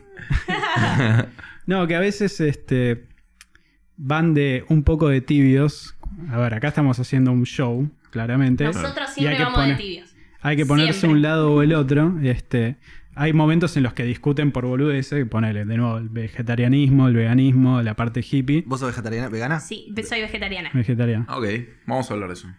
[1.65, 3.07] No, que a veces este
[3.95, 5.95] van de un poco de tibios.
[6.29, 8.65] A ver, acá estamos haciendo un show, claramente.
[8.65, 10.09] Nosotros siempre vamos poner- de tibios.
[10.41, 11.15] Hay que ponerse Siempre.
[11.17, 12.19] un lado o el otro.
[12.21, 12.75] Este,
[13.15, 17.81] hay momentos en los que discuten por boludeces, ponele de nuevo el vegetarianismo, el veganismo,
[17.81, 18.65] la parte hippie.
[18.67, 19.29] ¿Vos sos vegetariana?
[19.29, 19.61] ¿Vegana?
[19.61, 20.69] Sí, soy vegetariana.
[20.73, 21.25] Vegetariano.
[21.29, 21.45] ok,
[21.88, 22.49] vamos a hablar de eso.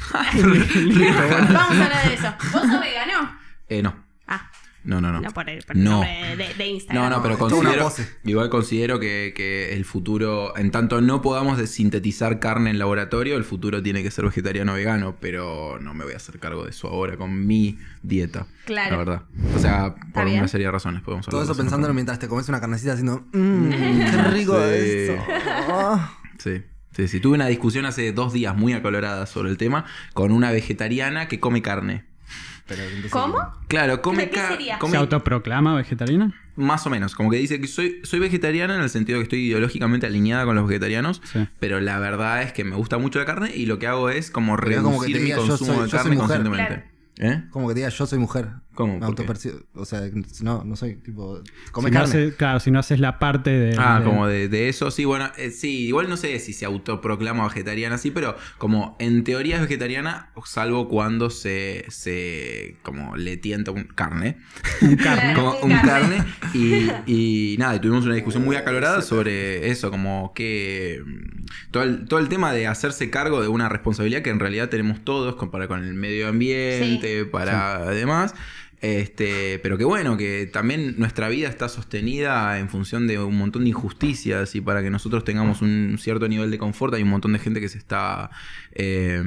[0.12, 2.34] Vamos a hablar de eso.
[2.52, 3.38] ¿Vos sos vegano?
[3.68, 3.94] Eh, no.
[4.26, 4.50] Ah,
[4.84, 5.20] No, no, no.
[5.20, 5.90] No por el, por el No.
[6.02, 7.04] nombre de, de Instagram.
[7.04, 7.92] No, no, pero considero,
[8.24, 13.44] igual considero que, que el futuro, en tanto no podamos sintetizar carne en laboratorio, el
[13.44, 16.70] futuro tiene que ser vegetariano o vegano, pero no me voy a hacer cargo de
[16.70, 18.46] eso ahora con mi dieta.
[18.64, 18.90] Claro.
[18.92, 19.22] La verdad.
[19.54, 22.26] O sea, por una serie de razones podemos Todo hablar eso de pensándolo mientras te
[22.28, 23.24] comes una carnecita haciendo.
[23.32, 25.10] Mmm, qué rico Sí.
[25.10, 26.10] eso.
[26.38, 26.62] Sí.
[26.92, 30.50] Sí, sí, tuve una discusión hace dos días muy acalorada sobre el tema con una
[30.50, 32.04] vegetariana que come carne.
[32.66, 33.38] Pero entonces- ¿Cómo?
[33.68, 34.78] Claro, come ¿De qué ca- sería?
[34.78, 36.32] come- ¿Se autoproclama vegetariana?
[36.56, 39.46] Más o menos, como que dice que soy, soy vegetariana en el sentido que estoy
[39.46, 41.48] ideológicamente alineada con los vegetarianos, Sí.
[41.58, 44.30] pero la verdad es que me gusta mucho la carne y lo que hago es
[44.30, 46.18] como Pero reducir como que mi diga, consumo soy- de carne mujer.
[46.42, 46.90] conscientemente.
[47.18, 47.42] ¿Eh?
[47.50, 48.48] Como que te diga, yo soy mujer.
[48.80, 48.98] ¿Cómo?
[49.74, 50.02] O sea,
[50.42, 51.40] no, no soy tipo.
[51.44, 52.08] Si Come no carne.
[52.14, 53.76] haces- claro, si no haces la parte de.
[53.78, 56.64] Ah, de- como de, de eso, sí, bueno, eh, sí, igual no sé si se
[56.64, 63.36] autoproclama vegetariana así, pero como en teoría es vegetariana, salvo cuando se, se como le
[63.36, 64.38] tienta un carne.
[64.82, 65.34] Un carne.
[65.34, 66.24] como Un carne.
[66.54, 71.82] Y, y nada, y tuvimos una discusión muy acalorada sobre eso, como que mm, todo
[71.82, 75.34] el, todo el tema de hacerse cargo de una responsabilidad que en realidad tenemos todos
[75.50, 78.34] para con el medio ambiente, para demás.
[78.82, 83.64] Este, pero que bueno, que también nuestra vida está sostenida en función de un montón
[83.64, 87.34] de injusticias y para que nosotros tengamos un cierto nivel de confort hay un montón
[87.34, 88.30] de gente que se está
[88.72, 89.22] eh,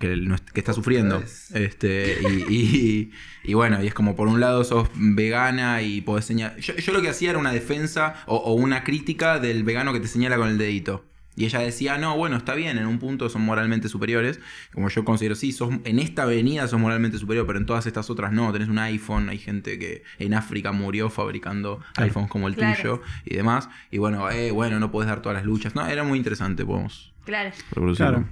[0.00, 1.22] que, que está sufriendo.
[1.54, 3.10] Este, y, y-
[3.44, 6.58] y bueno, y es como por un lado sos vegana y podés señalar.
[6.58, 10.00] Yo, yo lo que hacía era una defensa o, o una crítica del vegano que
[10.00, 11.04] te señala con el dedito.
[11.36, 14.40] Y ella decía, no, bueno, está bien, en un punto son moralmente superiores.
[14.72, 18.08] Como yo considero, sí, sos, en esta avenida sos moralmente superior, pero en todas estas
[18.08, 18.50] otras no.
[18.52, 22.08] Tenés un iPhone, hay gente que en África murió fabricando Claro.
[22.08, 22.76] iPhones como el Claro.
[22.76, 23.68] tuyo y demás.
[23.90, 25.74] Y bueno, eh, bueno, no podés dar todas las luchas.
[25.74, 27.50] No, era muy interesante, podemos Claro.
[27.96, 28.28] Claro.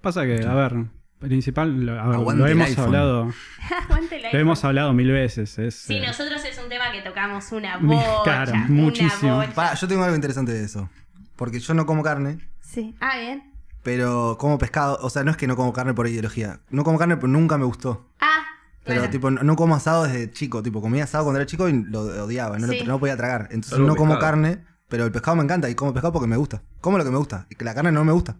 [0.00, 0.74] Pasa que, a ver,
[1.18, 2.84] principal, lo, a ver, Aguante lo hemos iPhone.
[2.86, 3.32] hablado.
[4.32, 5.58] Lo hemos hablado mil veces.
[5.58, 8.22] Es, Sí, eh, nosotros es un tema que tocamos una bocha.
[8.24, 9.36] claro, una muchísimo.
[9.36, 9.74] bocha.
[9.74, 10.88] Yo tengo algo interesante de eso.
[11.38, 12.94] Porque yo no como carne, Sí.
[13.00, 13.54] Ah, bien.
[13.82, 14.98] pero como pescado.
[15.00, 16.60] O sea, no es que no como carne por ideología.
[16.68, 18.10] No como carne, pero nunca me gustó.
[18.20, 18.44] Ah,
[18.84, 19.10] Pero claro.
[19.12, 20.62] tipo, no, no como asado desde chico.
[20.62, 22.58] Tipo, comía asado cuando era chico y lo odiaba.
[22.58, 23.42] No, lo- no podía tragar.
[23.52, 24.32] Entonces Solo no como pescado.
[24.32, 25.70] carne, pero el pescado me encanta.
[25.70, 26.62] Y como pescado porque me gusta.
[26.80, 27.46] Como lo que me gusta.
[27.50, 28.36] Y que la carne no me gusta.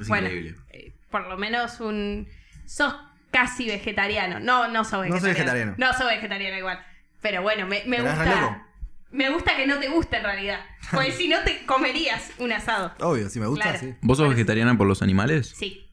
[0.00, 0.56] Es Bueno, increíble.
[0.72, 2.28] eh, por lo menos un.
[2.66, 2.94] Sos
[3.30, 4.40] casi vegetariano.
[4.40, 5.20] No, no soy No vegetariano.
[5.20, 5.74] soy vegetariano.
[5.78, 6.80] No soy vegetariano igual.
[7.22, 8.66] Pero bueno, me, me gusta.
[9.10, 10.60] Me gusta que no te guste en realidad.
[10.92, 12.92] Porque si no te comerías un asado.
[13.00, 13.78] Obvio, si me gusta, Claro.
[13.80, 13.94] sí.
[14.02, 15.48] ¿Vos sos vegetariana por los animales?
[15.56, 15.90] Sí.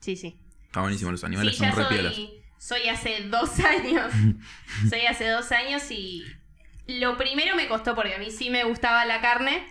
[0.00, 0.40] Sí, sí.
[0.66, 2.14] Está buenísimo, los animales sí, son ya re piolas.
[2.14, 4.12] soy, soy hace dos años.
[4.88, 6.24] soy hace dos años y
[6.86, 9.66] lo primero me costó porque a mí sí me gustaba la carne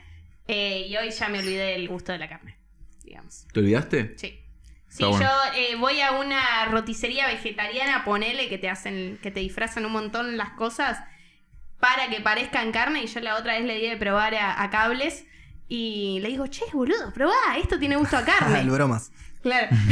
[0.47, 2.57] eh, y hoy ya me olvidé del gusto de la carne,
[3.03, 3.47] digamos.
[3.53, 4.13] ¿Te olvidaste?
[4.17, 4.41] Sí.
[4.87, 5.25] Sí, Está bueno.
[5.25, 9.91] yo eh, voy a una roticería vegetariana, ponele que te hacen, que te disfrazan un
[9.91, 10.99] montón las cosas
[11.85, 14.69] para que parezcan carne y yo la otra vez le di de probar a, a
[14.71, 15.25] cables
[15.67, 18.63] y le digo, che, boludo, probá, esto tiene gusto a el carne.
[18.71, 19.11] bromas.
[19.43, 19.67] Claro.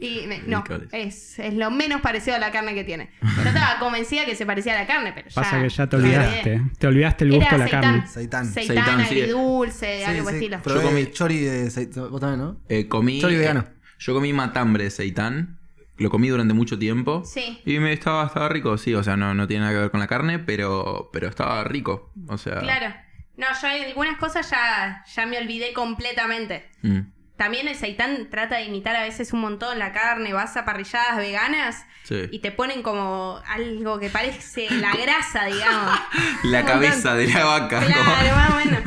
[0.00, 3.08] y me- no, es, es lo menos parecido a la carne que tiene.
[3.22, 5.34] Yo estaba convencida que se parecía a la carne, pero ya.
[5.34, 6.62] Pasa que ya te olvidaste.
[6.78, 8.06] Te olvidaste el gusto de la carne.
[8.06, 8.44] Seitán.
[8.52, 10.34] Seitán, agridulce, Sí, algo sí.
[10.36, 10.60] estilo.
[10.62, 12.10] Probé Yo comí- chori de seitán.
[12.10, 12.60] Vos también, ¿no?
[12.68, 13.18] Eh, comí.
[13.20, 13.64] Chori eh, vegano.
[13.98, 15.57] yo comí matambre de seitán.
[15.98, 17.22] Lo comí durante mucho tiempo.
[17.24, 17.60] Sí.
[17.64, 18.94] Y me estaba, estaba rico, sí.
[18.94, 22.12] O sea, no, no tiene nada que ver con la carne, pero, pero estaba rico.
[22.28, 22.60] O sea.
[22.60, 22.94] Claro.
[23.36, 26.68] No, yo algunas cosas ya, ya me olvidé completamente.
[26.82, 26.98] mm,
[27.38, 31.16] También el seitán trata de imitar a veces un montón la carne, vas a parrilladas
[31.16, 32.24] veganas sí.
[32.32, 35.98] y te ponen como algo que parece la grasa, digamos.
[36.44, 37.80] La cabeza de la vaca.
[37.80, 38.80] Claro, más o menos.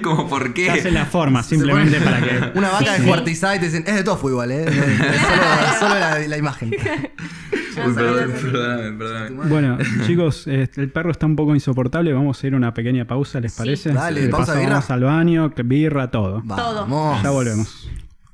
[0.02, 0.90] Como, por Te hacen qué.
[0.92, 2.58] la forma, simplemente Se para que.
[2.58, 2.92] Una vaca Sí, sí.
[3.02, 4.64] descuartizada y te dicen, es de tofu igual, ¿eh?
[4.64, 6.70] Solo, solo la, la imagen.
[6.70, 9.48] Uy, perdón, perdóname, perdóname.
[9.48, 12.12] Bueno, chicos, este, el perro está un poco insoportable.
[12.12, 13.58] Vamos a ir a una pequeña pausa, ¿les Sí.
[13.58, 13.92] parece?
[13.92, 14.70] Dale, pausa birra.
[14.74, 16.40] Vamos al baño, birra, todo.
[16.44, 17.22] Vamos.
[17.22, 17.89] Ya volvemos.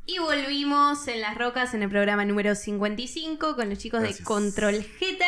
[0.07, 4.15] Y volvimos en Las Rocas en el programa número 55 con los chicos de.
[4.23, 5.25] Control Jeta.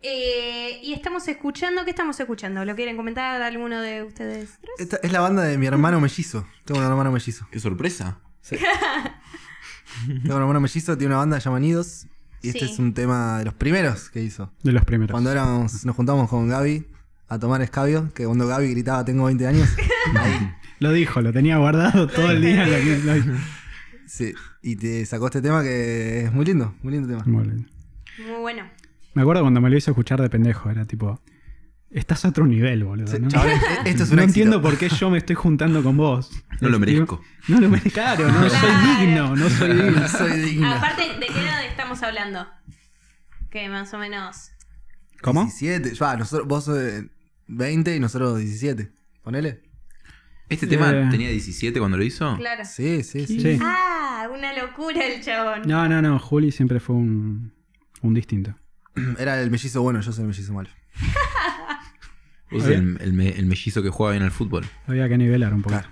[0.00, 2.64] Eh, y estamos escuchando, ¿qué estamos escuchando?
[2.64, 4.50] ¿Lo quieren comentar alguno de ustedes?
[4.60, 4.72] tres?
[4.78, 6.46] Esta es la banda de mi hermano mellizo.
[6.64, 7.46] Tengo un hermano mellizo.
[7.50, 8.18] Qué sorpresa.
[8.48, 12.06] Tengo un hermano mellizo, tiene una banda que se llama Nidos.
[12.42, 14.52] Y este es un tema de los primeros que hizo.
[14.62, 15.10] De los primeros.
[15.12, 16.86] Cuando éramos, nos juntamos con Gaby
[17.28, 19.68] a tomar escabio, que cuando Gaby gritaba tengo 20 años,
[20.16, 22.64] ahí, Lo dijo, lo tenía guardado todo el día.
[22.66, 22.78] lo-
[23.16, 23.38] lo-
[24.08, 27.22] sí, y te sacó este tema que es muy lindo, muy lindo tema.
[27.26, 27.68] Muy lindo.
[28.26, 28.68] Muy bueno.
[29.14, 30.70] Me acuerdo cuando me lo hizo escuchar de pendejo.
[30.70, 31.20] Era tipo,
[31.90, 33.06] estás a otro nivel, boludo.
[33.08, 33.28] Sí, ¿no?
[33.28, 34.40] chavales, e- esto es un no éxito.
[34.40, 36.30] entiendo por qué yo me estoy juntando con vos.
[36.60, 37.22] No lo merezco.
[37.48, 37.90] No lo merezco.
[37.94, 40.08] Claro, no soy digno, no soy digno.
[40.08, 40.76] Soy digna.
[40.78, 42.46] Aparte, ¿de qué edad estamos hablando?
[43.50, 44.50] Que más o menos.
[45.22, 45.42] ¿Cómo?
[45.44, 45.94] 17.
[45.94, 47.08] Ya, nosotros, vos eh,
[47.48, 48.90] 20 y nosotros 17.
[49.22, 49.62] Ponele.
[50.48, 51.08] ¿Este tema Eh.
[51.10, 52.36] tenía 17 cuando lo hizo?
[52.36, 52.64] Claro.
[52.64, 53.40] Sí, sí, sí.
[53.40, 53.58] Sí.
[53.62, 55.62] Ah, una locura el chabón.
[55.66, 56.18] No, no, no.
[56.18, 57.52] Juli siempre fue un,
[58.02, 58.54] un distinto.
[59.18, 60.70] Era el mellizo bueno, yo soy el mellizo malo.
[62.50, 64.64] Vos el, el me- el mellizo que juega bien al fútbol.
[64.86, 65.74] Había que nivelar un poco.
[65.76, 65.88] Claro.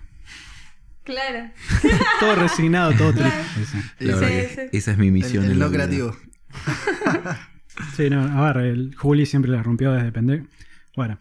[1.04, 1.50] Claro.
[2.20, 3.30] todo resignado, todo triste.
[3.58, 5.44] Sí, sí, esa es mi El, misión.
[5.44, 6.16] el en la no creativo.
[7.94, 10.46] Sí, no, a ver, el Juli siempre la rompió desde pendejo.
[10.96, 11.18] Bueno,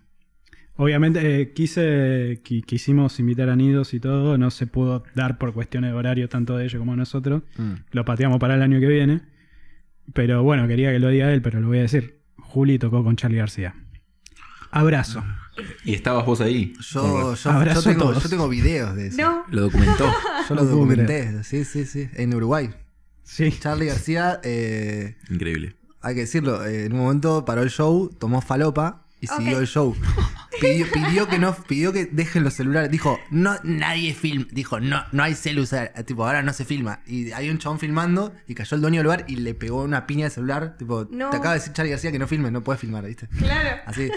[0.78, 5.54] obviamente eh, quise, qui- quisimos invitar a Nidos y todo, no se pudo dar por
[5.54, 7.44] cuestiones de horario tanto de ellos como de nosotros.
[7.58, 7.74] Mm.
[7.92, 9.22] Lo pateamos para el año que viene.
[10.14, 12.20] Pero bueno, quería que lo diga él, pero lo voy a decir.
[12.38, 13.74] Juli tocó con Charlie García.
[14.72, 15.24] Abrazo.
[15.86, 16.74] Y estabas vos ahí.
[16.82, 18.24] Yo, yo, Abrazo yo, a tengo, todos.
[18.24, 19.22] yo tengo videos de eso.
[19.22, 19.44] No.
[19.50, 20.06] Lo documentó.
[20.50, 22.70] Yo lo No documenté, sí, sí, sí, en Uruguay.
[23.24, 23.52] Sí.
[23.60, 25.76] Charlie García, eh, Increíble.
[26.02, 29.68] hay que decirlo, eh, en un momento paró el show, tomó falopa y siguió el
[29.68, 29.96] show.
[30.62, 32.90] Pidió, pidió que no, pidió que dejen los celulares.
[32.90, 34.46] Dijo, no, nadie filma.
[34.52, 35.92] Dijo, no, no hay celular.
[36.06, 37.02] Tipo, ahora no se filma.
[37.06, 40.08] Y hay un chabón filmando y cayó el dueño del lugar y le pegó una
[40.08, 40.78] piña de celular.
[40.78, 41.30] Tipo, No.
[41.30, 43.28] te acaba de decir Charlie García que no filmes, no puedes filmar, ¿viste?
[43.38, 43.82] Claro.
[43.86, 44.10] Así.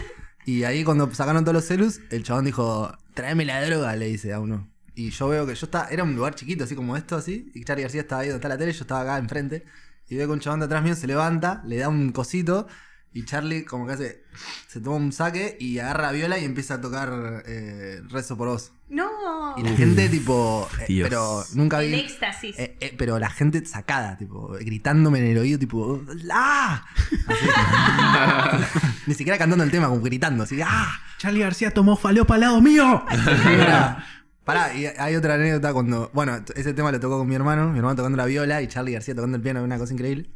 [0.46, 4.32] Y ahí cuando sacaron todos los celus, el chabón dijo, tráeme la droga, le dice
[4.32, 4.68] a uno.
[4.94, 7.50] Y yo veo que yo estaba, era un lugar chiquito, así como esto, así.
[7.54, 9.64] Y Charlie García estaba ahí donde está la tele, yo estaba acá enfrente.
[10.08, 12.68] Y veo que un chabón de atrás mío se levanta, le da un cosito.
[13.14, 14.22] Y Charlie como que hace,
[14.68, 18.48] se toma un saque y agarra la viola y empieza a tocar eh, Rezo por
[18.48, 18.72] vos.
[18.90, 19.54] No.
[19.56, 21.08] Y la gente tipo, eh, Dios.
[21.08, 22.00] pero nunca El vi...
[22.00, 22.58] éxtasis.
[22.58, 26.02] eh, eh, pero la gente sacada, tipo, gritándome en el oído, tipo,
[26.32, 26.84] ¡ah!
[27.26, 28.88] Así.
[29.06, 31.00] Ni siquiera cantando el tema, como gritando, así, ¡ah!
[31.18, 33.04] Charlie García tomó falopa al lado mío.
[33.46, 34.04] Era-
[34.44, 36.10] Pará, y hay otra anécdota cuando.
[36.14, 38.92] Bueno, ese tema lo tocó con mi hermano, mi hermano tocando la viola y Charlie
[38.94, 40.30] García tocando el piano, una cosa increíble.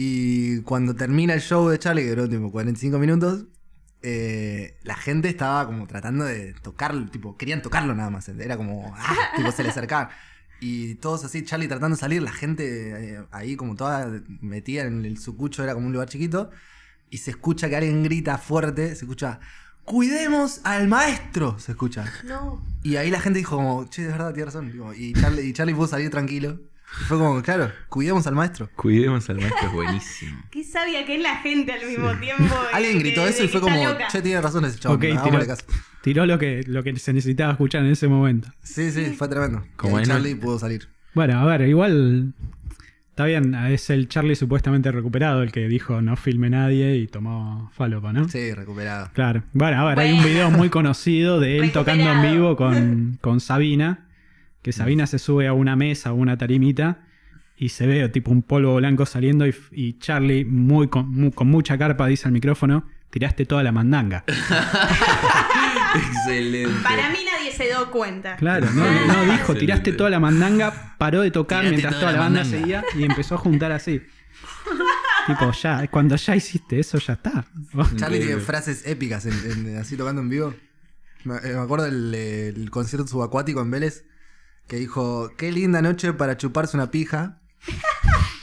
[0.00, 3.46] Y cuando termina el show de Charlie, que duró tipo 45 minutos,
[4.00, 8.28] eh, la gente estaba como tratando de tocarlo, tipo, querían tocarlo nada más.
[8.28, 9.16] Era como, ¡ah!
[9.36, 10.10] tipo, se le acercaban.
[10.60, 15.04] Y todos así, Charlie tratando de salir, la gente eh, ahí como toda metida en
[15.04, 16.52] el sucucho, era como un lugar chiquito.
[17.10, 19.40] Y se escucha que alguien grita fuerte, se escucha,
[19.82, 21.58] ¡Cuidemos al maestro!
[21.58, 22.04] Se escucha.
[22.24, 22.62] No.
[22.84, 24.72] Y ahí la gente dijo como, che, de verdad, tiene razón.
[24.94, 26.60] Y Charlie, y Charlie pudo salir tranquilo.
[27.00, 28.68] Y fue como, claro, cuidemos al maestro.
[28.74, 30.42] Cuidemos al maestro, es buenísimo.
[30.50, 32.54] Qué sabia que es la gente al mismo tiempo.
[32.72, 34.08] Alguien gritó de- eso de y fue como, loca.
[34.08, 34.98] che, tiene razón ese chabón.
[35.00, 35.64] Tiró, caso.
[36.02, 38.48] tiró lo, que, lo que se necesitaba escuchar en ese momento.
[38.62, 39.64] Sí, sí, fue tremendo.
[39.76, 40.00] Como.
[40.02, 40.88] Charlie pudo salir.
[41.14, 42.32] Bueno, a ver, igual.
[43.10, 47.68] Está bien, es el Charlie supuestamente recuperado el que dijo no filme nadie y tomó
[47.74, 48.28] falopa, ¿no?
[48.28, 49.10] Sí, recuperado.
[49.12, 49.42] Claro.
[49.52, 53.40] Bueno, a ver, hay un video muy conocido de él tocando en vivo con, con
[53.40, 54.06] Sabina.
[54.62, 57.04] Que Sabina se sube a una mesa o una tarimita
[57.56, 61.48] y se ve tipo un polvo blanco saliendo y, y Charlie muy con, mu- con
[61.48, 64.24] mucha carpa dice al micrófono, tiraste toda la mandanga.
[65.94, 66.82] Excelente.
[66.82, 68.36] Para mí nadie se dio cuenta.
[68.36, 69.60] Claro, no, no dijo, Excelente.
[69.60, 72.60] tiraste toda la mandanga, paró de tocar Tiraste mientras toda toda la banda mandanga.
[72.60, 74.02] seguía y empezó a juntar así.
[75.26, 77.44] tipo, ya, cuando ya hiciste eso, ya está.
[77.96, 80.54] Charlie tiene frases épicas en- en- así tocando en vivo.
[81.24, 84.04] Me, me acuerdo del el concierto subacuático en Vélez
[84.68, 87.38] que dijo, qué linda noche para chuparse una pija.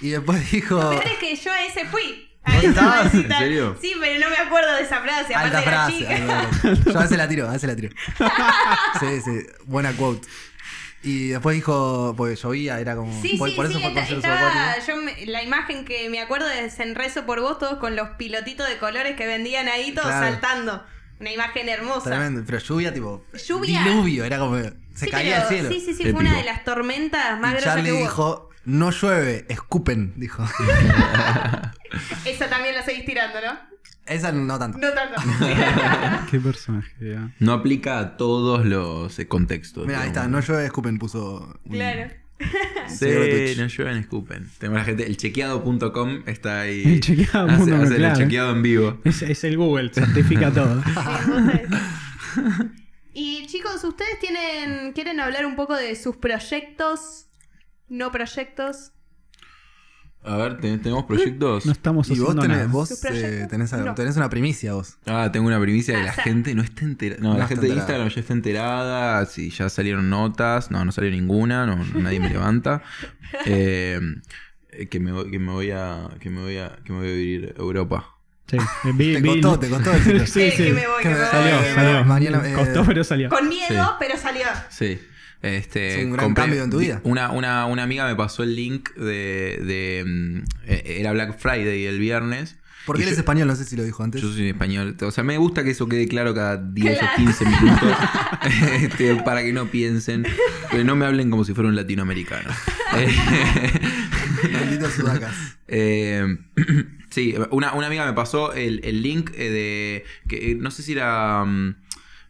[0.02, 0.76] Y después dijo...
[0.76, 2.30] Lo peor es que yo a ese fui.
[2.44, 3.14] A ¿Vos ese estabas?
[3.14, 3.78] ¿En serio?
[3.82, 5.34] Sí, pero no me acuerdo de esa frase.
[5.34, 5.98] Aparte Alta de la frase.
[5.98, 6.40] chica.
[6.42, 7.90] alta- Yo a veces la tiro, a veces la tiro.
[9.00, 9.32] Sí, sí,
[9.66, 10.28] buena quote.
[11.02, 13.20] Y después dijo, porque llovía, era como...
[13.22, 15.86] Sí, por, sí, por eso sí, fue el esta- concierto estaba, yo me- la imagen
[15.86, 19.26] que me acuerdo es en Rezo por Vos, todos con los pilotitos de colores que
[19.26, 20.28] vendían ahí, todos Claro.
[20.28, 20.84] saltando.
[21.20, 22.10] Una imagen hermosa.
[22.10, 23.26] Tremendo, pero lluvia tipo...
[23.48, 23.82] Lluvia.
[23.84, 24.58] Diluvio, era como...
[24.96, 25.70] Se Sí, caía pero- el cielo.
[25.70, 26.18] Sí, sí, sí, Épico.
[26.20, 28.00] fue una de las tormentas más y grosas Charlie que hubo.
[28.02, 30.44] dijo, no llueve, escupen, dijo.
[32.26, 33.76] Esa también la seguís tirando, ¿no?
[34.08, 34.78] Esa no tanto.
[34.78, 35.22] No tanto.
[36.32, 36.92] Qué personaje.
[37.02, 37.30] ya.
[37.40, 39.86] No aplica a todos los eh, contextos.
[39.88, 41.60] Mira, ahí está, no llueve, escupen, puso...
[41.66, 42.12] un- claro.
[42.88, 43.08] Sí,
[43.58, 44.50] no llueven, escupen.
[44.60, 46.84] Tengo la gente, el chequeado.com está ahí.
[46.86, 48.16] El chequeado Hace- hace el claro.
[48.18, 49.00] chequeado en vivo.
[49.06, 50.84] Es, es el Google, certifica todo.
[53.18, 57.28] Y chicos, ¿ustedes tienen quieren hablar un poco de sus proyectos?
[57.88, 58.92] No proyectos.
[60.24, 61.66] A ver, ¿ten- ¿tenemos proyectos?
[61.68, 62.70] No estamos Y vos haciendo tenés, nada.
[62.72, 63.96] vos ¿Tu eh, tenés, algo- No.
[63.96, 64.98] tenés una primicia vos.
[65.06, 67.22] Ah, tengo una primicia que la Ah, sa- gente no está enterada.
[67.22, 67.84] No, No la está gente de enterada.
[68.06, 69.26] Instagram ya está enterada.
[69.28, 70.72] Si ya salieron notas.
[70.72, 71.66] No, no salió ninguna.
[71.68, 72.82] No, nadie me levanta.
[73.46, 74.00] Eh,
[74.72, 76.10] eh, que, me, voy- que me voy a.
[76.20, 76.76] Que me voy a.
[76.84, 78.15] Que me voy a vivir a Europa.
[78.48, 78.58] Sí,
[78.94, 80.26] vi- Te vi- costó, te costó decirlo.
[80.28, 80.58] Sí, sí.
[80.66, 82.06] que me voy, Que me- me voy, Salió, salió.
[82.06, 83.30] Mariana, eh, Costó, pero salió.
[83.30, 83.92] Con miedo, Sí.
[84.00, 84.46] pero salió.
[84.70, 85.00] Sí.
[85.42, 87.02] Este, Es un gran cambio en tu vida.
[87.04, 89.60] Una, una, una amiga me pasó el link de.
[89.64, 92.56] de, mm, eh, era Black Friday el viernes.
[92.88, 94.22] Porque Y él es yo- español, no sé si lo dijo antes.
[94.22, 94.96] Yo soy español.
[95.02, 97.92] O sea, me gusta que eso quede claro cada 10 o 15 minutos.
[98.80, 100.26] este, para que no piensen.
[100.72, 102.50] Que no me hablen como si fuera un latinoamericano.
[104.52, 105.34] Malditos sudacas.
[105.68, 106.38] eh,
[107.16, 110.04] sí, una, una amiga me pasó el, el link eh, de.
[110.28, 111.44] que eh, no sé si era.
[111.46, 111.76] mm,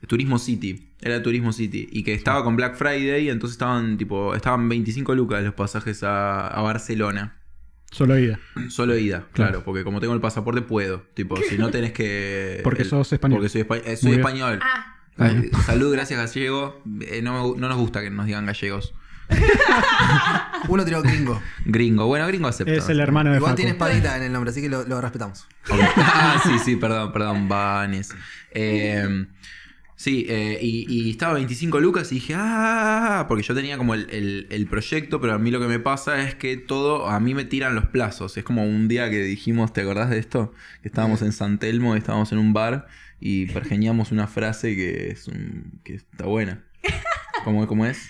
[0.07, 0.89] Turismo City.
[1.01, 1.89] Era Turismo City.
[1.91, 3.29] Y que estaba con Black Friday.
[3.29, 4.35] Entonces estaban tipo.
[4.35, 7.37] Estaban 25 lucas los pasajes a, a Barcelona.
[7.91, 8.39] Solo ida.
[8.69, 9.63] Solo ida, claro, Claro.
[9.63, 11.03] porque como tengo el pasaporte puedo.
[11.13, 12.59] Tipo, si no tenés que.
[12.63, 13.37] Porque el- sos español.
[13.39, 14.59] Porque soy, espa- eh, soy español.
[14.61, 16.81] Ah, Ay, Salud, gracias gallego.
[17.01, 18.93] Eh, no, no nos gusta que nos digan gallegos.
[20.67, 21.41] Uno tiró gringo.
[21.65, 22.73] Gringo, bueno, gringo acepta.
[22.73, 23.55] Es el hermano de Igual Facu.
[23.57, 25.47] tiene espadita en el nombre, así que lo, lo respetamos.
[25.97, 28.13] Ah, sí, sí, perdón, perdón, Vanes.
[28.51, 29.25] Eh,
[29.95, 34.07] sí, eh, y, y estaba 25 lucas y dije, ah, porque yo tenía como el,
[34.11, 37.33] el- el proyecto, pero a mí lo que me pasa es que todo, a mí
[37.33, 38.37] me tiran los plazos.
[38.37, 40.53] Es como un día que dijimos, ¿te acordás de esto?
[40.81, 42.87] Que estábamos en San Telmo, estábamos en un bar
[43.19, 46.63] y pergeñamos una frase que es un- que está buena.
[47.43, 48.09] ¿Cómo, ¿Cómo es?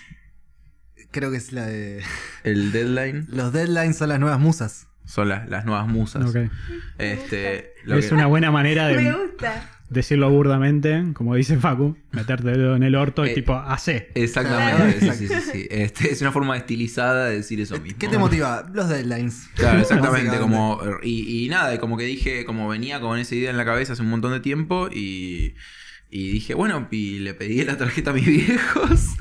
[1.18, 2.02] Creo que es la de.
[2.44, 4.86] El deadline Los deadlines son las nuevas musas.
[5.06, 6.28] son las, las nuevas musas.
[6.28, 6.50] Ok.
[6.98, 9.70] Este, lo Es que- una buena manera me de gusta.
[9.88, 14.10] decirlo burdamente, como dice Facu, meterte el dedo en el orto y Eh, tipo, hace.
[14.14, 15.14] Exactamente, Claro.
[15.14, 15.66] sí, sí, sí, sí.
[15.70, 17.98] Este, es una forma estilizada de decir eso mismo.
[17.98, 18.68] ¿Qué te motiva?
[18.74, 19.48] Los deadlines.
[19.54, 23.56] Claro, exactamente, como y, y nada, como que dije, como venía con esa idea en
[23.56, 25.54] la cabeza hace un montón de tiempo y,
[26.10, 29.16] y dije, bueno, y le pedí la tarjeta a mis viejos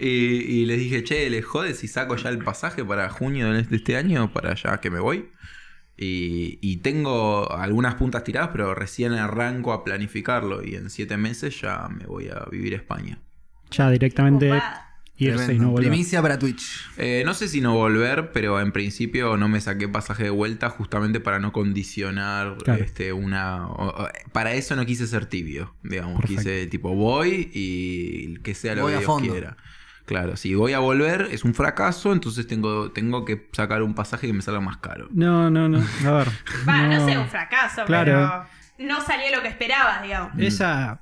[0.00, 3.76] y, y les dije, che, les jode si saco ya el pasaje para junio de
[3.76, 5.30] este año, para ya que me voy.
[5.98, 11.60] Y, y tengo algunas puntas tiradas, pero recién arranco a planificarlo y en siete meses
[11.60, 13.18] ya me voy a vivir a España.
[13.70, 14.62] Ya directamente
[15.18, 15.64] Y Tremendo.
[15.64, 15.88] no volver.
[15.88, 16.86] Primicia para Twitch.
[16.98, 20.68] Eh, no sé si no volver, pero en principio no me saqué pasaje de vuelta
[20.68, 22.84] justamente para no condicionar Claro.
[22.84, 23.66] este, una...
[24.32, 26.20] para eso no quise ser tibio, digamos.
[26.20, 26.42] Perfecto.
[26.42, 29.32] Quise tipo voy y que sea lo Voy que a Dios fondo.
[29.32, 29.56] quiera.
[30.04, 34.26] Claro, si voy a volver es un fracaso, entonces tengo, tengo que sacar un pasaje
[34.28, 35.08] que me salga más caro.
[35.10, 35.78] No, no, no.
[36.04, 36.28] A ver.
[36.68, 38.46] Va, no, sé, un fracaso, Claro.
[38.78, 40.32] pero no salió lo que esperabas, digamos.
[40.38, 41.00] Esa.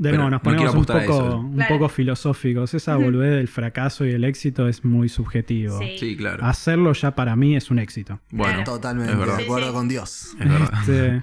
[0.00, 1.36] De nuevo, nos no ponemos un poco, eso.
[1.40, 1.74] un Claro.
[1.74, 2.72] poco filosóficos.
[2.74, 5.78] Esa volver del fracaso y el éxito es muy subjetivo.
[5.78, 5.96] Sí.
[5.98, 6.44] Sí, claro.
[6.44, 8.18] Hacerlo ya para mí es un éxito.
[8.30, 8.72] Bueno, Claro.
[8.72, 9.36] Totalmente es de verdad.
[9.38, 9.72] Sí, acuerdo sí.
[9.74, 10.26] con Dios.
[10.40, 10.70] Es verdad.
[10.80, 11.22] Este,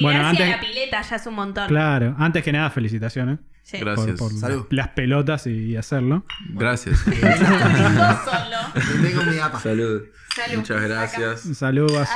[0.00, 1.66] bueno, antes, a la pileta ya es un montón.
[1.68, 3.78] claro, antes que nada, felicitaciones Sí.
[3.78, 4.16] Gracias.
[4.18, 4.66] por, por Salud.
[4.70, 6.24] las pelotas y hacerlo.
[6.50, 7.04] Gracias.
[9.02, 9.58] Tengo mi apa.
[9.60, 10.02] Salud.
[10.34, 10.56] Salud.
[10.58, 11.40] Muchas gracias.
[11.56, 12.12] Salud, vaso.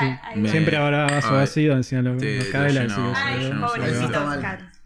[0.46, 3.12] Siempre habrá vaso vacío, decían los, Te- los te Cadela, lleno.
[3.14, 4.20] así que Ay, pobrecito.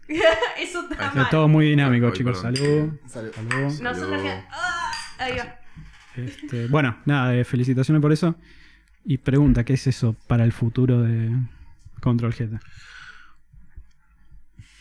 [0.59, 2.41] Eso está Es todo muy dinámico, Ay, chicos.
[2.41, 2.55] perdón.
[2.57, 2.99] Salud.
[3.07, 3.31] Salud.
[3.33, 3.81] Salud.
[3.81, 4.29] Nosotros que...
[4.51, 5.55] Ah, ahí va.
[6.15, 8.35] Este, bueno, nada, eh, felicitaciones por eso.
[9.05, 11.31] Y pregunta, ¿qué es eso para el futuro de
[12.01, 12.59] Control Z?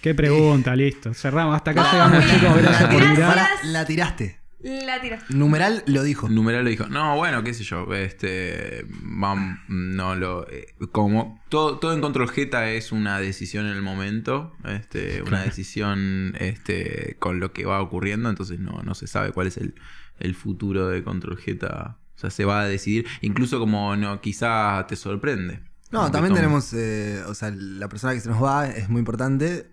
[0.00, 0.74] ¿Qué pregunta?
[0.76, 1.12] Listo.
[1.14, 1.56] Cerramos.
[1.56, 2.56] Hasta acá llegamos, chicos.
[2.62, 3.48] Gracias por mirar.
[3.64, 4.38] La tiraste.
[4.86, 5.16] La tiro.
[5.28, 6.28] Numeral lo dijo.
[6.28, 11.78] Numeral le dijo, no, bueno, qué sé yo, este, vam- no lo, eh, como todo,
[11.78, 17.38] todo en control Jeta es una decisión en el momento, este, una decisión, este, con
[17.38, 19.74] lo que va ocurriendo, entonces no, no se sabe cuál es el,
[20.18, 24.84] el futuro de control Jeta, o sea, se va a decidir, incluso como no, quizá
[24.88, 25.60] te sorprende.
[25.92, 29.68] No, también tenemos, eh, o sea, la persona que se nos va es muy importante,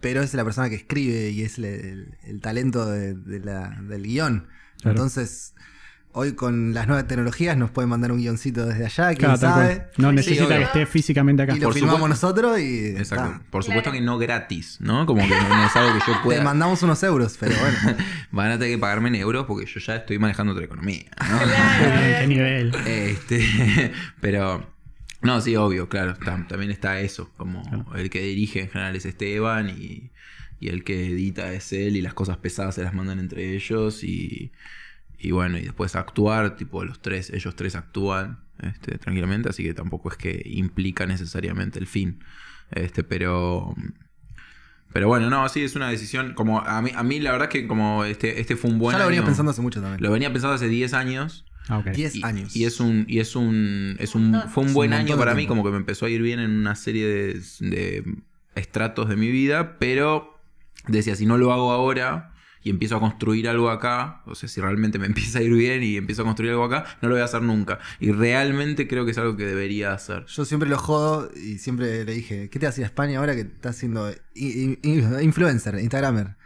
[0.00, 3.76] pero es la persona que escribe y es el, el- el talento de- de la-
[3.82, 4.46] del guion.
[4.80, 4.96] Claro.
[4.96, 5.54] Entonces,
[6.12, 9.50] hoy con las nuevas tecnologías nos pueden mandar un guioncito desde allá, quién Claro, tal
[9.52, 9.74] sabe.
[9.76, 9.90] cual.
[9.98, 11.54] No necesita que esté físicamente acá.
[11.56, 12.26] Y lo Por filmamos supuesto.
[12.26, 12.86] nosotros y.
[12.96, 13.26] Exacto.
[13.26, 13.50] está.
[13.50, 13.98] Por supuesto Claro.
[13.98, 15.04] que no gratis, ¿no?
[15.06, 16.42] Como que no es algo que yo Te pueda.
[16.42, 17.78] mandamos unos euros, pero bueno.
[18.32, 21.38] Van a tener que pagarme en euros porque yo ya estoy manejando otra economía, ¿no?
[22.20, 22.74] ¿Qué nivel?
[22.86, 24.66] Este, pero
[25.22, 27.94] no, sí, obvio, claro, tam- también está eso, como Claro.
[27.96, 30.10] el que dirige en general es Esteban y,
[30.60, 34.04] y el que edita es él y las cosas pesadas se las mandan entre ellos
[34.04, 34.52] y,
[35.18, 39.74] y bueno, y después actuar, tipo los tres, ellos tres actúan este, tranquilamente, así que
[39.74, 42.22] tampoco es que implica necesariamente el fin,
[42.70, 43.74] este, pero...
[44.92, 46.32] Pero bueno, no, sí, es una decisión.
[46.32, 48.94] Como a mí, a mí la verdad es que como este, este fue un buen
[48.96, 50.02] ya lo venía año- pensando hace mucho también.
[50.02, 51.44] Lo venía pensando hace 10 años.
[51.68, 51.88] Ah, ok.
[51.90, 52.56] 10 Y, años.
[52.56, 55.64] y es un, y es un, es un, fue un buen año para mí, como
[55.64, 58.04] que me empezó a ir bien en una serie de, de
[58.54, 60.38] estratos de mi vida, pero
[60.86, 62.32] decía, si no lo hago ahora
[62.62, 65.82] y empiezo a construir algo acá, o sea, si realmente me empieza a ir bien
[65.82, 67.78] y empiezo a construir algo acá, no lo voy a hacer nunca.
[68.00, 70.24] Y realmente creo que es algo que debería hacer.
[70.26, 73.42] Yo siempre lo jodo y siempre le dije, ¿qué te a a España ahora que
[73.42, 76.36] estás siendo influencer, instagramer?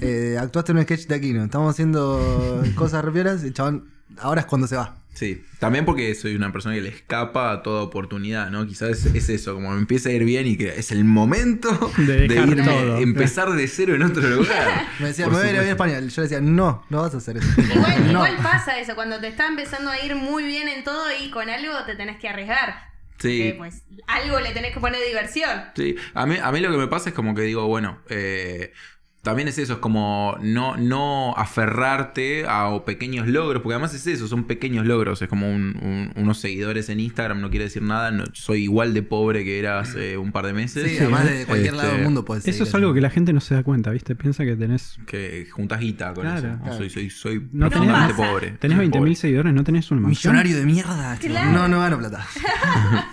[0.00, 3.88] Eh, actuaste en un sketch de Aquino, estamos haciendo cosas repiolas y el chabón,
[4.18, 4.96] ahora es cuando se va.
[5.12, 8.66] Sí, también porque soy una persona que le escapa a toda oportunidad, ¿no?
[8.66, 11.92] Quizás es, es eso, como me empieza a ir bien y que es el momento
[11.98, 12.96] De irme, todo.
[13.00, 14.86] empezar de cero en otro lugar.
[15.00, 15.68] Me decía, me voy a ir a.
[15.68, 16.00] España.
[16.00, 17.48] Yo le decía, no, no vas a hacer eso.
[17.60, 18.26] Igual, no.
[18.26, 21.50] igual pasa eso, cuando te está empezando a ir muy bien en todo y con
[21.50, 22.90] algo te tenés que arriesgar.
[23.18, 25.64] Sí, pues algo le tenés que poner diversión.
[25.76, 25.96] sí.
[26.14, 28.72] A mí, a mí lo que me pasa es como que digo, bueno, eh,
[29.22, 34.26] también es eso, es como no, no aferrarte a pequeños logros, porque además es eso,
[34.28, 38.10] son pequeños logros, es como un- un- unos seguidores en Instagram, no quiere decir nada,
[38.10, 40.90] no- soy igual de pobre que era hace un par de meses.
[40.90, 43.32] Sí, además de cualquier Este, lado del mundo puedes Eso es algo que la gente
[43.34, 44.14] no se da cuenta, ¿viste?
[44.16, 46.38] Piensa que tenés, que juntas guita con Claro.
[46.38, 46.48] eso.
[46.48, 46.76] No, Claro.
[46.78, 48.50] Soy, soy, soy No profundamente tenés- pobre.
[48.52, 49.14] tenés Soy 20.000 pobre.
[49.16, 50.08] seguidores, no tenés mansión.
[50.32, 51.16] Millonario de mierda.
[51.20, 51.52] Claro.
[51.52, 52.26] No, no gano plata.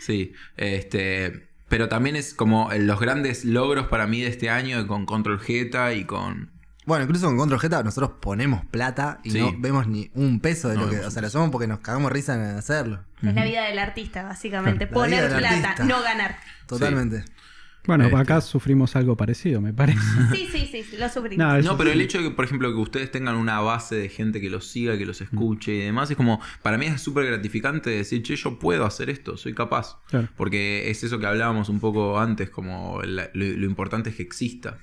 [0.00, 5.06] Sí, este, pero también es como los grandes logros para mí de este año con
[5.06, 6.50] Control Geta y con...
[6.86, 9.40] Bueno, incluso con Control Geta nosotros ponemos plata y Sí.
[9.40, 11.00] no vemos ni un peso de No lo que.
[11.00, 13.00] O sea, lo hacemos porque nos cagamos risa en hacerlo.
[13.22, 14.86] Es la vida del artista, básicamente.
[14.86, 15.84] Poner plata, artista.
[15.84, 16.36] no ganar.
[16.68, 17.24] Totalmente.
[17.86, 18.16] Bueno, Este.
[18.16, 19.98] acá sufrimos algo parecido, me parece.
[20.34, 21.64] Sí, sí, sí, sí, lo sufrimos.
[21.64, 21.96] No, pero sí.
[21.96, 24.66] el hecho de que, por ejemplo, que ustedes tengan una base de gente que los
[24.66, 28.36] siga, que los escuche y demás, es como, para mí es súper gratificante decir, che,
[28.36, 29.98] yo puedo hacer esto, soy capaz.
[30.08, 30.28] Claro.
[30.36, 34.22] Porque es eso que hablábamos un poco antes, como la- lo, lo importante es que
[34.22, 34.78] exista.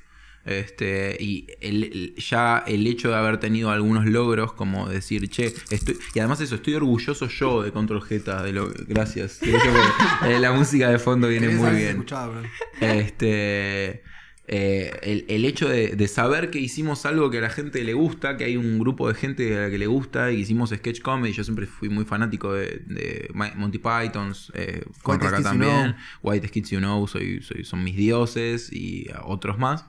[0.46, 5.54] Este, y el- el- ya el hecho de haber tenido algunos logros, como decir, che,
[5.70, 5.98] estoy.
[6.14, 8.70] Y además eso, estoy orgulloso yo de Control Geta, de lo.
[8.88, 9.40] Gracias.
[10.26, 12.06] Eh, la música de fondo viene muy bien.
[12.82, 14.04] Este.
[14.48, 17.94] eh, el, el hecho de, de saber que hicimos algo que a la gente le
[17.94, 21.02] gusta, que hay un grupo de gente a la que le gusta y hicimos sketch
[21.02, 21.32] comedy.
[21.34, 25.72] Yo siempre fui muy fanático de, Monty Pythons, eh, con White Raka You también.
[25.84, 25.96] Know.
[26.34, 29.86] White Kids You Know, soy, soy- son mis dioses y otros más.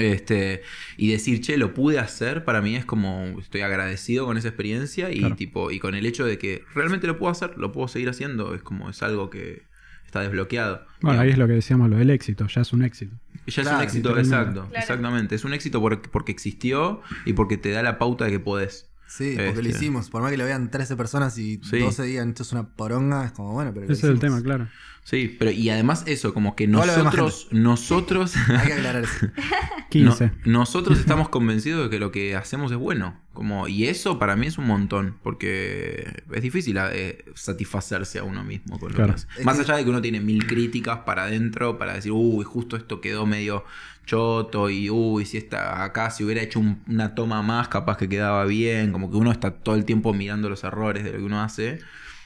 [0.00, 0.62] Este,
[0.96, 5.10] y decir, che, lo pude hacer, para mí es como estoy agradecido con esa experiencia
[5.10, 5.36] y Claro.
[5.36, 8.54] tipo, y con el hecho de que realmente lo puedo hacer, lo puedo seguir haciendo,
[8.54, 9.62] es como es algo que
[10.06, 10.84] está desbloqueado.
[11.02, 13.14] Bueno, ahí es lo que decíamos, lo del éxito, ya es un éxito.
[13.46, 14.76] Ya es un éxito, exacto, Claro.
[14.76, 15.34] exactamente.
[15.34, 18.89] Es un éxito porque, porque existió y porque te da la pauta de que podés.
[19.10, 19.62] Sí, porque Este.
[19.64, 20.08] lo hicimos.
[20.08, 21.80] Por más que lo vean 13 personas y Sí.
[21.80, 23.86] 12 digan esto es una poronga, es como bueno, pero.
[23.86, 24.68] Ese es el tema, claro.
[25.02, 29.26] Sí, pero y además eso, como que nosotros, nosotros, Hay que aclarar eso.
[29.90, 30.32] 15.
[30.44, 33.18] no- nosotros estamos convencidos de que lo que hacemos es bueno.
[33.40, 38.44] Como, y eso para mí es un montón, porque es difícil eh, satisfacerse a uno
[38.44, 39.12] mismo con lo Claro.
[39.12, 39.28] que hace.
[39.38, 42.76] Es Más allá de que uno tiene mil críticas para adentro, para decir, uy, justo
[42.76, 43.64] esto quedó medio
[44.04, 48.10] choto, y uy, si esta, acá si hubiera hecho un- una toma más, capaz que
[48.10, 51.24] quedaba bien, como que uno está todo el tiempo mirando los errores de lo que
[51.24, 51.78] uno hace.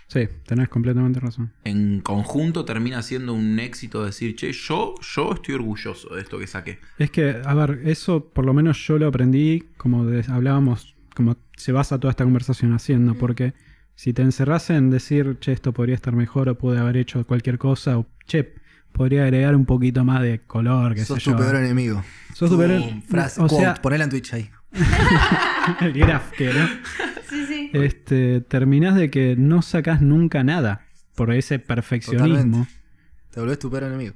[0.09, 1.53] Sí, tenés completamente razón.
[1.63, 6.49] En conjunto termina siendo un éxito decir, che, yo, yo estoy orgulloso de esto que
[6.49, 6.81] saqué.
[6.99, 11.37] Es que, a ver, eso por lo menos yo lo aprendí, como de- hablábamos, como
[11.57, 13.55] se basa toda esta conversación haciendo, porque
[13.95, 17.59] si te encerras en decir, che, esto podría estar mejor o pude haber hecho cualquier
[17.59, 18.55] cosa, o che,
[18.93, 21.37] podría agregar un poquito más de color, qué Sos sé tu yo.
[21.37, 22.03] peor enemigo.
[22.35, 24.51] Sos tu peor Tu frase, O quote, sea, ponela en Twitch ahí.
[25.81, 26.69] el graf que, ¿no?
[27.31, 27.71] Sí, sí.
[27.73, 30.87] Este, terminás de que no sacás nunca nada
[31.17, 32.29] por ese perfeccionismo.
[32.35, 32.73] Totalmente.
[33.31, 34.15] Te volvés tu peor enemigo.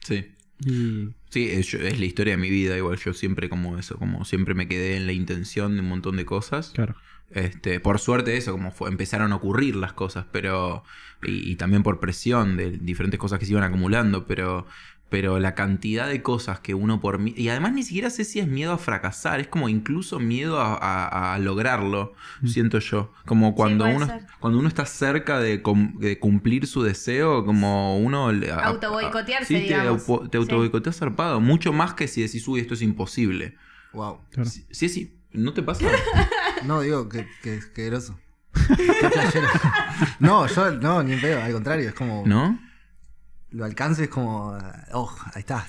[0.00, 0.26] Sí.
[0.60, 4.54] Y Sí, es, la historia de mi vida, igual yo siempre como eso, como siempre
[4.54, 6.70] me quedé en la intención de un montón de cosas.
[6.70, 6.94] claro.
[7.32, 10.84] Este, por suerte eso, como fue, empezaron a ocurrir las cosas, pero.
[11.24, 14.68] Y, y también por presión de diferentes cosas que se iban acumulando, pero.
[15.14, 17.32] Pero la cantidad de cosas que uno por mí.
[17.36, 20.74] Y además ni siquiera sé si es miedo a fracasar, es como incluso miedo a,
[20.74, 22.14] a- a lograrlo,
[22.44, 23.12] siento yo.
[23.24, 24.26] Como cuando uno, ser.
[24.40, 28.32] cuando uno está cerca de, cum- de cumplir su deseo, como uno.
[28.64, 30.04] Autoboicotearse, sí, te, digamos.
[30.04, 30.36] te Sí.
[30.38, 31.40] autoboicoteas zarpado.
[31.40, 33.56] Mucho más que si decís, uy, esto es imposible.
[33.92, 34.18] Wow.
[34.30, 34.50] claro.
[34.50, 35.86] Sí, sí, sí, ¿no te pasa?
[36.64, 38.18] No, digo que, que, que groso.
[38.76, 39.46] Qué flashero.
[40.18, 42.24] No, yo no, ni en pedo, al contrario, es como.
[42.26, 42.58] ¿No?
[43.54, 44.56] Lo alcance es como.
[44.92, 45.66] Oh, ahí está.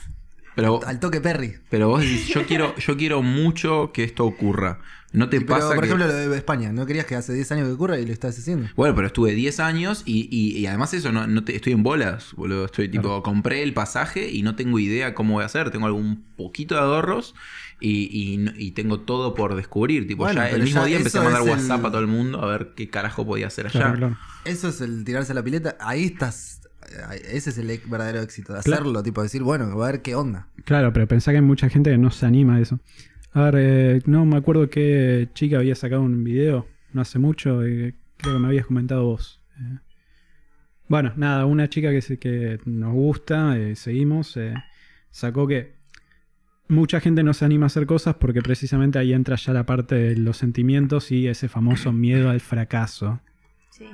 [0.55, 1.55] Pero, Al toque Perry.
[1.69, 4.79] pero vos decís, yo quiero, yo quiero mucho que esto ocurra.
[5.11, 7.49] ¿No te Pero, pasa por que- ejemplo, lo de España, ¿no querías que hace 10
[7.51, 8.69] años que ocurra y lo estás haciendo?
[8.75, 11.83] Bueno, pero estuve 10 años y, y- y además eso, no, no te- estoy en
[11.83, 12.65] bolas, boludo.
[12.65, 15.71] Estoy tipo, compré el pasaje y no tengo idea cómo voy a hacer.
[15.71, 17.35] Tengo algún poquito de ahorros
[17.81, 20.07] y, y tengo todo por descubrir.
[20.07, 21.99] Tipo, Bueno, ya el pero mismo ya día empecé a mandar el- WhatsApp a todo
[22.01, 23.79] el mundo a ver qué carajo podía hacer allá.
[23.79, 24.17] Claro, claro.
[24.45, 25.75] Eso es el tirarse a la pileta.
[25.79, 26.54] Ahí estás.
[26.89, 28.53] Eh, Ese es el e- verdadero éxito.
[28.53, 28.81] De Claro.
[28.83, 30.47] hacerlo, tipo decir, bueno, a ver qué onda.
[30.65, 32.79] Claro, pero pensá que hay mucha gente que no se anima a eso.
[33.33, 37.67] A ver, eh, no me acuerdo qué chica había sacado un video no hace mucho,
[37.67, 39.41] y creo que me habías comentado vos.
[39.59, 39.79] Eh,
[40.87, 44.53] bueno, nada, una chica que, se- que nos gusta, eh, seguimos, eh,
[45.11, 45.75] sacó que
[46.69, 49.95] mucha gente no se anima a hacer cosas porque precisamente ahí entra ya la parte
[49.95, 53.19] de los sentimientos y ese famoso miedo al fracaso.
[53.71, 53.85] Sí.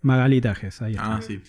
[0.00, 1.16] Magalitajes, ahí está.
[1.16, 1.40] Ah, sí.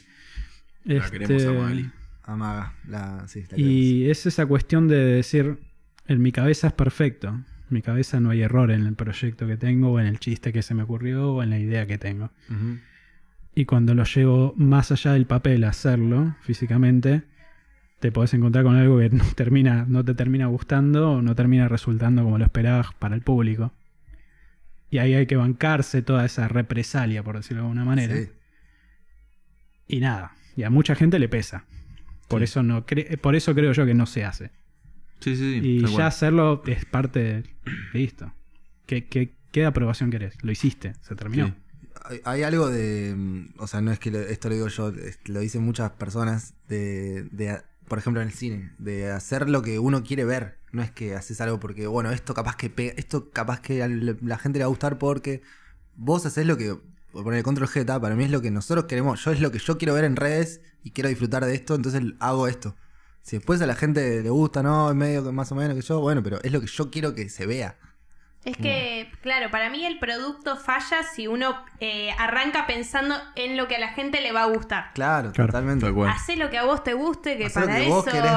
[0.85, 1.91] La queremos a Este.
[2.23, 2.73] Amaga.
[2.87, 5.59] La, sí, la y es esa cuestión de decir,
[6.07, 7.29] en mi cabeza es perfecto.
[7.29, 10.53] En mi cabeza no hay error en el proyecto que tengo, o en el chiste
[10.53, 12.31] que se me ocurrió, o en la idea que tengo.
[12.49, 12.79] queremos.
[13.55, 17.23] Y cuando lo llevo más allá del papel a hacerlo físicamente,
[17.99, 21.67] te podés encontrar con algo que no, termina, no te termina gustando o no termina
[21.67, 23.71] resultando como lo esperabas para el público.
[24.89, 28.15] Y ahí hay que bancarse toda esa represalia, por decirlo de alguna manera.
[28.15, 28.29] Sí.
[29.87, 31.65] Y nada, y a mucha gente le pesa.
[32.27, 32.45] Por, Sí.
[32.45, 34.51] eso no cre- por eso creo yo que no se hace.
[35.19, 35.67] Sí, sí, sí.
[35.67, 37.43] y ya hacerlo es parte de...
[37.93, 38.33] Listo.
[38.85, 40.35] ¿Qué, qué, qué aprobación querés?
[40.43, 41.47] Lo hiciste, se terminó.
[41.47, 41.53] Sí.
[42.05, 43.13] Hay, hay algo de.
[43.15, 44.91] mm, O sea, no es que lo- esto lo digo yo,
[45.25, 46.53] lo dicen muchas personas.
[46.67, 48.71] De, de, por ejemplo, en el cine.
[48.79, 50.57] De hacer lo que uno quiere ver.
[50.73, 53.87] No es que haces algo porque, bueno, esto capaz que pega- esto capaz que a
[53.87, 55.41] la la gente le va a gustar porque
[55.95, 56.75] vos haces lo que.
[57.13, 59.23] Por poner el control Z, para mí es lo que nosotros queremos.
[59.23, 62.01] Yo es lo que yo quiero ver en redes y quiero disfrutar de esto, entonces
[62.19, 62.75] hago esto.
[63.21, 65.81] Si después a la gente le gusta, no, es medio que más o menos que
[65.83, 67.77] yo, bueno, pero es lo que yo quiero que se vea.
[68.43, 73.69] Es que, claro, para mí el producto falla si uno eh, arranca pensando en lo
[73.69, 74.91] que a la gente le va a gustar.
[74.93, 75.47] Claro, Claro.
[75.53, 75.85] totalmente.
[76.09, 78.31] Hacé lo que a vos te guste, que Hacé para que eso querés,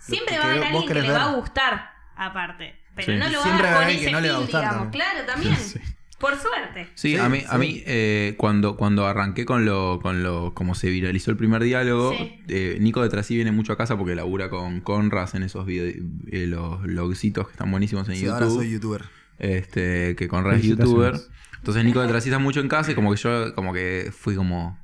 [0.00, 2.80] siempre va a haber alguien que le va a gustar, aparte.
[2.96, 3.18] Pero Sí.
[3.18, 4.60] no lo va a ver con haber ese que no le va a fin, gustar
[4.62, 4.82] digamos.
[4.90, 5.04] también.
[5.12, 5.56] Claro, también.
[5.56, 5.80] Sí.
[6.22, 6.88] Por suerte.
[6.94, 7.46] Sí, Sí, a mí, sí.
[7.50, 11.62] a mí eh, cuando, cuando arranqué con lo, con lo, como se viralizó el primer
[11.62, 12.38] diálogo, Sí.
[12.48, 15.84] eh, Nico de Trasí viene mucho a casa porque labura con Conras en esos video,
[16.30, 18.34] eh, los logcitos que están buenísimos en Sí, YouTube.
[18.34, 19.02] ahora soy youtuber.
[19.38, 21.14] este, que Conras es youtuber.
[21.58, 24.34] Entonces Nico de Trasí está mucho en casa y como que yo como que fui
[24.34, 24.78] como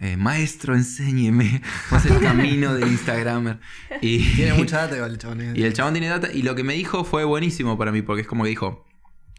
[0.00, 1.60] eh, maestro, enséñeme,
[1.90, 3.58] más el camino de Instagramer.
[4.00, 5.40] Y, Tiene mucha data igual el chabón.
[5.56, 6.32] y el chabón tiene data.
[6.32, 8.86] Y lo que me dijo fue buenísimo para mí, porque es como que dijo.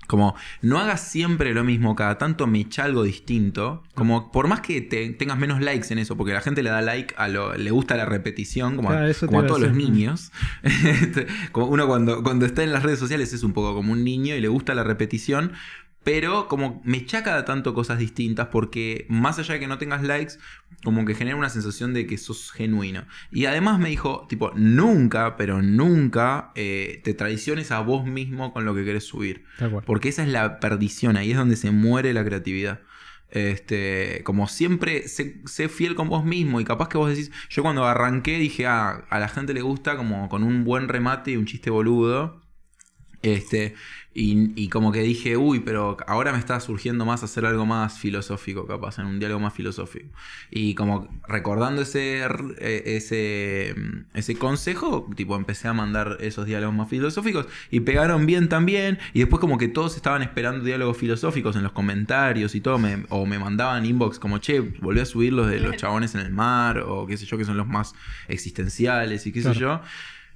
[0.07, 3.81] Como, no hagas siempre lo mismo, cada tanto me echa algo distinto.
[3.95, 6.81] Como, por más que te- tengas menos likes en eso, porque la gente le da
[6.81, 10.31] like a lo, le gusta la repetición, como, a- Claro, como a todos los niños.
[10.63, 14.03] Este, como uno cuando, cuando está en las redes sociales es un poco como un
[14.03, 15.53] niño y le gusta la repetición.
[16.03, 20.01] Pero como me echa cada tanto cosas distintas porque más allá de que no tengas
[20.01, 20.33] likes,
[20.83, 23.05] como que genera una sensación de que sos genuino.
[23.31, 28.65] Y además me dijo, tipo, nunca, pero nunca eh, te traiciones a vos mismo con
[28.65, 29.45] lo que querés subir.
[29.85, 32.81] Porque esa es la perdición, ahí es donde se muere la creatividad.
[33.29, 37.63] Este, como siempre, sé, sé fiel con vos mismo y capaz que vos decís, yo
[37.63, 41.37] cuando arranqué dije, ah, a la gente le gusta como con un buen remate y
[41.37, 42.41] un chiste boludo.
[43.21, 43.75] Este,
[44.13, 47.97] y, y como que dije, uy, pero ahora me está surgiendo más hacer algo más
[47.97, 50.09] filosófico, capaz, en un diálogo más filosófico.
[50.49, 52.21] Y como recordando ese,
[52.59, 53.73] eh, ese,
[54.13, 58.99] ese consejo, tipo, empecé a mandar esos diálogos más filosóficos y pegaron bien también.
[59.13, 63.05] Y después, como que todos estaban esperando diálogos filosóficos en los comentarios y todo, me-
[63.09, 66.31] o me mandaban inbox como, che, volví a subir los de los chabones en el
[66.33, 67.95] mar, o qué sé yo, que son los más
[68.27, 69.81] existenciales y qué sé yo.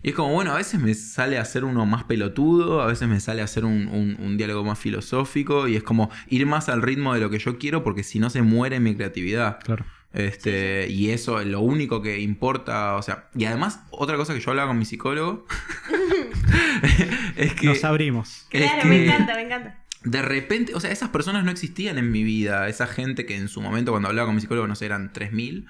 [0.05, 3.07] Y es como, bueno, a veces me sale a hacer uno más pelotudo, a veces
[3.07, 6.69] me sale a hacer un, un- un diálogo más filosófico, y es como ir más
[6.69, 9.57] al ritmo de lo que yo quiero, porque si no se muere mi creatividad.
[9.63, 9.83] Claro.
[10.13, 14.41] Este, y eso es lo único que importa, o sea, y además, otra cosa que
[14.41, 15.47] yo hablaba con mi psicólogo
[17.35, 18.45] es que Nos abrimos.
[18.51, 19.83] Es Claro, que- me encanta, me encanta.
[20.03, 23.47] de repente, o sea, esas personas no existían en mi vida, esa gente que en
[23.47, 25.65] su momento cuando hablaba con mi psicólogo, no sé, eran 3000.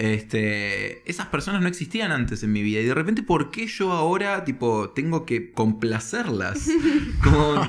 [0.00, 3.92] Este, esas personas no existían antes en mi vida y de repente, ¿por qué yo
[3.92, 6.68] ahora, tipo, tengo que complacerlas?
[7.22, 7.60] Como,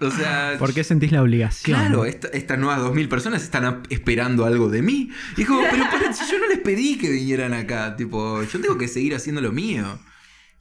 [0.00, 1.78] o sea, ¿Por qué sentís la obligación?
[1.80, 5.10] Claro, esta- estas nuevas 2000 personas están esperando algo de mí.
[5.38, 8.60] Y es como, pero para, si yo no les pedí que vinieran acá, tipo, yo
[8.60, 9.98] tengo que seguir haciendo lo mío.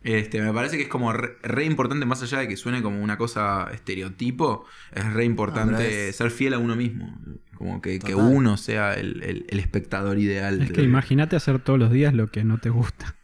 [0.04, 3.02] Este, me parece que es como re, re importante, más allá de que suene como
[3.04, 4.64] una cosa estereotipo,
[4.94, 7.20] es re importante No, pero es- ser fiel a uno mismo.
[7.58, 10.62] Como que, que uno sea el, el- el espectador ideal.
[10.62, 13.16] Es de- que imagínate hacer todos los días lo que no te gusta.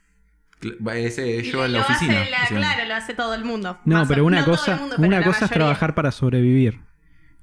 [0.96, 2.24] Ese Y yo en la lo hace oficina.
[2.50, 3.78] claro, lo hace todo el mundo.
[3.86, 6.80] No, Más pero una no cosa, el mundo, pero una cosa es trabajar para sobrevivir.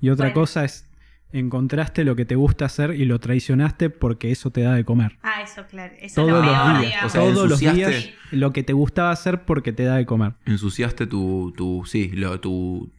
[0.01, 0.35] Y otra Bueno.
[0.41, 0.87] cosa es
[1.33, 5.19] encontraste lo que te gusta hacer y lo traicionaste porque eso te da de comer.
[5.23, 5.93] Ah, eso, claro.
[5.97, 6.81] Eso es Todos lo los peor, días.
[6.87, 7.05] digamos.
[7.05, 10.33] O sea, todos los días lo que te gustaba hacer porque te da de comer.
[10.47, 12.91] Ensuciaste tu, tu sí, lo- tu,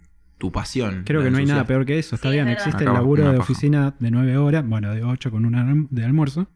[0.41, 1.03] tu pasión.
[1.05, 2.15] Creo que no hay nada peor que eso.
[2.15, 3.43] Está Sí, bien, es existe el laburo de paja.
[3.43, 6.49] oficina de 9 horas, bueno, de 8 con una de almuerzo.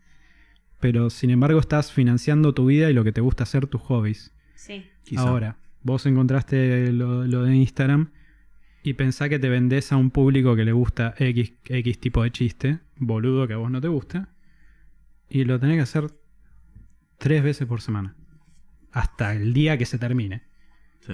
[0.80, 4.34] Pero sin embargo estás financiando tu vida y lo que te gusta hacer, tus hobbies.
[4.56, 4.88] Sí.
[5.04, 5.22] Quizá.
[5.22, 8.10] Ahora, vos encontraste lo, lo de Instagram
[8.82, 12.32] y pensá que te vendés a un público que le gusta X, X tipo de
[12.32, 14.30] chiste, boludo que a vos no te gusta,
[15.30, 16.08] y lo tenés que hacer
[17.20, 18.16] tres veces por semana.
[18.92, 20.42] Hasta el día que se termine.
[21.02, 21.14] Sí.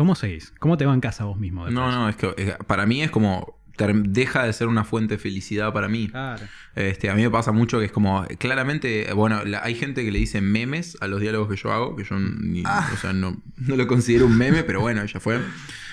[0.00, 0.54] ¿Cómo seguís?
[0.58, 1.66] ¿Cómo te va en casa vos mismo?
[1.66, 1.74] después?
[1.86, 3.60] No, no, es que eh, para mí es como.
[3.76, 6.08] Deja de ser una fuente de felicidad para mí.
[6.08, 6.42] Claro.
[6.74, 10.10] Este, a mí me pasa mucho que es como, claramente, bueno, la- hay gente que
[10.10, 13.42] le dice memes a los diálogos que yo hago, que yo ni- o sea, no,
[13.58, 15.38] no lo considero un meme, pero bueno, ya fue.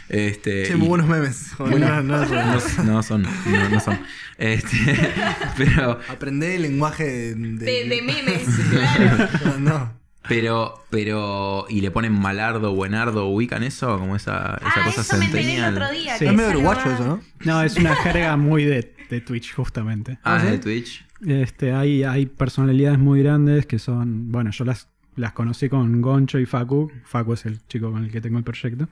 [0.08, 1.52] Este, y- muy buenos memes.
[1.60, 2.26] No, no, no.
[2.26, 4.00] no, no son, no, no son.
[4.38, 4.78] Este,
[5.58, 9.30] pero, Aprendé el lenguaje de, De, de memes, claro.
[9.46, 10.07] No, no.
[10.28, 15.18] Pero, pero, y le ponen malardo, buenardo, ubican eso, como esa, esa Ah, cosa eso
[15.18, 16.18] me enteré el otro día.
[16.18, 16.26] Sí.
[16.26, 17.22] Es medio uruguayo eso, ¿no?
[17.46, 20.20] No, es una jerga muy de, de Twitch, justamente.
[20.24, 20.48] Ah, ¿Ah, sí?
[20.48, 21.06] de Twitch.
[21.26, 24.32] Este, hay, hay personalidades muy grandes que son.
[24.32, 26.92] Bueno, yo las, las conocí con Goncho y Facu.
[27.06, 28.88] Facu es el chico con el que tengo el proyecto.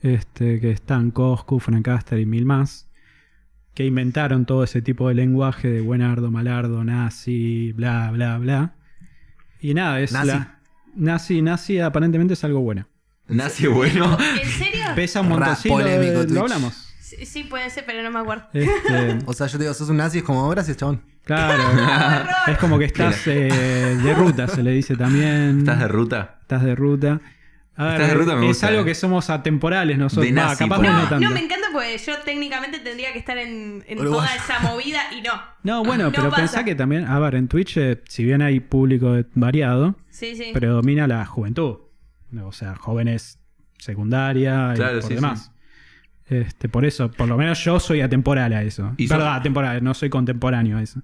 [0.00, 2.88] Este, que están Coscu, Francaster y mil más.
[3.74, 8.74] Que inventaron todo ese tipo de lenguaje de buenardo, malardo, nazi, bla, bla, bla.
[9.62, 10.26] Y nada, es Nazi.
[10.26, 10.58] la.
[10.94, 12.86] Nazi, nazi aparentemente es algo bueno.
[13.28, 14.18] Nace bueno.
[14.42, 14.84] ¿En serio?
[14.94, 15.56] Pesa un montón.
[15.56, 16.38] Sí, lo, polémico lo Twitch.
[16.38, 16.88] hablamos.
[17.00, 18.44] Sí, sí, puede ser, pero no me acuerdo.
[18.52, 21.02] Este, O sea, yo te digo, sos un nazi, es como, gracias, chabón.
[21.24, 21.62] claro.
[22.52, 25.60] es como que estás eh, de ruta, se le dice también.
[25.60, 26.38] ¿Estás de ruta?
[26.42, 27.20] Estás de ruta.
[27.74, 28.84] A ver, ruta me es gusta, algo eh.
[28.84, 30.26] que somos atemporales nosotros.
[30.26, 30.92] De nazi, capaz no.
[30.92, 31.20] No, tanto.
[31.28, 35.22] no, me encanta porque yo técnicamente tendría que estar en, en toda esa movida y
[35.22, 35.32] no.
[35.62, 36.42] No, bueno, No pero pasa.
[36.42, 40.50] pensá que también, a ver, en Twitch, eh, si bien hay público variado, Sí, sí.
[40.52, 41.76] predomina la juventud.
[42.42, 43.38] O sea, jóvenes
[43.78, 45.52] secundaria y Claro, por sí, demás.
[46.26, 48.92] Este, por eso, por lo menos yo soy atemporal a eso.
[48.96, 51.00] Y son- Perdón, atemporal, no soy contemporáneo a eso.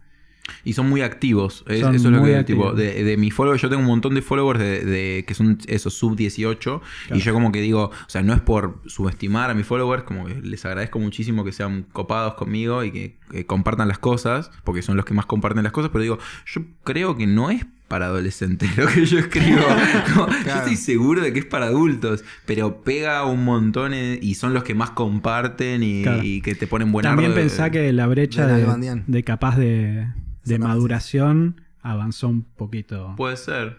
[0.65, 1.65] Y son muy activos.
[1.69, 4.15] Es- Son eso es lo que, tipo, de, de mis followers, yo tengo un montón
[4.15, 6.81] de followers de, de- que son esos sub 18.
[7.07, 7.17] Claro.
[7.17, 10.27] Y yo como que digo, o sea, no es por subestimar a mis followers, como
[10.27, 14.83] que les agradezco muchísimo que sean copados conmigo y que, que compartan las cosas, porque
[14.83, 18.07] son los que más comparten las cosas, pero digo, yo creo que no es para
[18.07, 19.61] adolescentes lo que yo escribo.
[20.45, 24.63] Yo estoy seguro de que es para adultos, pero pega un montón y son los
[24.63, 26.23] que más comparten y, Claro.
[26.23, 30.07] y que te ponen buen También pensá que la brecha de capaz de,
[30.49, 33.15] de maduración avanzó un poquito.
[33.17, 33.79] Puede ser.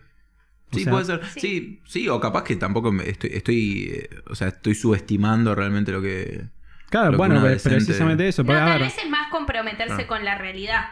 [0.72, 1.26] O Sí, sea- puede ser.
[1.34, 1.40] Sí.
[1.40, 1.82] Sí.
[1.86, 6.02] sí, o capaz que tampoco me estoy, estoy, eh, o sea, estoy subestimando realmente lo
[6.02, 6.46] que...
[6.90, 8.44] Claro, lo que bueno, adolescente- precisamente eso.
[8.44, 10.86] No, tal ver, vez es más comprometerse con la realidad.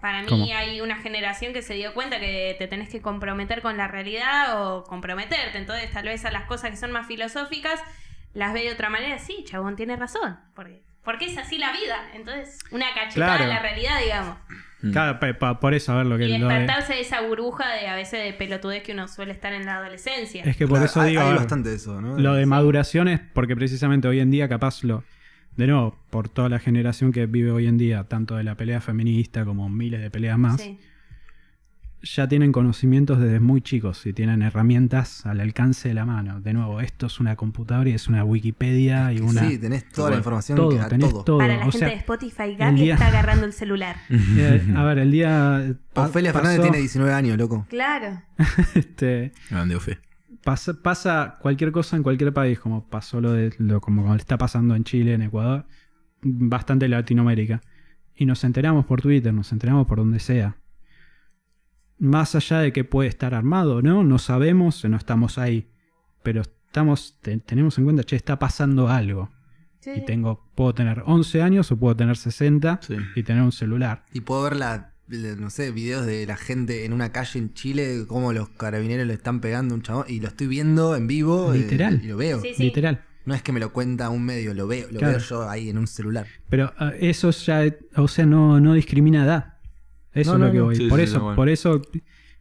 [0.00, 0.44] Para mí ¿Cómo?
[0.52, 4.60] hay una generación que se dio cuenta que te tenés que comprometer con la realidad
[4.60, 5.56] o comprometerte.
[5.58, 7.80] Entonces, tal vez a las cosas que son más filosóficas
[8.34, 9.18] las ve de otra manera.
[9.18, 10.36] Sí, chabón, tiene razón.
[10.54, 11.96] Porque, porque es así la vida.
[12.14, 13.44] Entonces, una cachetada Claro.
[13.44, 14.36] a la realidad, digamos.
[14.82, 14.90] Mm.
[14.92, 17.68] claro, pa- por eso, a ver lo que Y lo de- despertarse de esa burbuja
[17.70, 20.42] de a veces de pelotudez que uno suele estar en la adolescencia.
[20.44, 22.18] Es que por Claro, eso hay, digo, hay ver, bastante de eso, ¿no?
[22.18, 22.48] lo de Sí.
[22.48, 25.04] maduración es porque precisamente hoy en día capaz lo...
[25.56, 28.80] De nuevo, por toda la generación que vive hoy en día, tanto de la pelea
[28.80, 30.80] feminista como miles de peleas más, Sí.
[32.02, 36.40] Ya tienen conocimientos desde muy chicos y tienen herramientas al alcance de la mano.
[36.40, 39.48] De nuevo, esto es una computadora y es una Wikipedia y una...
[39.48, 41.24] Sí, tenés toda la información todo, que a tenés todo.
[41.24, 41.38] todo.
[41.38, 43.96] Para la o gente sea, de Spotify, Gaby día- está agarrando el celular.
[44.10, 45.74] eh, a ver, el día...
[45.94, 47.66] Ofelia pasó- Fernández tiene 19 años, loco.
[47.68, 48.20] Claro.
[48.74, 49.98] este, Grande Ofe.
[50.42, 54.74] pasa, pasa cualquier cosa en cualquier país, como pasó lo de lo como está pasando
[54.74, 55.66] en Chile, en Ecuador,
[56.22, 57.60] bastante en Latinoamérica.
[58.16, 60.56] Y nos enteramos por Twitter, nos enteramos por donde sea.
[62.02, 65.68] Más allá de que puede estar armado o no, no sabemos, no estamos ahí.
[66.24, 69.30] Pero estamos, te- tenemos en cuenta, che, está pasando algo.
[69.78, 69.90] Sí.
[69.96, 72.96] Y tengo, puedo tener 11 años o puedo tener 60 Sí.
[73.14, 74.04] y tener un celular.
[74.12, 74.92] Y puedo ver la,
[75.38, 79.14] no sé, videos de la gente en una calle en Chile, cómo los carabineros le
[79.14, 80.06] están pegando a un chabón.
[80.08, 81.52] Y lo estoy viendo en vivo.
[81.54, 82.00] eh, Literal.
[82.02, 82.40] y lo veo.
[82.40, 82.62] Sí, sí.
[82.64, 83.04] Literal.
[83.26, 85.18] No es que me lo cuenta un medio, lo veo, lo Claro.
[85.18, 86.26] veo yo ahí en un celular.
[86.48, 87.62] Pero ah, eso ya,
[87.94, 89.51] o sea, no, no discrimina edad.
[90.14, 90.64] Eso No, es lo que no.
[90.66, 90.76] voy.
[90.76, 91.36] Sí, por sí, eso, bueno.
[91.36, 91.82] por eso,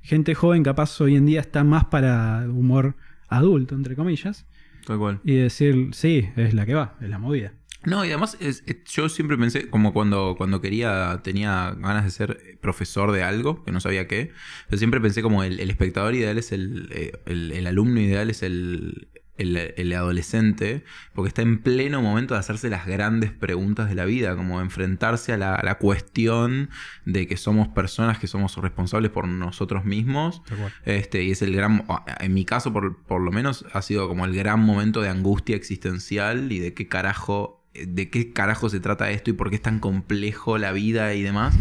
[0.02, 2.96] gente joven capaz hoy en día está más para humor
[3.28, 4.46] adulto, entre comillas,
[4.86, 5.20] Tal cual.
[5.24, 7.54] y decir, sí, es la que va, es la movida.
[7.84, 12.12] No, y además es- es- yo siempre pensé, como cuando, cuando quería, tenía ganas de
[12.12, 14.32] ser profesor de algo, que no sabía qué,
[14.70, 18.30] yo siempre pensé como el, el espectador ideal es el, eh, el, el alumno ideal
[18.30, 19.08] es el,
[19.42, 24.06] el, el adolescente, porque está en pleno momento de hacerse las grandes preguntas de la
[24.06, 26.70] vida, como enfrentarse a la, a la cuestión
[27.06, 30.42] de que somos personas que somos responsables por nosotros mismos
[30.86, 31.86] este, y es el gran,
[32.20, 35.56] en mi caso por, por lo menos, ha sido como el gran momento de angustia
[35.56, 39.62] existencial y de qué carajo, de qué carajo se trata esto y por qué es
[39.62, 41.56] tan complejo la vida y demás.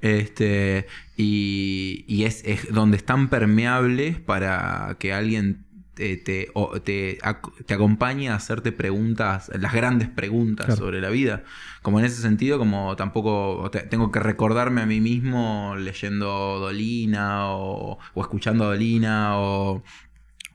[0.00, 0.86] Este,
[1.16, 5.63] y, y es, es donde están permeables para que alguien
[5.94, 10.80] te, te, o te, ac- te acompañe a hacerte preguntas, las grandes preguntas Claro.
[10.80, 11.44] sobre la vida.
[11.82, 17.48] Como en ese sentido, como tampoco te- tengo que recordarme a mí mismo leyendo Dolina
[17.50, 19.82] o, o escuchando a Dolina o,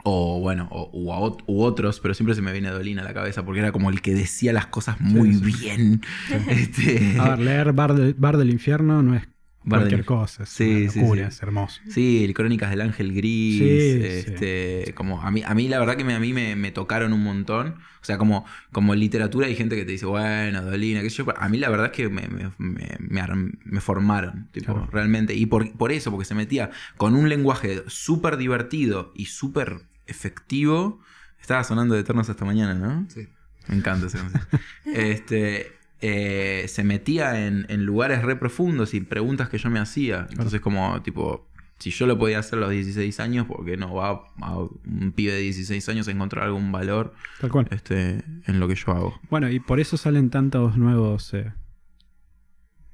[0.04, 3.06] O bueno, o, u, a ot- u otros, pero siempre se me viene Dolina a
[3.06, 6.02] la cabeza porque era como el que decía las cosas muy bien.
[6.48, 9.24] Este, A ver, leer Bar, del- Bar del Infierno no es
[9.68, 10.44] cualquier cosa.
[10.44, 11.28] Es Sí, una sí, locura, sí.
[11.28, 11.82] es hermoso.
[11.90, 13.60] Sí, el Crónicas del Ángel Gris.
[13.60, 16.72] Sí, este, como a mí, a mí la verdad que me, a mí me, me
[16.72, 17.76] tocaron un montón.
[18.02, 21.26] O sea, como, como literatura hay gente que te dice, bueno, Dolina, qué sé yo.
[21.26, 24.74] pero A mí la verdad es que me, me, me- me arm- me formaron, tipo,
[24.74, 24.90] Claro.
[24.92, 25.34] realmente.
[25.36, 31.00] Y por, por eso, porque se metía con un lenguaje súper divertido y súper efectivo.
[31.42, 33.08] Estaba sonando de Eternos hasta mañana, ¿no?
[33.10, 33.28] Sí.
[33.68, 34.44] Me encanta esa canción.
[34.86, 40.28] este, eh, se metía en, en lugares re profundos y preguntas que yo me hacía.
[40.30, 41.48] Entonces, como, tipo,
[41.78, 45.14] si yo lo podía hacer a los 16 años, ¿por qué no va a un
[45.16, 47.68] pibe de 16 años a encontrar algún valor Tal cual.
[47.72, 49.20] este, en lo que yo hago?
[49.30, 51.34] Bueno, y por eso salen tantos nuevos.
[51.34, 51.54] eh,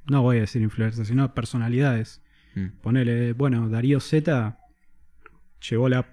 [0.07, 2.21] no voy a decir influencers, sino personalidades.
[2.55, 2.67] Mm.
[2.81, 4.57] Ponele, bueno, Darío Z
[5.67, 6.07] llevó la,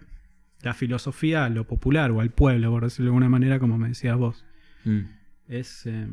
[0.63, 3.89] la filosofía a lo popular o al pueblo, por decirlo de alguna manera, como me
[3.89, 4.45] decías vos.
[4.85, 5.01] Mm.
[5.49, 6.07] Es, eh,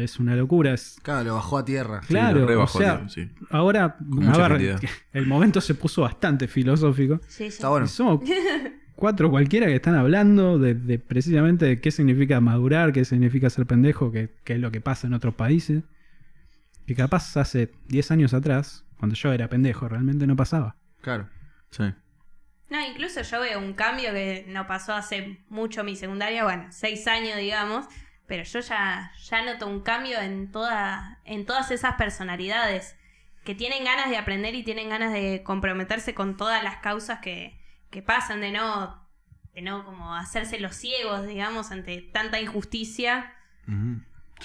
[0.00, 0.74] es una locura.
[0.74, 2.00] Es, Claro, lo bajó a tierra.
[2.02, 3.30] Sí, Claro, lo re o bajó, sea, tío, sí.
[3.50, 3.96] ahora,
[4.32, 4.76] a ver,
[5.12, 7.20] el momento se puso bastante filosófico.
[7.26, 7.44] Sí, sí.
[7.44, 7.86] Está bueno.
[7.86, 8.20] Y somos
[8.96, 13.66] cuatro cualquiera que están hablando de, de precisamente de qué significa madurar, qué significa ser
[13.66, 15.84] pendejo, qué, qué es lo que pasa en otros países.
[16.86, 20.76] Que capaz hace 10 años atrás, cuando yo era pendejo, realmente no pasaba.
[21.02, 21.28] Claro.
[21.70, 21.84] Sí.
[22.70, 27.06] No, incluso yo veo un cambio que no pasó hace mucho mi secundaria, bueno, seis
[27.06, 27.86] años digamos,
[28.28, 32.94] pero yo ya, ya noto un cambio en, toda, en todas esas personalidades
[33.42, 37.58] que tienen ganas de aprender y tienen ganas de comprometerse con todas las causas que,
[37.90, 39.08] que pasan, de no,
[39.54, 43.34] de no como hacerse los ciegos, digamos, ante tanta injusticia.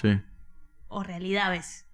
[0.00, 0.20] Sí.
[0.88, 1.86] o realidades.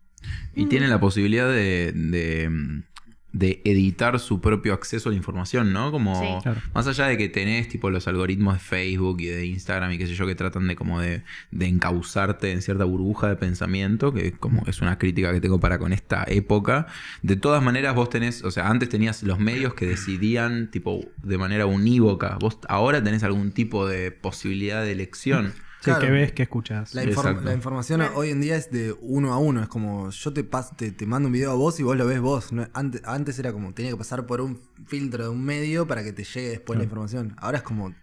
[0.55, 2.85] Y tiene la posibilidad de, de, mm,
[3.33, 5.93] de editar su propio acceso a la información, ¿no?
[5.93, 6.27] Como Sí.
[6.43, 6.61] Claro.
[6.75, 10.07] más allá de que tenés tipo los algoritmos de Facebook y de Instagram y qué
[10.07, 14.33] sé yo que tratan de como de, de encauzarte en cierta burbuja de pensamiento, que
[14.33, 16.87] como es una crítica que tengo para con esta época.
[17.23, 21.39] De todas maneras vos tenés, o sea, antes tenías los medios que decidían tipo de
[21.39, 22.37] manera unívoca.
[22.41, 25.53] Vos ahora tenés algún tipo de posibilidad de elección.
[25.81, 26.01] Sí, Claro.
[26.01, 26.95] que ves, que escuchas.
[26.95, 27.41] La, inform- Exacto.
[27.45, 29.63] la información hoy en día es de uno a uno.
[29.63, 32.07] Es como yo te, pas- te, te mando un video a vos y vos lo
[32.07, 32.53] ves vos.
[32.53, 36.05] No- antes, antes era como tenía que pasar por un filtro de un medio para
[36.05, 37.35] que te llegue después la información.
[37.39, 37.95] Ahora es como.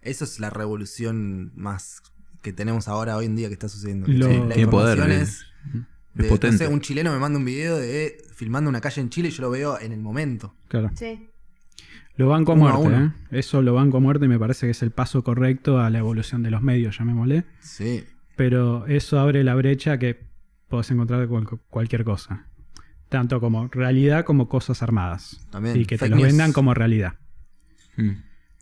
[0.00, 2.02] Eso es la revolución más
[2.42, 4.06] que tenemos ahora hoy en día que está sucediendo.
[4.06, 5.28] Lo- Que la Tiene poder, información es.
[5.30, 5.44] Es
[6.14, 6.64] de- potente.
[6.64, 9.30] No sé, un chileno me manda un video de filmando una calle en Chile y
[9.32, 10.54] yo lo veo en el momento.
[10.68, 10.90] Claro.
[10.94, 11.28] Sí.
[12.16, 13.06] Lo banco a Uno a muerte, uno.
[13.30, 13.38] ¿eh?
[13.38, 15.98] Eso lo banco a muerte y me parece que es el paso correcto a la
[15.98, 17.44] evolución de los medios, llamémosle.
[17.60, 18.04] Sí.
[18.36, 20.20] Pero eso abre la brecha que
[20.68, 22.46] podés encontrar cual- cualquier cosa.
[23.08, 25.46] Tanto como realidad como cosas armadas.
[25.50, 25.76] También.
[25.80, 26.22] Y que te news.
[26.22, 27.14] vendan como realidad.
[27.96, 28.10] Mm.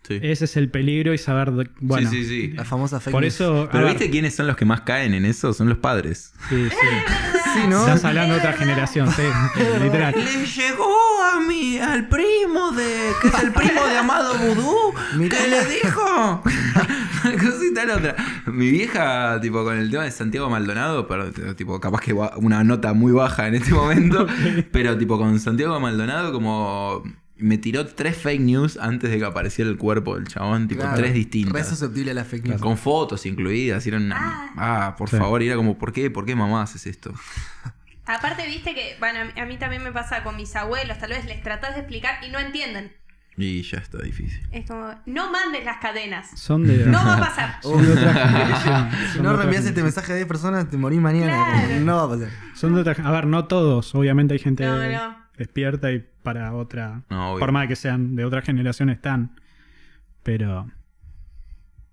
[0.03, 0.19] Sí.
[0.21, 2.49] Ese es el peligro y saber, bueno, sí, sí, sí.
[2.53, 3.35] La famosa fake por news.
[3.35, 3.69] eso...
[3.71, 5.53] Pero ver, ¿viste quiénes son los que más caen en eso?
[5.53, 6.33] Son los padres.
[6.49, 6.77] Sí, sí.
[7.55, 7.81] Sí, ¿no?
[7.81, 9.23] Estás hablando de otra generación, sí,
[9.83, 10.15] literal.
[10.17, 13.13] Le llegó a mi, al primo de.
[13.21, 14.95] que es el primo de Amado Vudú.
[15.29, 16.43] Que le dijo.
[17.23, 18.17] Cosita la otra.
[18.47, 22.93] Mi vieja, tipo, con el tema de Santiago Maldonado, pero tipo, capaz que una nota
[22.93, 24.27] muy baja en este momento.
[24.73, 27.03] Pero tipo, con Santiago Maldonado, como.
[27.43, 30.97] Me tiró tres fake news antes de que apareciera el cuerpo del chabón, tipo, Claro.
[30.97, 31.69] tres Re distintas.
[31.69, 32.61] susceptible a la fake news.
[32.61, 33.87] Con fotos incluidas.
[33.87, 35.17] era una- ah, por Sí.
[35.17, 36.11] favor, y era como, ¿por qué?
[36.11, 37.13] ¿Por qué mamá haces esto?
[38.07, 41.43] Aparte, viste que, bueno, a mí- también me pasa con mis abuelos, tal vez les
[41.43, 42.93] tratás de explicar y no entienden.
[43.37, 44.41] Y ya está difícil.
[44.53, 46.29] Es como, no mandes las cadenas.
[46.39, 46.85] Son de...
[46.85, 47.61] No va a pasar.
[49.13, 51.33] Si no reenvías este mensaje a 10 personas, te morís mañana.
[51.67, 51.81] Claro.
[51.81, 52.29] No va a pasar.
[52.55, 52.95] Son de otra...
[53.05, 53.95] A ver, no todos.
[53.95, 55.17] Obviamente hay gente No, no.
[55.39, 57.03] despierta y para otra...
[57.11, 57.37] No.
[57.39, 59.33] Por más que sean de otra generación están.
[60.23, 60.71] Pero...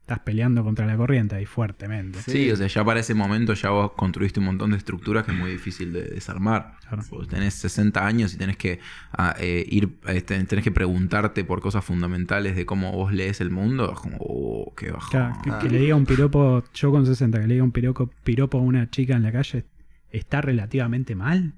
[0.02, 2.20] Estás peleando contra la corriente ahí fuertemente.
[2.24, 2.50] Sí.
[2.50, 5.38] o sea, ya para ese momento ya vos construiste un montón de estructuras que es
[5.38, 6.78] muy difícil de desarmar.
[6.82, 7.04] Claro.
[7.12, 8.80] Vos tenés 60 años y tenés que
[9.12, 13.40] ah, eh, ir, eh, ten- tenés que preguntarte por cosas fundamentales de cómo vos lees
[13.40, 13.92] el mundo.
[13.94, 14.92] Es como, oh, qué.
[15.12, 15.60] Claro, que, Ah.
[15.62, 18.62] que le diga un piropo, yo con 60, que le diga un piropo, piropo a
[18.62, 19.66] una chica en la calle,
[20.10, 21.54] está relativamente mal.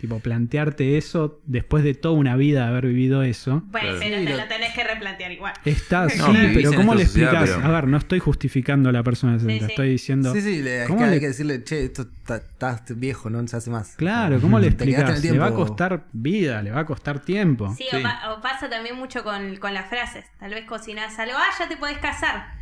[0.00, 3.62] Tipo, plantearte eso después de toda una vida de haber vivido eso.
[3.66, 3.98] Bueno, Claro.
[4.00, 5.52] pero te lo- tenés que replantear igual.
[5.64, 7.50] Está, No, sí, pero ¿cómo le explicas?
[7.50, 9.72] pero- A ver, no estoy justificando a la persona de 60, Sí, sí.
[9.72, 10.32] estoy diciendo.
[10.34, 13.56] Sí, sí, le, ¿Cómo le- hay que decirle, che, esto está, está viejo, no se
[13.56, 13.96] hace más.
[13.96, 15.24] Claro, ¿cómo le explicas?
[15.24, 17.74] Le va a costar vida, le va a costar tiempo.
[17.76, 17.96] Sí, Sí.
[17.96, 20.24] O, pa- o pasa también mucho con, con las frases.
[20.38, 22.57] Tal vez cocinás algo, ah, ya te podés casar.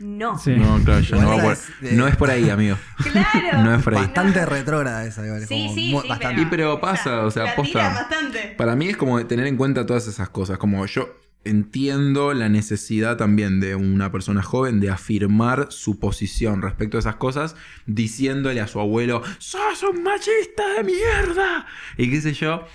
[0.00, 0.38] No.
[0.38, 0.50] Sí.
[0.56, 2.76] No, claro, ya Igual no, va por, es de- no es por ahí, amigo.
[3.12, 3.62] Claro.
[3.62, 4.02] No es por ahí.
[4.02, 5.46] Bastante retrógrada esa, igual.
[5.46, 6.42] Sí, como sí, sí, bastante.
[6.42, 7.88] Y pero pasa, o sea, posta.
[7.90, 8.54] bastante.
[8.58, 10.58] Para mí es como tener en cuenta todas esas cosas.
[10.58, 16.96] Como yo, entiendo la necesidad también de una persona joven de afirmar su posición respecto
[16.96, 17.54] a esas cosas,
[17.86, 21.66] diciéndole a su abuelo, sos un machista de mierda.
[21.96, 22.66] Y qué sé yo.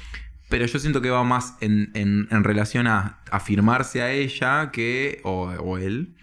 [0.49, 5.21] Pero yo siento que va más en, en- en relación a afirmarse a ella que,
[5.23, 6.15] o, o él,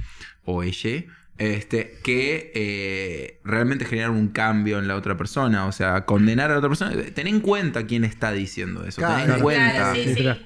[0.47, 1.05] o ella,
[1.39, 5.67] este, que eh, realmente generar un cambio en la otra persona.
[5.67, 6.93] O sea, condenar a la otra persona.
[7.15, 9.01] Ten en cuenta quién está diciendo eso.
[9.03, 9.71] Claro, ten en cuenta.
[9.73, 10.21] Claro, sí, Sí, sí.
[10.23, 10.41] claro.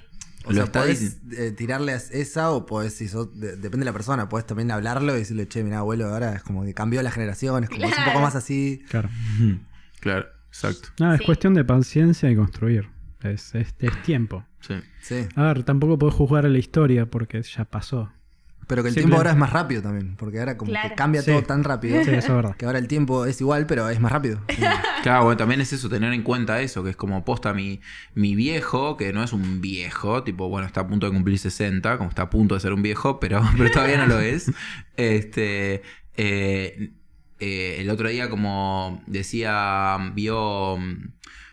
[0.47, 3.93] O Lo sea, podés eh, tirarle esa o podés, si sos- de- depende de la
[3.93, 7.11] persona, podés también hablarlo y decirle, che, mira, abuelo, ahora es como que cambió la
[7.11, 8.83] generación, es como es un poco más así.
[8.89, 9.11] Claro.
[10.01, 10.89] Claro, exacto.
[10.99, 11.27] No, es Sí.
[11.27, 12.89] cuestión de paciencia y construir.
[13.23, 14.47] Es, es, es tiempo.
[14.61, 14.75] Sí.
[15.03, 15.27] Sí.
[15.37, 18.11] A ver, tampoco puedo juzgar a la historia porque ya pasó.
[18.71, 20.89] Pero que el Simple- tiempo ahora es más rápido también, porque ahora como Claro.
[20.89, 21.31] que cambia Sí.
[21.33, 22.03] todo tan rápido.
[22.05, 22.57] Sí, eso es verdad.
[22.57, 24.41] Que ahora el tiempo es igual, pero es más rápido.
[25.03, 27.81] Claro, bueno, también es eso, tener en cuenta eso, que es como posta mi,
[28.15, 31.97] mi viejo, que no es un viejo, tipo, bueno, está a punto de cumplir 60,
[31.99, 34.51] como está a punto de ser un viejo, pero, pero todavía no lo es.
[34.97, 35.83] Este,
[36.17, 36.91] eh,
[37.39, 40.79] eh, el otro día, como decía, vio,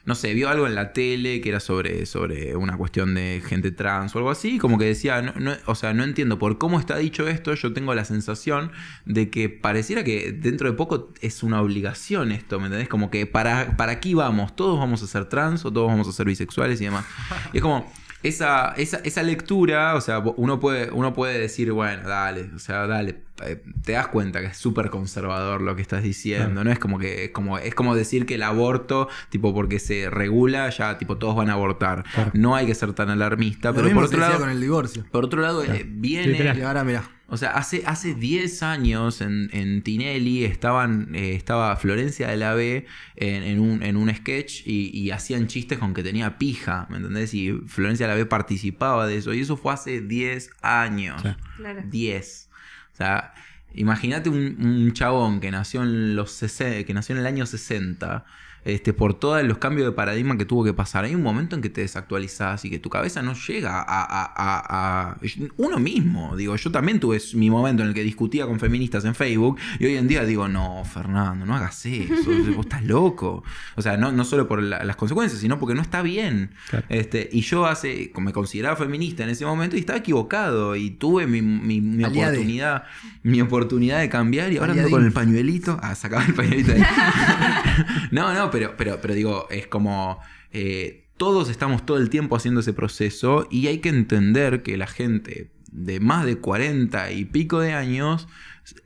[0.07, 3.69] no sé, vio algo en la tele que era sobre, sobre una cuestión de gente
[3.71, 6.79] trans o algo así, como que decía, no, no- o sea, no entiendo por cómo
[6.79, 8.71] está dicho esto, yo tengo la sensación
[9.05, 12.87] de que pareciera que dentro de poco es una obligación esto, ¿me entendés?
[12.89, 16.11] Como que para, para aquí vamos, todos vamos a ser trans o todos vamos a
[16.13, 17.05] ser bisexuales y demás.
[17.53, 17.91] Y es como...
[18.23, 22.87] Esa, esa, esa lectura, o sea, uno puede, uno puede decir, bueno, dale, o sea,
[22.87, 26.63] dale, eh, te das cuenta que es súper conservador lo que estás diciendo.
[26.63, 26.71] ¿no?
[26.71, 30.69] Es como que, es como, es como decir que el aborto, tipo, porque se regula,
[30.69, 32.03] ya, tipo, todos van a abortar.
[32.13, 32.31] Claro.
[32.33, 35.05] No hay que ser tan alarmista, Lo pero mismo por otro lado, con el divorcio.
[35.11, 37.03] por otro lado, eh, viene, ahora mira.
[37.29, 42.53] O sea, hace, hace 10 años en, en Tinelli estaban, eh, estaba Florencia de la
[42.53, 42.85] B
[43.17, 46.97] en, en un, en un sketch y, y hacían chistes con que tenía pija, ¿me
[46.97, 47.33] entendés?
[47.33, 49.33] Y Florencia de la B participaba de eso.
[49.33, 51.21] Y eso fue hace 10 años.
[51.21, 51.29] Sí.
[51.57, 51.81] Claro.
[51.85, 52.49] 10.
[52.93, 53.33] O sea,
[53.73, 58.25] imagínate un, un chabón que nació en los 60, que nació en el año 60.
[58.67, 61.05] Este, por todos los cambios de paradigma que tuvo que pasar.
[61.05, 64.33] Hay un momento en que te desactualizás y que tu cabeza no llega a, a-
[64.35, 65.17] a- a-
[65.55, 66.35] uno mismo.
[66.35, 69.85] Digo, yo también tuve mi momento en el que discutía con feministas en Facebook y
[69.85, 72.13] hoy en día digo, no, Fernando, no hagas eso,
[72.57, 73.41] vos estás loco.
[73.75, 76.51] O sea, no, no solo por la- las consecuencias, sino porque no está bien.
[76.69, 76.85] Claro.
[76.89, 81.25] Este, y yo hace, me consideraba feminista en ese momento y estaba equivocado y tuve
[81.25, 82.83] mi, mi- oportunidad,
[83.23, 85.79] mi oportunidad de cambiar y ahora ando con el pañuelito.
[85.81, 86.83] Ah, sacaba el pañuelito ahí.
[88.11, 90.19] no, no, pero, pero, pero digo, es como
[90.51, 94.87] eh, todos estamos todo el tiempo haciendo ese proceso y hay que entender que la
[94.87, 98.27] gente de más de 40 y pico de años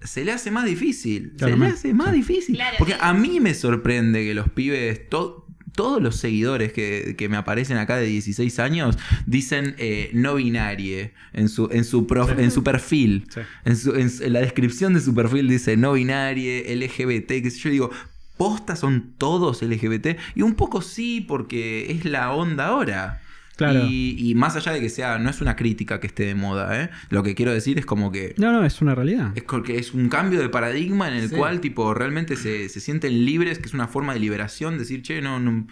[0.03, 1.33] se le hace más difícil.
[1.37, 2.15] se le hace más sí.
[2.17, 2.55] difícil.
[2.55, 7.29] Claro, Porque a mí me sorprende que los pibes, to- todos los seguidores que, que
[7.29, 12.37] me aparecen acá de 16 años, dicen eh, no binarie en su, en su, prof-
[12.37, 13.25] en su perfil.
[13.33, 13.39] Sí.
[13.65, 17.49] En, su- en su- en la descripción de su perfil dice no binarie, LGBT, que
[17.49, 17.69] yo.
[17.69, 17.89] Digo,
[18.37, 20.17] ¿posta son todos LGBT?
[20.35, 23.21] Y un poco sí, porque es la onda ahora.
[23.57, 23.85] Claro.
[23.85, 26.81] Y, y más allá de que sea, no es una crítica que esté de moda,
[26.83, 26.89] ¿eh?
[27.09, 28.33] Lo que quiero decir es como que.
[28.37, 29.33] No, no, es una realidad.
[29.35, 31.35] Es porque es un cambio de paradigma en el Sí.
[31.35, 35.21] cual, tipo, realmente se, se sienten libres, que es una forma de liberación, decir, che,
[35.21, 35.67] no, no,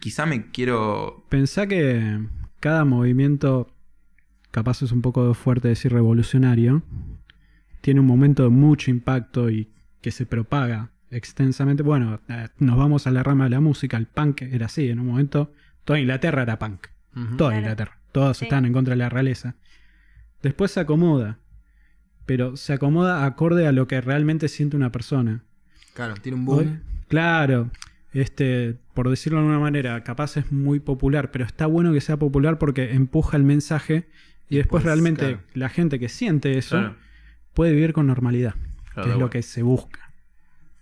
[0.00, 1.24] quizá me quiero.
[1.30, 2.18] Pensá que
[2.58, 3.72] cada movimiento,
[4.50, 6.82] capaz es un poco fuerte decir revolucionario,
[7.80, 9.70] tiene un momento de mucho impacto y
[10.02, 11.82] que se propaga extensamente.
[11.82, 15.00] Bueno, eh, nos vamos a la rama de la música, el punk era así, en
[15.00, 15.52] un momento
[15.84, 16.86] toda Inglaterra era punk,
[17.36, 17.56] toda Claro.
[17.56, 18.44] Inglaterra, todos Sí.
[18.44, 19.54] estaban en contra de la realeza.
[20.42, 21.38] Después se acomoda,
[22.26, 25.42] pero se acomoda acorde a lo que realmente siente una persona.
[25.94, 26.58] Claro, tiene un boom.
[26.58, 27.70] Hoy- Claro,
[28.12, 32.16] este, por decirlo de alguna manera, capaz es muy popular, pero está bueno que sea
[32.18, 34.06] popular porque empuja el mensaje
[34.48, 35.40] y, Y después pues, realmente claro.
[35.54, 36.96] la gente que siente eso Claro.
[37.54, 38.54] puede vivir con normalidad,
[38.94, 40.09] Claro, que es lo que se busca.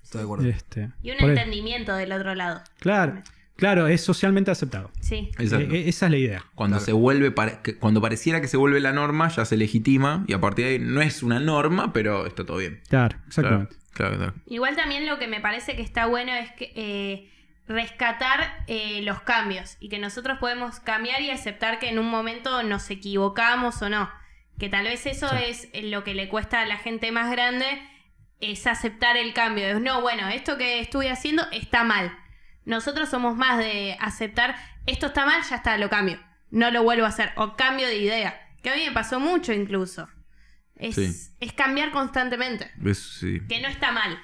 [0.09, 0.47] Estoy de acuerdo.
[0.49, 2.63] Este, Y un eso- entendimiento del otro lado.
[2.81, 3.23] claro,
[3.57, 4.91] claro, es socialmente aceptado.
[5.01, 5.31] Sí.
[5.39, 5.75] Exacto.
[5.75, 6.45] E- e- esa es la idea.
[6.55, 6.85] Cuando Claro.
[6.87, 7.35] se vuelve,
[7.79, 10.79] cuando pareciera que se vuelve la norma, ya se legitima y a partir de ahí
[10.79, 12.81] no es una norma, pero está todo bien.
[12.89, 13.77] Claro, exactamente.
[13.93, 14.35] Claro, claro.
[14.47, 17.31] Igual también lo que me parece que está bueno es que eh,
[17.67, 22.63] rescatar eh, los cambios y que nosotros podemos cambiar y aceptar que en un momento
[22.63, 24.09] nos equivocamos o no.
[24.59, 25.69] Que tal vez eso Sí.
[25.73, 27.67] es lo que le cuesta a la gente más grande,
[28.41, 29.67] es aceptar el cambio.
[29.67, 32.17] Es, no, bueno, esto que estuve haciendo está mal.
[32.65, 34.57] Nosotros somos más de aceptar,
[34.87, 36.21] esto está mal, ya está, lo cambio.
[36.51, 37.33] No lo vuelvo a hacer.
[37.37, 38.41] O cambio de idea.
[38.63, 40.09] Que a mí me pasó mucho incluso.
[40.77, 41.13] Es, Sí.
[41.41, 42.71] es cambiar constantemente.
[42.95, 43.41] Sí.
[43.49, 44.19] Que no está mal.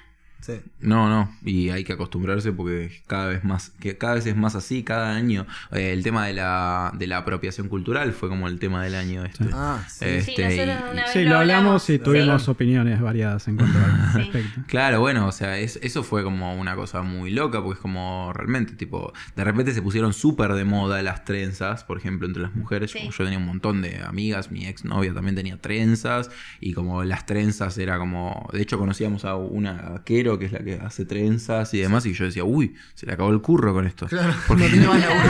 [0.45, 0.61] Sí.
[0.79, 4.53] No, no, y hay que acostumbrarse porque cada vez más, que cada vez es más
[4.53, 5.47] así, cada año.
[5.71, 9.25] Eh, el tema de la, de la apropiación cultural fue como el tema del año
[9.25, 9.45] este.
[9.53, 10.05] Ah, sí.
[10.21, 11.99] Sí, Este, nosotros y- una vez Sí, lo hablamos y Sí.
[11.99, 14.17] tuvimos opiniones variadas en cuanto al Sí.
[14.31, 14.61] respecto.
[14.67, 18.31] Claro, bueno, o sea, es- eso fue como una cosa muy loca, porque es como
[18.33, 22.53] realmente, tipo, de repente se pusieron súper de moda las trenzas, por ejemplo, entre las
[22.55, 22.91] mujeres.
[22.91, 22.99] Sí.
[22.99, 27.03] Como yo tenía un montón de amigas, mi ex novia también tenía trenzas, y como
[27.03, 30.03] las trenzas era como, de hecho conocíamos a una
[30.39, 33.31] Que es la que hace trenzas y demás, y yo decía, uy, se le acabó
[33.31, 34.07] el curro con esto.
[34.07, 35.29] Claro, Porque, no tiene más laburo.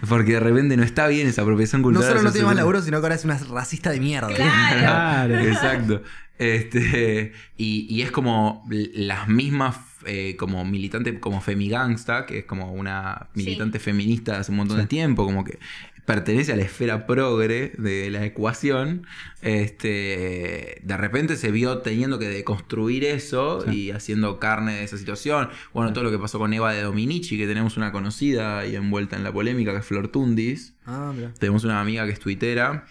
[0.08, 2.08] porque de repente no está bien esa apropiación No cultural.
[2.10, 4.28] solo no tiene más laburo, sino que ahora es una racista de mierda.
[4.28, 4.78] Claro.
[4.78, 5.38] Claro.
[5.40, 6.02] Exacto.
[6.38, 12.72] Este, y, y es como las mismas, eh, como militante, como Femigangsta, que es como
[12.72, 15.58] una militante feminista de hace un montón de tiempo, como que
[16.06, 19.06] pertenece a la esfera progre de la ecuación,
[19.42, 23.70] este, de repente se vio teniendo que deconstruir eso Sí.
[23.86, 25.48] y haciendo carne de esa situación.
[25.74, 29.16] Bueno, todo lo que pasó con Eva de Dominici, que tenemos una conocida y envuelta
[29.16, 30.74] en la polémica, que es Flor Tundis.
[30.86, 31.32] Ah, mira.
[31.38, 32.86] Tenemos una amiga que es tuitera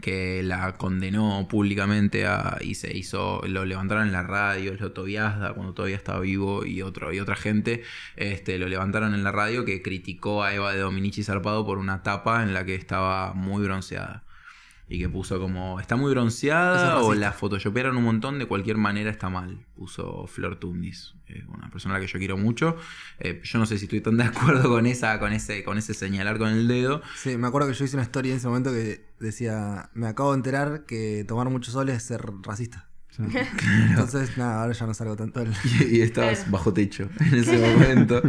[0.00, 5.04] que la condenó públicamente a, y se hizo, lo levantaron en la radio, el Loto
[5.04, 7.82] Biasda, cuando todavía estaba vivo, y otro, y otra gente,
[8.16, 12.02] este, lo levantaron en la radio que criticó a Eva de Dominici Zarpado por una
[12.02, 14.25] tapa en la que estaba muy bronceada.
[14.88, 18.76] Y que puso como, está muy bronceada es o la photoshopearon un montón, de cualquier
[18.76, 19.66] manera está mal.
[19.74, 22.76] Puso Flor Tundis, eh, una persona a la que yo quiero mucho.
[23.18, 25.92] Eh, yo no sé si estoy tan de acuerdo con esa, con ese, con ese
[25.92, 27.02] señalar con el dedo.
[27.16, 30.30] Sí, me acuerdo que yo hice una historia en ese momento que decía, me acabo
[30.30, 32.88] de enterar que tomar mucho sol es ser racista.
[33.10, 33.22] Sí.
[33.90, 35.52] Entonces, nada, ahora ya no salgo tanto del...
[35.90, 36.52] Y, y estabas Claro.
[36.52, 38.22] bajo techo en ese momento.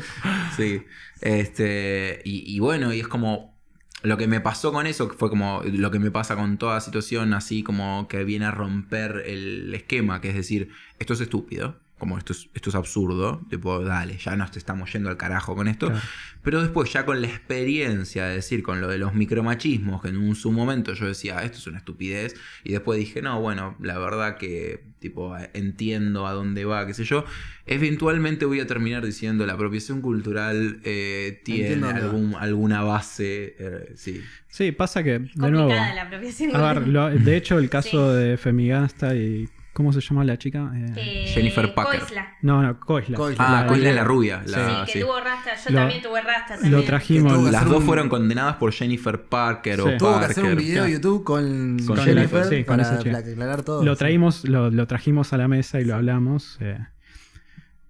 [0.56, 0.82] Sí.
[1.22, 2.22] Este.
[2.26, 3.57] Y, y bueno, y es como.
[4.04, 7.34] Lo que me pasó con eso fue como lo que me pasa con toda situación
[7.34, 10.70] así como que viene a romper el esquema, que es decir,
[11.00, 14.92] esto es estúpido, como esto es, esto es absurdo, tipo, dale, ya nos te estamos
[14.94, 15.88] yendo al carajo con esto.
[15.88, 16.02] Claro.
[16.44, 20.18] Pero después ya con la experiencia, es decir, con lo de los micromachismos, que en
[20.18, 23.98] un su momento yo decía, esto es una estupidez, y después dije, no, bueno, la
[23.98, 27.26] verdad que tipo entiendo a dónde va, qué sé yo,
[27.66, 34.22] eventualmente voy a terminar diciendo la apropiación cultural eh, tiene algún, alguna base, eh, sí.
[34.48, 35.70] Sí, pasa que, de nuevo.
[35.70, 39.50] La apropiación A ver, lo- de hecho, el caso de Femigasta y.
[39.78, 40.72] ¿Cómo se llama la chica?
[40.76, 42.00] Eh, Eh, Jennifer Packer.
[42.00, 42.34] Coisla.
[42.42, 43.16] no, no, Koisla.
[43.16, 43.46] Koisla.
[43.48, 44.42] Ah, La- Coisla es la rubia.
[44.44, 44.54] Sí,
[44.88, 45.00] que sí.
[45.02, 45.64] tuvo rastas.
[45.66, 46.60] Yo Lo- también tuve rastas.
[46.60, 46.72] también.
[46.72, 47.52] Lo trajimos.
[47.52, 49.98] Las dos un- fueron condenadas por Jennifer Parker o Sí.
[50.00, 50.32] Tuvo que Parker.
[50.32, 50.92] hacer un video de.
[50.94, 53.18] YouTube con, Con Jennifer sí, con para chica.
[53.20, 53.86] aclarar todo.
[53.86, 54.00] Lo sí.
[54.00, 56.58] traímos, lo, lo trajimos a la mesa y lo hablamos.
[56.60, 56.80] eh.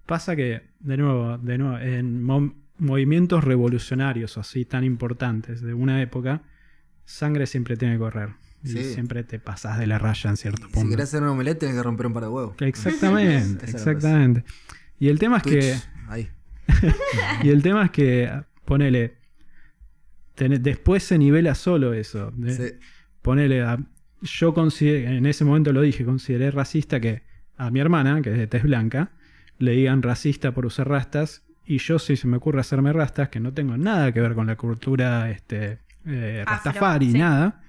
[0.04, 6.02] Pasa que, de nuevo, de nuevo, en mo- movimientos revolucionarios así tan importantes de una
[6.02, 6.42] época,
[7.06, 8.28] sangre siempre tiene que correr.
[8.64, 8.82] Sí.
[8.94, 10.90] siempre te pasas de la raya en cierto Si punto.
[10.90, 12.54] querés hacer un omelette, tenés que romper un par de huevos.
[12.60, 14.44] Exactamente, exactamente.
[14.98, 15.74] Y el tema es que.
[16.08, 16.28] Ahí.
[17.44, 18.30] Y el tema es que,
[18.64, 19.16] ponele.
[20.34, 22.30] ten- después se nivela solo eso.
[22.36, 22.74] De- Sí.
[23.22, 23.78] Ponele a-
[24.22, 27.22] Yo consideré, en ese momento lo dije, consideré racista que
[27.56, 29.12] a mi hermana, que es de tez blanca,
[29.58, 31.44] le digan racista por usar rastas.
[31.64, 34.46] Y yo, si se me ocurre hacerme rastas, que no tengo nada que ver con
[34.48, 37.18] la cultura este, eh, Afro, rastafari, sí.
[37.18, 37.60] nada,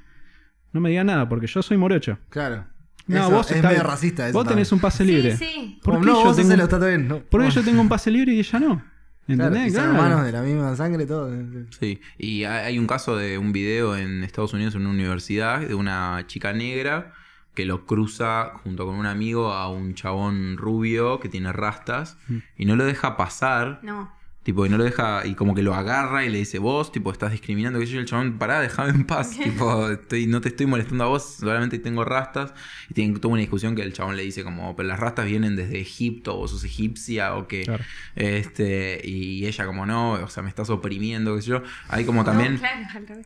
[0.74, 2.18] no me digan nada, porque yo soy morocho.
[2.30, 2.66] Claro.
[3.08, 5.36] No, Eso vos es medio racista eso Vos tenés un pase Sí, libre.
[5.36, 5.80] sí.
[5.84, 7.08] ¿Por Como, qué no, yo vos tengo- está bien.
[7.08, 7.16] No.
[7.16, 8.68] ¿Por qué Bueno, yo tengo un pase libre y ella no?
[8.68, 8.84] claro,
[9.28, 9.68] ¿Entendés?
[9.68, 9.98] y son Claro.
[9.98, 11.32] hermanos de la misma sangre, todo.
[11.80, 15.62] Sí, y hay hay un caso de un video en Estados Unidos en una universidad
[15.62, 17.14] de una chica negra
[17.56, 22.38] que lo cruza junto con un amigo a un chabón rubio que tiene rastas Mm.
[22.58, 24.12] y no lo deja pasar, No.
[24.50, 27.12] Tipo, y no lo deja, y como que lo agarra y le dice, vos, tipo,
[27.12, 30.50] estás discriminando, que yo, y el chabón, pará, déjame en paz, tipo, estoy, no te
[30.50, 32.54] estoy molestando a vos, solamente tengo rastas,
[32.90, 35.56] y tienen toda una discusión que el chabón le dice como, pero las rastas vienen
[35.56, 37.84] desde Egipto, vos sos egipcia, o que, Claro.
[38.16, 42.24] este, y ella como no, o sea, me estás oprimiendo, qué sé yo, hay como
[42.24, 42.54] también...
[42.56, 43.22] No, claro.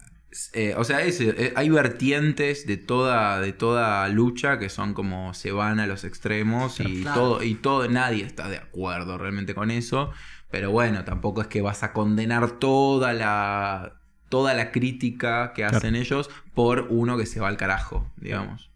[0.53, 5.35] Eh, o sea, es, eh, hay vertientes de toda, de toda lucha que son como
[5.35, 7.21] se van a los extremos y Claro.
[7.21, 10.11] todo, y todo, nadie está de acuerdo realmente con eso.
[10.53, 13.93] Pero bueno, tampoco es que vas a condenar toda la.
[14.29, 18.69] toda la crítica que hacen ellos por uno que se va al carajo, digamos.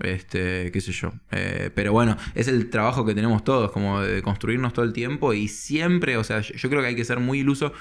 [0.00, 1.12] Este, qué sé yo.
[1.32, 5.32] Eh, pero bueno, es el trabajo que tenemos todos, como de construirnos todo el tiempo
[5.32, 7.72] y siempre, o sea, yo, yo creo que hay que ser muy iluso.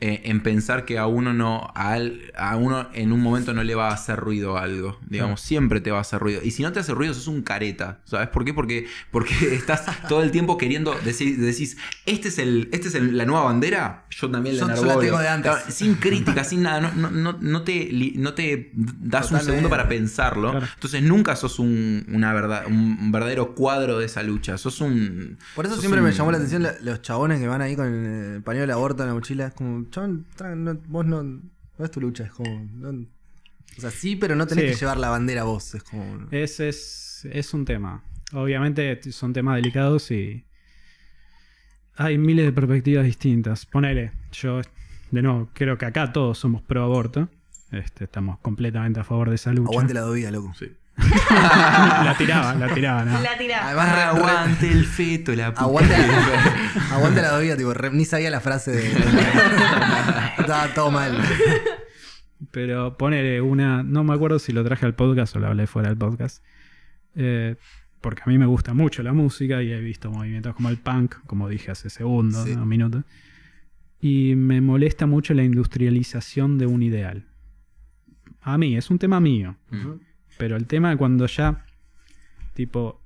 [0.00, 3.62] Eh, en pensar que a uno no, a, al- a uno en un momento no
[3.64, 4.98] le va a hacer ruido algo.
[5.08, 6.40] Digamos, siempre te va a hacer ruido.
[6.42, 8.00] Y si no te hace ruido, sos un careta.
[8.04, 8.54] ¿Sabes por qué?
[8.54, 13.16] Porque, porque estás todo el tiempo queriendo decir, decís, este es el, este es el-
[13.18, 15.00] la nueva bandera, yo también la Yo- yo la enarbollo".
[15.08, 15.52] tengo de antes.
[15.52, 16.80] Claro, Sin crítica, sin nada.
[16.80, 20.50] No, no, no, no te, no te das un segundo para pensarlo.
[20.52, 20.66] Claro.
[20.74, 24.56] Entonces nunca sos un, una verdad, un verdadero cuadro de esa lucha.
[24.58, 25.38] Sos un.
[25.54, 28.66] Por eso siempre me llamó la atención los chabones que van ahí con el pañuelo
[28.68, 29.46] de aborto en la mochila.
[29.48, 32.24] Es como, tra- no- vos no, no es tu lucha.
[32.24, 33.06] Es como, no-
[33.78, 34.70] o sea, sí, pero no tenés Sí.
[34.72, 35.74] que llevar la bandera vos.
[35.74, 38.02] Es como, Ese es, es un tema.
[38.32, 40.44] Obviamente son temas delicados y
[41.96, 43.66] hay miles de perspectivas distintas.
[43.66, 44.60] Ponele, yo
[45.10, 47.28] de nuevo creo que acá todos somos pro aborto.
[47.72, 49.70] Este, estamos completamente a favor de esa lucha.
[49.70, 50.52] aguante la dovía, loco.
[50.58, 50.72] Sí.
[51.30, 53.20] la tiraba, la tiraba, ¿no?
[53.20, 53.66] La tiraba.
[53.68, 55.62] Además, re- re- Aguante el feto, la puta.
[55.64, 58.86] Aguante la, aguante la tipo, re- ni sabía la frase de.
[60.38, 61.18] Estaba todo mal.
[62.50, 63.82] Pero ponele una.
[63.82, 66.44] No me acuerdo si lo traje al podcast o lo hablé fuera del podcast.
[67.14, 67.56] Eh,
[68.00, 71.16] porque a mí me gusta mucho la música y he visto movimientos como el punk,
[71.26, 72.54] como dije hace segundos, Sí.
[72.56, 72.62] ¿no?
[72.62, 73.04] un minuto.
[74.00, 77.26] Y me molesta mucho la industrialización de un ideal.
[78.40, 79.56] A mí, es un tema mío.
[79.70, 79.90] Mm.
[80.40, 81.64] Pero el tema de cuando ya,
[82.54, 83.00] tipo,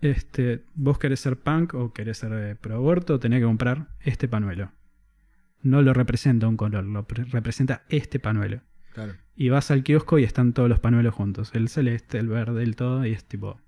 [0.00, 4.28] este, vos querés ser punk o querés ser eh, pro aborto, tenés que comprar este
[4.28, 4.72] panuelo.
[5.62, 8.60] No lo representa un color, lo pre- representa este panuelo.
[8.92, 9.14] Claro.
[9.36, 11.50] Y vas al kiosco y están todos los panuelos juntos.
[11.54, 13.04] El celeste, el verde, el todo.
[13.06, 13.58] Y es tipo,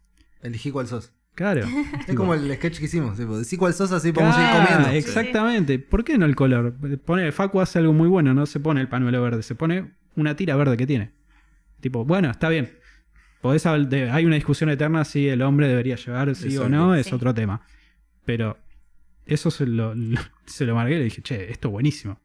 [0.42, 1.12] Elegí cuál sos.
[1.34, 1.62] claro.
[2.06, 3.16] Es como el sketch que hicimos.
[3.16, 4.88] Tipo, decí cuál sos, así podemos ir comiendo.
[4.90, 5.78] Exactamente.
[5.78, 6.74] ¿Por qué no el color?
[7.04, 10.36] Pone, Facu hace algo muy bueno, no se pone el panuelo verde, se pone una
[10.36, 11.10] tira verde que tiene.
[11.80, 12.78] Tipo, bueno, está bien.
[13.40, 17.14] Podés hay una discusión eterna si el hombre debería llevar sí o no, es Sí.
[17.14, 17.62] otro tema.
[18.24, 18.58] Pero
[19.24, 22.20] eso se lo, lo- se lo marqué y le dije, che, esto es buenísimo.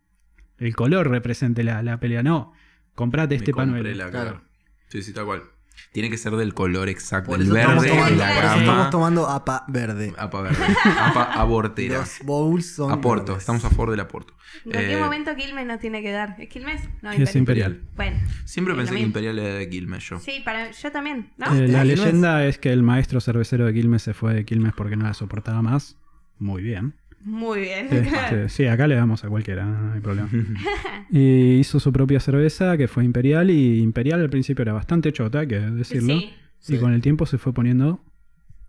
[0.57, 2.23] El color represente la, la pelea.
[2.23, 2.53] No,
[2.95, 3.97] comprate este Me compré panuelo.
[4.05, 4.29] la Claro.
[4.33, 4.43] cara.
[4.87, 5.43] Sí, sí, tal cual.
[5.91, 7.31] Tiene que ser del color exacto.
[7.31, 10.13] Por el eso, estamos verde, tomando, la por eso estamos tomando apa verde.
[10.17, 10.57] Apa verde.
[10.99, 11.97] Apa abortera.
[11.99, 12.91] Los bowls son.
[12.91, 13.33] Aporto.
[13.33, 13.41] verdes.
[13.41, 14.33] Estamos a favor del aporto.
[14.65, 16.35] ¿En qué Eh, momento Quilmes no tiene que dar?
[16.39, 16.81] ¿Es Quilmes?
[17.01, 17.81] No, Es imperial.
[17.95, 18.17] Bueno.
[18.45, 19.01] Siempre pensé que.
[19.01, 20.19] Imperial era de Quilmes yo.
[20.19, 21.53] Sí, para, yo también, ¿no?
[21.55, 24.95] Eh, la leyenda es que el maestro cervecero de Quilmes se fue de Quilmes porque
[24.95, 25.97] no la soportaba más.
[26.39, 26.95] Muy bien.
[27.23, 27.87] Muy bien.
[27.91, 30.29] Este, sí, acá le damos a cualquiera, no hay problema.
[31.11, 35.39] y hizo su propia cerveza que fue Imperial y Imperial al principio era bastante chota,
[35.39, 36.13] hay que decirlo.
[36.17, 36.29] Sí.
[36.63, 36.77] Y Sí.
[36.77, 38.03] con el tiempo se fue poniendo,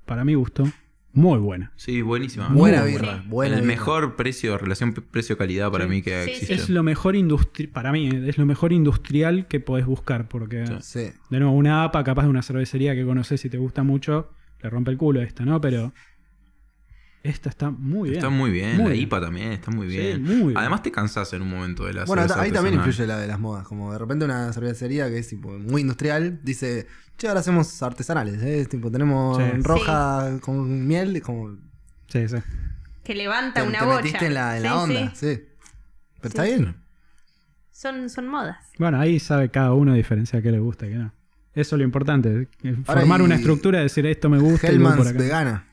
[0.07, 0.65] para mi gusto,
[1.13, 1.73] muy buena.
[1.77, 2.49] Sí, buenísima.
[2.49, 3.07] Buena birra.
[3.07, 3.25] buena.
[3.29, 3.75] Buena el birra.
[3.75, 5.91] mejor precio, relación precio-calidad para Sí.
[5.91, 6.55] mí que Sí, existe.
[6.55, 11.39] Es lo mejor industri para mí, es lo mejor industrial que podés buscar, porque de
[11.39, 14.31] nuevo, una APA capaz de una cervecería que conoces y te gusta mucho,
[14.63, 15.61] le rompe el culo a esta, ¿no?
[15.61, 15.93] Pero
[17.23, 18.19] esta está muy bien.
[18.19, 18.77] Está muy bien.
[18.77, 19.03] Muy la bien.
[19.05, 20.23] IPA también está muy Sí, bien.
[20.25, 20.57] muy bien.
[20.57, 23.39] Además te cansás en un momento de la Bueno, ahí también influye la de las
[23.39, 23.67] modas.
[23.67, 26.87] Como de repente una cervecería que es tipo muy industrial dice,
[27.17, 28.43] che, ahora hacemos artesanales.
[28.43, 28.67] ¿eh?
[28.67, 29.45] Tipo, tenemos Sí.
[29.63, 31.17] roja con miel.
[31.17, 31.57] y Como
[32.09, 32.37] Sí, sí.
[33.05, 33.97] Que levanta te, una te bocha.
[34.03, 35.11] metiste en la, en la Sí, onda.
[35.15, 35.35] sí.
[35.35, 35.43] Sí.
[36.21, 36.77] Pero está bien.
[37.71, 38.57] Son, son modas.
[38.79, 41.13] Bueno, ahí sabe cada uno diferenciar qué le gusta y qué no.
[41.55, 42.49] Eso es lo importante.
[42.87, 45.19] Ahora, Formar y- una estructura, decir esto me gusta y voy por Hellman's acá.
[45.19, 45.67] vegana.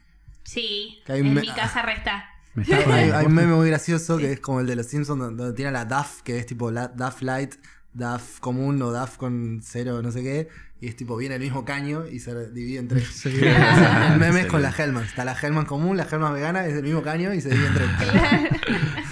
[0.50, 2.28] Sí, Que hay en me- mi casa resta.
[2.56, 2.78] Me está
[3.20, 5.72] hay, un meme muy gracioso que es como el de los Simpsons donde, donde tiene
[5.72, 7.54] la DAF, que es tipo la, DAF Light,
[7.94, 10.50] DAF común o DAF con cero, no sé qué.
[10.82, 13.08] Y es tipo, viene el mismo caño y se divide en tres.
[13.14, 13.30] Sí.
[13.40, 14.72] el meme es con la.
[14.76, 15.04] Hellman.
[15.04, 17.74] Está la Hellman común, la Hellman vegana, es el mismo caño y se divide en
[17.74, 17.90] tres.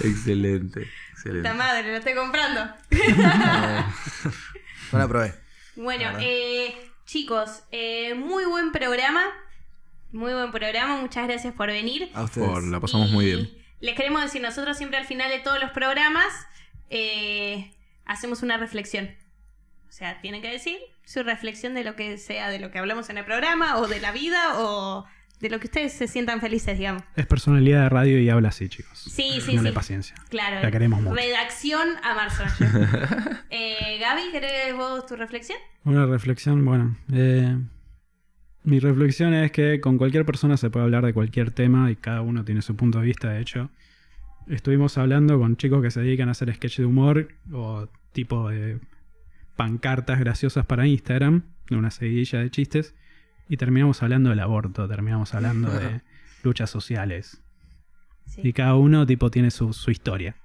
[0.04, 0.88] Excelente.
[1.12, 1.48] Excelente.
[1.48, 2.64] Esta madre, lo estoy comprando.
[4.92, 5.34] No la probé.
[5.76, 6.74] Bueno, La eh,
[7.06, 9.22] chicos, eh, muy buen programa.
[10.12, 11.00] Muy buen programa.
[11.00, 12.10] Muchas gracias por venir.
[12.14, 12.48] A ustedes.
[12.48, 13.50] Por la pasamos muy bien.
[13.80, 16.26] Les queremos decir, nosotros siempre al final de todos los programas
[16.90, 17.72] eh,
[18.06, 19.10] hacemos una reflexión.
[19.88, 23.08] O sea, tienen que decir su reflexión de lo que sea, de lo que hablamos
[23.10, 25.06] en el programa, o de la vida, o
[25.40, 27.02] de lo que ustedes se sientan felices, digamos.
[27.16, 28.98] Es personalidad de radio y habla así, chicos.
[28.98, 29.74] Sí, sí, Dale sí.
[29.74, 30.16] paciencia.
[30.28, 30.60] Claro.
[30.62, 31.14] La queremos mucho.
[31.14, 32.42] Redacción a marzo.
[33.50, 35.58] eh, Gaby, ¿querés vos tu reflexión?
[35.84, 36.96] Una reflexión, bueno.
[37.12, 37.56] eh,
[38.64, 42.22] mi reflexión es que con cualquier persona se puede hablar de cualquier tema y cada
[42.22, 43.30] uno tiene su punto de vista.
[43.30, 43.70] De hecho,
[44.46, 48.78] estuvimos hablando con chicos que se dedican a hacer sketch de humor o tipo de
[49.56, 52.94] pancartas graciosas para Instagram, de una seguidilla de chistes,
[53.48, 56.02] y terminamos hablando del aborto, terminamos hablando de
[56.42, 57.42] luchas sociales.
[58.26, 58.42] Sí.
[58.44, 60.36] Y cada uno tipo tiene su, su historia.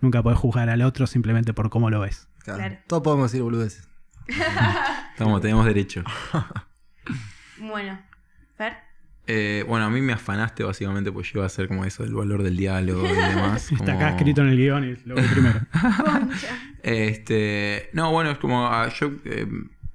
[0.00, 2.28] Nunca podés juzgar al otro simplemente por cómo lo ves.
[2.38, 2.58] Claro.
[2.58, 2.78] Claro.
[2.86, 3.88] Todos podemos decir boludeces.
[5.12, 6.04] Estamos, tenemos derecho.
[7.62, 7.98] Bueno,
[8.56, 8.74] Fer.
[9.28, 12.12] Eh, bueno, a mí me afanaste básicamente porque yo iba a hacer como eso del
[12.12, 13.70] valor del diálogo y demás.
[13.72, 15.60] Está como- acá escrito en el guion y lo vi primero.
[16.82, 19.46] Este, no, bueno, es como ah, yo eh,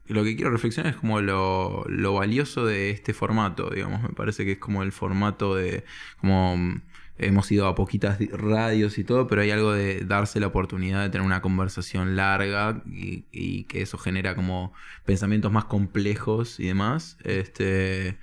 [0.08, 4.46] lo que quiero reflexionar es como lo, lo valioso de este formato, digamos, me parece
[4.46, 5.84] que es como el formato de
[6.22, 6.80] como
[7.18, 11.04] hemos ido a poquitas di- radios y todo, pero hay algo de darse la oportunidad
[11.04, 14.74] de tener una conversación larga y, y que eso genera como
[15.06, 17.18] pensamientos más complejos y demás.
[17.24, 18.18] Este,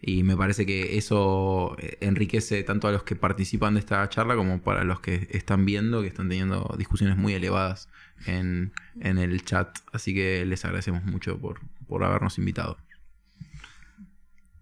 [0.00, 4.36] y me parece que eso eh, enriquece tanto a los que participan de esta charla
[4.36, 7.88] como para los que están viendo, que están teniendo discusiones muy elevadas
[8.26, 9.76] en, en el chat.
[9.92, 12.78] Así que les agradecemos mucho por, por habernos invitado.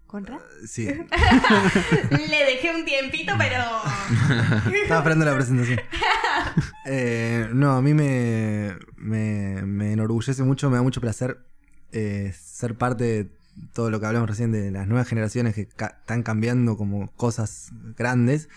[0.07, 0.39] ¿Conrad?
[0.65, 0.85] Sí,
[2.11, 3.61] Le dejé un tiempito, pero.
[4.83, 5.79] estaba esperando la presentación.
[6.85, 11.39] Eh, no, a mí me, me, me enorgullece mucho, me da mucho placer
[11.91, 13.29] eh, ser parte de
[13.73, 17.69] todo lo que hablamos recién de las nuevas generaciones que ca- están cambiando como cosas
[17.97, 18.47] grandes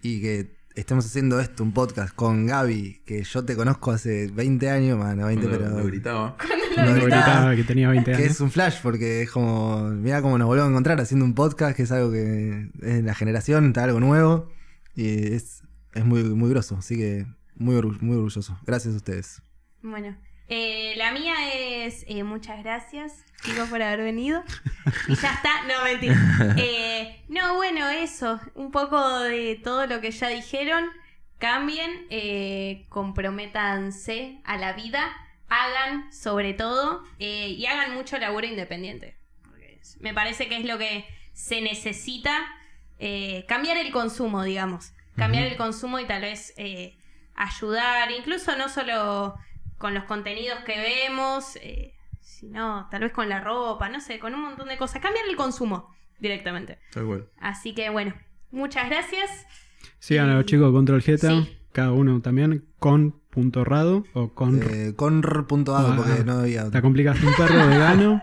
[0.00, 4.70] y que estemos haciendo esto, un podcast con Gaby, que yo te conozco hace 20
[4.70, 5.68] años, bueno, 20, Lo- pero...
[5.78, 6.36] lo gritaba.
[6.76, 7.04] lo Lo gritaba.
[7.24, 8.30] gritaba que tenía 20 Que años.
[8.30, 11.76] es un flash, porque es como, mira cómo nos volvemos a encontrar haciendo un podcast,
[11.76, 14.50] que es algo que es la generación, está algo nuevo,
[14.94, 15.62] y es,
[15.94, 17.26] es muy, muy groso, así que
[17.56, 18.58] muy, muy orgulloso.
[18.66, 19.42] Gracias a ustedes.
[19.82, 20.16] Bueno,
[20.54, 24.44] eh, la mía es eh, muchas gracias, chicos, por haber venido.
[25.08, 26.14] Y ya está, no, mentira.
[26.58, 30.90] Eh, no, bueno, eso, un poco de todo lo que ya dijeron.
[31.38, 35.10] Cambien, eh, comprométanse a la vida,
[35.48, 39.16] hagan sobre todo y hagan mucho laburo independiente.
[40.00, 42.46] Me parece que es lo que se necesita,
[43.48, 44.92] cambiar el consumo, digamos.
[45.16, 46.54] Cambiar el consumo y tal vez
[47.34, 49.36] ayudar, incluso no solo
[49.82, 54.32] con los contenidos que vemos, eh, sino tal vez con la ropa, no sé, con
[54.32, 55.02] un montón de cosas.
[55.02, 56.78] Cambiar el consumo directamente.
[56.92, 57.28] Tal cual.
[57.40, 58.14] Así que bueno,
[58.52, 59.28] muchas gracias.
[59.98, 61.58] Sigan a los chicos Control Jeta, Sí.
[61.72, 64.62] cada uno también, con punto rado o con...
[64.62, 68.22] Eh, conr.ado, Ah, porque no había Te complicaste un perro vegano.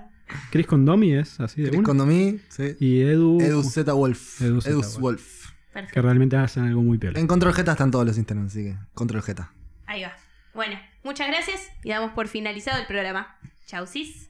[0.52, 1.88] Chris Condomi es así de Chris uno.
[1.88, 2.76] Condomí, sí.
[2.80, 4.42] Y Edu, Edu Z Wolf.
[4.42, 5.00] Edu Z Edu Wolf.
[5.00, 5.50] Wolf.
[5.92, 7.20] que realmente hacen algo muy piola.
[7.20, 9.52] En Control Jeta están todos los Instagram, así que Control Jeta.
[9.88, 10.14] Ahí va.
[10.54, 13.38] Bueno, muchas gracias y damos por finalizado el programa.
[13.66, 14.29] Chau, sis.